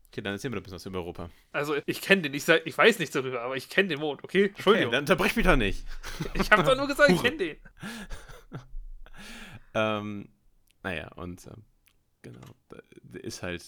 [0.09, 1.31] Okay, dann erzähl mir doch ein bisschen was über Europa.
[1.53, 2.35] Also, ich kenne den.
[2.35, 4.47] Ich, sag, ich weiß nichts darüber, aber ich kenne den Mond, okay?
[4.47, 4.89] Entschuldigung.
[4.89, 5.85] Okay, dann unterbrech mich doch nicht.
[6.35, 7.57] ich habe doch nur gesagt, ich kenne den.
[9.77, 10.31] Ähm,
[10.83, 11.63] naja, und ähm,
[12.23, 13.61] genau, da da ist halt,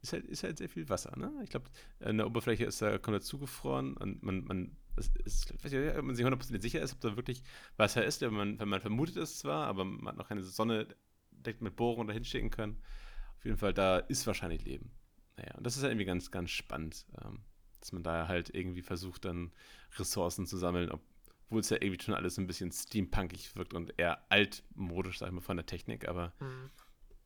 [0.00, 1.32] ist halt, ist halt sehr viel Wasser, ne?
[1.42, 1.68] Ich glaube,
[1.98, 5.96] an der Oberfläche ist da komplett zugefroren und man, man, es ist, ich weiß nicht,
[5.96, 7.42] ob man sich hundertprozentig sicher ist, ob da wirklich
[7.76, 10.86] Wasser ist, wenn man, wenn man vermutet es zwar, aber man hat noch keine Sonne
[11.32, 12.80] direkt mit Bohrungen dahin schicken können.
[13.36, 14.92] Auf jeden Fall, da ist wahrscheinlich Leben.
[15.36, 17.40] Naja, und das ist halt irgendwie ganz, ganz spannend, ähm,
[17.80, 19.52] dass man da halt irgendwie versucht, dann
[19.98, 24.20] Ressourcen zu sammeln, obwohl es ja irgendwie schon alles ein bisschen steampunkig wirkt und eher
[24.30, 26.70] altmodisch, sag ich mal, von der Technik, aber Hm.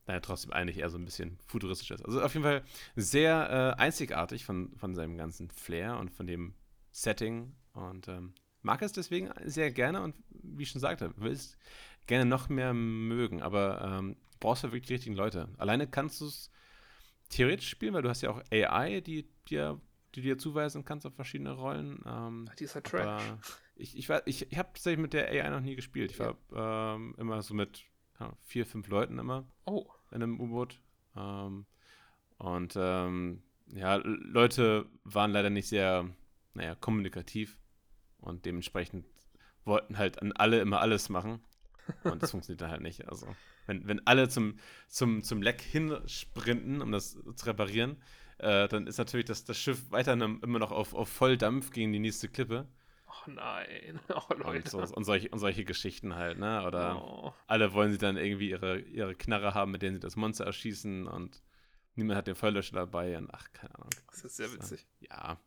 [0.07, 2.05] naja, trotzdem eigentlich eher so ein bisschen futuristisch ist.
[2.05, 2.65] Also auf jeden Fall
[2.97, 6.55] sehr äh, einzigartig von, von seinem ganzen Flair und von dem
[6.91, 11.57] Setting und ähm, mag es deswegen sehr gerne und wie ich schon sagte, will es
[12.07, 15.49] gerne noch mehr mögen, aber ähm, brauchst du wirklich die richtigen Leute.
[15.59, 16.51] Alleine kannst du es
[17.31, 19.81] theoretisch spielen, weil du hast ja auch AI, die dir
[20.17, 22.03] die dir zuweisen kannst auf verschiedene Rollen.
[22.05, 23.07] Ähm, Die ist halt trash.
[23.77, 26.11] ich, ich, war- ich, ich habe tatsächlich mit der AI noch nie gespielt.
[26.11, 26.37] Ich war
[26.97, 27.85] ähm, immer so mit
[28.19, 30.81] ja, vier, fünf Leuten immer Oh, in einem U-Boot.
[31.17, 31.65] Ähm,
[32.39, 36.09] und ähm, ja, Leute waren leider nicht sehr,
[36.55, 37.59] naja, kommunikativ
[38.19, 39.07] und dementsprechend
[39.65, 41.41] wollten halt an alle immer alles machen.
[42.05, 43.09] Und das funktioniert dann halt nicht.
[43.09, 43.27] Also,
[43.67, 44.57] wenn, wenn alle zum,
[44.89, 48.03] zum, zum Leck hinsprinten, um das zu reparieren,
[48.39, 51.99] äh, dann ist natürlich das, das Schiff weiter immer noch auf, auf Volldampf gegen die
[51.99, 52.69] nächste Klippe.
[53.07, 54.01] oh nein.
[54.09, 54.71] Oh, Und, Leute.
[54.71, 56.65] so, und, solche, und solche Geschichten halt, ne?
[56.67, 57.35] Oder Oh.
[57.47, 61.07] alle wollen sie dann irgendwie ihre, ihre Knarre haben, mit denen sie das Monster erschießen
[61.07, 61.43] und
[61.97, 63.91] niemand hat den Feuerlöscher dabei und ach, keine Ahnung.
[64.11, 64.87] Das ist sehr äh, witzig.
[65.01, 65.39] Ja,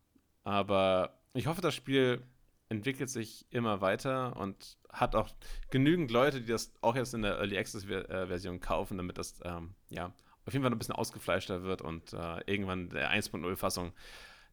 [0.44, 2.22] aber ich hoffe, das Spiel
[2.70, 5.30] entwickelt sich immer weiter und hat auch
[5.70, 9.40] genügend Leute, die das auch jetzt in der Early Access äh, Version kaufen, damit das
[9.44, 10.14] ähm, ja
[10.46, 13.94] auf jeden Fall ein bisschen ausgefleischter wird und äh, irgendwann der 1.0 Fassung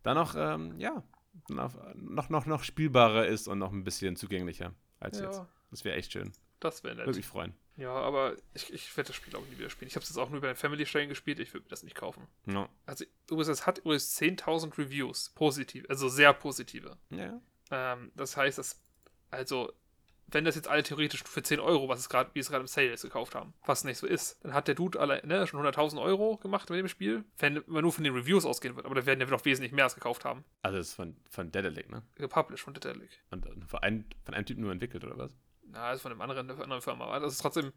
[0.03, 1.03] dann noch ähm, ja
[1.49, 5.39] noch, noch noch spielbarer ist und noch ein bisschen zugänglicher als jetzt.
[5.39, 6.33] Ja, Das wäre echt schön.
[6.59, 7.07] das wäre nett.
[7.07, 7.55] Würde mich freuen.
[7.77, 9.89] Ja, aber ich, ich werde das Spiel auch nie wieder spielen.
[9.89, 11.41] Ich habe es jetzt auch nur über den Family Sharing gespielt.
[11.41, 12.27] Ich würde mir das nicht kaufen.
[12.47, 12.69] Ja.
[12.85, 15.31] Also, es hat übrigens 10.000 Reviews.
[15.31, 15.87] Positiv.
[15.89, 16.99] Also sehr positive.
[17.11, 17.41] ja.
[17.71, 18.83] Ähm, das heißt, dass,
[19.31, 19.73] also,
[20.33, 22.67] wenn das jetzt alle theoretisch für 10 Euro, was es gerade, wie es gerade im
[22.67, 25.65] Sale ist, gekauft haben, was nicht so ist, dann hat der Dude alle, ne, schon
[25.65, 28.87] 100.000 Euro gemacht mit dem Spiel, wenn man nur von den Reviews ausgehen wird.
[28.87, 30.45] Aber da werden ja noch wesentlich mehr als gekauft haben.
[30.63, 32.03] Also das ist von, von Dedalic, ne?
[32.17, 33.11] Gepublished von Dedalic.
[33.31, 35.37] Und von einem, von einem Typen nur entwickelt, oder was?
[35.65, 37.07] Na, ist von einem anderen, einer anderen Firma.
[37.07, 37.73] Aber das ist trotzdem,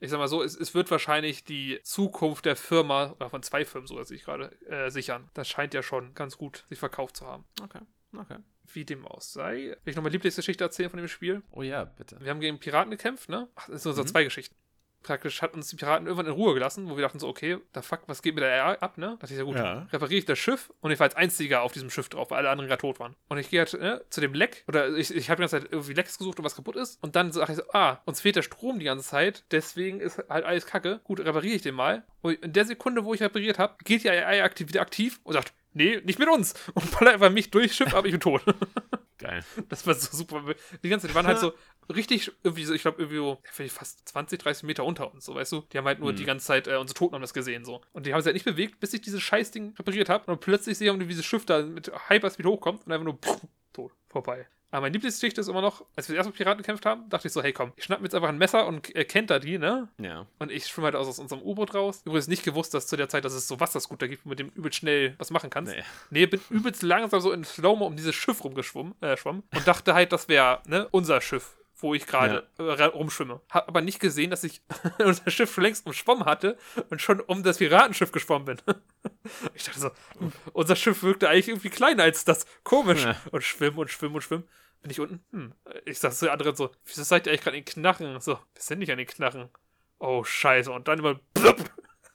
[0.00, 3.64] ich sag mal so, es, es wird wahrscheinlich die Zukunft der Firma, oder von zwei
[3.64, 5.30] Firmen, so dass ich gerade, äh, sichern.
[5.34, 7.44] Das scheint ja schon ganz gut sich verkauft zu haben.
[7.62, 7.80] Okay,
[8.16, 8.38] okay.
[8.72, 9.56] Wie dem auch sei.
[9.56, 11.42] Will ich noch meine Lieblingsgeschichte erzählen von dem Spiel?
[11.52, 12.16] Oh ja, bitte.
[12.20, 13.48] Wir haben gegen Piraten gekämpft, ne?
[13.54, 14.06] Ach, das sind so Mhm.
[14.06, 14.54] zwei Geschichten.
[15.02, 17.80] Praktisch hat uns die Piraten irgendwann in Ruhe gelassen, wo wir dachten so, okay, da
[17.80, 19.10] fuck, was geht mit der AI ab, ne?
[19.10, 19.86] Da dachte ich, ja gut, Ja.
[19.92, 22.50] repariere ich das Schiff und ich war als einziger auf diesem Schiff drauf, weil alle
[22.50, 23.14] anderen gerade tot waren.
[23.28, 25.70] Und ich gehe halt ne, zu dem Leck, oder ich, ich habe die ganze Zeit
[25.70, 27.00] irgendwie Lecks gesucht und was kaputt ist.
[27.04, 30.18] Und dann sage ich so, ah, uns fehlt der Strom die ganze Zeit, deswegen ist
[30.28, 30.98] halt alles kacke.
[31.04, 32.02] Gut, repariere ich den mal.
[32.22, 35.34] Und in der Sekunde, wo ich repariert habe, geht die AI aktiv, wieder aktiv und
[35.34, 36.54] sagt, nee, nicht mit uns.
[36.74, 38.42] Und ballert einfach mich durch, Schiff, aber ich bin tot.
[39.18, 39.44] Geil.
[39.68, 40.42] Das war so super.
[40.82, 41.52] Die ganze Zeit, die waren halt so
[41.94, 45.34] richtig, irgendwie so, ich glaube, irgendwie so, ja, fast 20, 30 Meter unter uns, so,
[45.34, 45.62] weißt du?
[45.72, 46.16] Die haben halt nur Hm.
[46.16, 47.80] die ganze Zeit, äh, unsere Toten haben das gesehen, so.
[47.92, 50.30] Und die haben sich halt nicht bewegt, bis ich dieses Scheißding repariert habe.
[50.30, 53.40] Und plötzlich sehe ich, wie dieses Schiff da mit Hyperspeed hochkommt und einfach nur pff,
[53.72, 54.46] tot, vorbei.
[54.76, 57.28] Aber meine Lieblingsgeschichte ist immer noch, als wir das erste mit Piraten gekämpft haben, dachte
[57.28, 59.38] ich so, hey komm, ich schnapp mir jetzt einfach ein Messer und äh, kennt da
[59.38, 59.88] die, ne?
[59.96, 60.26] Ja.
[60.38, 62.02] Und ich schwimme halt aus, aus unserem U-Boot raus.
[62.04, 64.58] Übrigens nicht gewusst, dass zu der Zeit, dass es so Wasserscooter gibt, mit dem du
[64.60, 65.72] übelst schnell was machen kannst.
[65.74, 65.82] Nee.
[66.10, 69.94] Nee, bin übelst langsam so in Slow-Mo um dieses Schiff rumgeschwommen äh, schwamm und dachte
[69.94, 73.40] halt, das wäre ne, unser Schiff, wo ich gerade äh, ra- rumschwimme.
[73.50, 74.60] Hab aber nicht gesehen, dass ich
[74.98, 76.58] unser Schiff schon längst umschwommen hatte
[76.90, 78.56] und schon um das Piratenschiff geschwommen bin.
[79.54, 82.44] ich dachte so, hm, unser Schiff wirkte eigentlich irgendwie kleiner als das.
[82.64, 83.04] Komisch.
[83.04, 83.16] Ja.
[83.30, 84.44] Und schwimmen und schwimmen und schwimmen.
[84.86, 85.24] Bin ich unten?
[85.32, 85.52] Hm.
[85.84, 88.20] Ich sag zu den anderen so, wieso seid ihr eigentlich gerade in den Knarren?
[88.20, 89.50] So, wir sind nicht an den Knarren.
[89.98, 90.70] Oh, scheiße.
[90.70, 91.56] Und dann immer blub.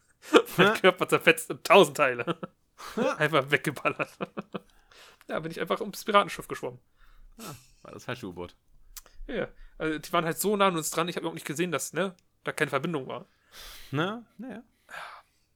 [0.58, 2.38] mein Körper zerfetzt in tausend Teile.
[3.18, 4.10] einfach weggeballert.
[5.28, 6.80] ja, bin ich einfach ums Piratenschiff geschwommen.
[7.82, 8.56] War das falsche U-Boot.
[9.28, 11.74] Ja, also die waren halt so nah an uns dran, ich habe überhaupt nicht gesehen,
[11.74, 12.16] dass ne,
[12.46, 13.26] da keine Verbindung war.
[13.92, 14.64] Na, naja.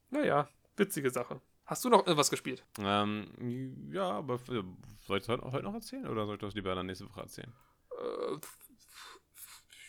[0.09, 1.39] Naja, witzige Sache.
[1.65, 2.63] Hast du noch irgendwas gespielt?
[2.77, 6.85] Ähm, ja, aber soll ich das heute, noch erzählen oder soll ich das lieber dann
[6.85, 7.51] nächste Woche erzählen?
[7.91, 8.37] Äh,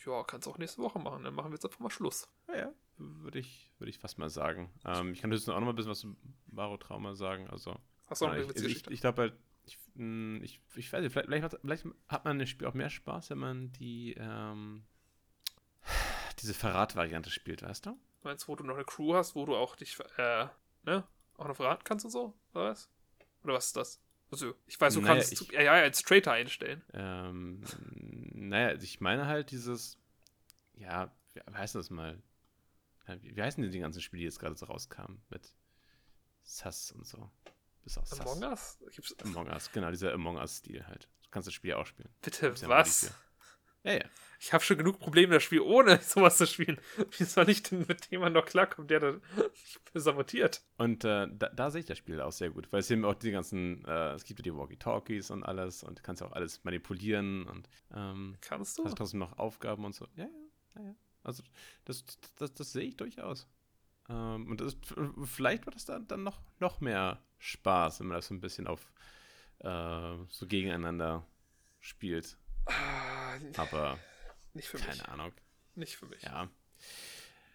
[0.07, 1.25] ja, kannst auch nächste Woche machen.
[1.25, 2.29] Dann machen wir jetzt einfach mal Schluss.
[2.49, 2.73] Ja, ja.
[2.99, 4.73] Würde ich, würde ich fast mal sagen.
[4.87, 6.17] Ähm, ich kann höchstens auch noch mal ein bisschen was zu
[6.47, 7.47] Baro Trauma sagen.
[7.51, 7.77] Also,
[8.09, 8.95] Hast du noch eine ich witzige ich, Geschichte?
[8.95, 12.41] ich glaube halt, ich, mh, ich, ich weiß nicht, vielleicht, vielleicht, hat- vielleicht hat man
[12.41, 14.87] im Spiel auch mehr Spaß, wenn man die, ähm,
[16.41, 17.99] diese Verrat-Variante spielt, weißt du?
[18.23, 20.47] Meinst du, wo du noch eine Crew hast, wo du auch dich, äh,
[20.85, 21.05] ne,
[21.39, 22.35] auch noch verraten kannst und so?
[22.55, 22.89] Oder was?
[23.45, 24.01] Oder was ist das?
[24.31, 26.83] Also, ich weiß, du Naja, kannst ich- AI als Traitor einstellen.
[26.93, 27.63] Ähm,
[28.35, 29.99] naja, also ich meine halt dieses,
[30.75, 32.21] ja, wie heißt das mal?
[33.07, 35.23] Ja, Wie, wie heißen denn die ganzen Spiele, die jetzt gerade so rauskamen?
[35.31, 35.55] Mit
[36.43, 37.31] Sass und so.
[37.85, 38.79] Bis auf Among Us?
[38.91, 41.09] Gibt's, Among Us, genau, dieser Among Us-Stil halt.
[41.23, 42.09] Du kannst das Spiel auch spielen.
[42.23, 43.13] bitte, ja was?
[43.87, 44.05] Ja, ja.
[44.39, 46.79] Ich habe schon genug Probleme, das Spiel ohne sowas zu spielen.
[47.17, 49.15] Wie soll ich denn mit jemandem noch klarkommen, der da
[49.95, 50.63] sabotiert?
[50.77, 53.15] Und äh, da, da sehe ich das Spiel auch sehr gut, weil es eben auch
[53.15, 56.65] die ganzen, äh, es gibt ja die Walkie-Talkies und alles und du kannst auch alles
[56.65, 58.85] manipulieren und ähm, Kannst du?
[58.85, 60.07] hast trotzdem noch Aufgaben und so.
[60.17, 60.95] Ja, ja, ja, ja.
[61.23, 61.43] Also
[61.85, 62.05] das,
[62.37, 63.49] das, das sehe ich durchaus.
[64.09, 64.77] Ähm, und das,
[65.25, 68.67] vielleicht wird es dann, dann noch, noch mehr Spaß, wenn man das so ein bisschen
[68.67, 68.93] auf
[69.61, 71.25] äh, so gegeneinander
[71.81, 72.37] spielt.
[72.67, 73.99] Ah, Aber
[74.55, 74.87] nicht für mich.
[74.87, 75.33] keine Ahnung.
[75.75, 76.23] Nicht für mich.
[76.23, 76.49] Ja.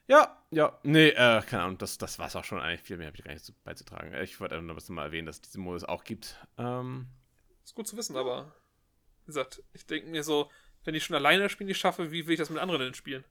[0.08, 2.82] Ja, ja, nee, äh, keine Ahnung, das, das war es auch schon eigentlich.
[2.82, 4.14] Viel mehr habe ich gar nicht zu, beizutragen.
[4.22, 6.36] Ich wollte einfach nur was mal erwähnen, dass es diesen Modus auch gibt.
[6.58, 7.08] Ähm,
[7.64, 8.54] Ist gut zu wissen, aber
[9.22, 10.52] wie gesagt, ich denke mir so,
[10.84, 12.94] wenn ich schon alleine das Spiel nicht schaffe, wie will ich das mit anderen denn
[12.94, 13.24] spielen?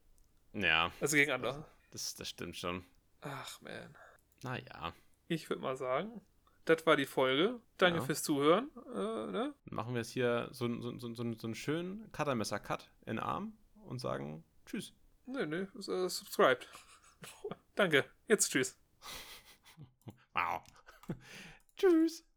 [0.52, 1.66] ja, Also gegen andere.
[1.90, 2.84] das, das stimmt schon.
[3.20, 3.94] Ach man.
[4.42, 4.94] Naja,
[5.28, 6.20] Ich würde mal sagen,
[6.70, 7.60] das war die Folge.
[7.78, 8.04] Danke Ja.
[8.04, 8.70] fürs Zuhören.
[8.94, 9.54] Äh, ne?
[9.64, 13.54] machen wir jetzt hier so, so, so, so, einen schönen Cuttermesser-Cut in den Arm
[13.86, 14.92] und sagen Tschüss.
[15.26, 16.68] Nö, nö, äh, subscribed.
[17.74, 18.04] Danke.
[18.28, 18.78] Jetzt tschüss.
[20.32, 20.62] Wow.
[21.76, 22.24] Tschüss.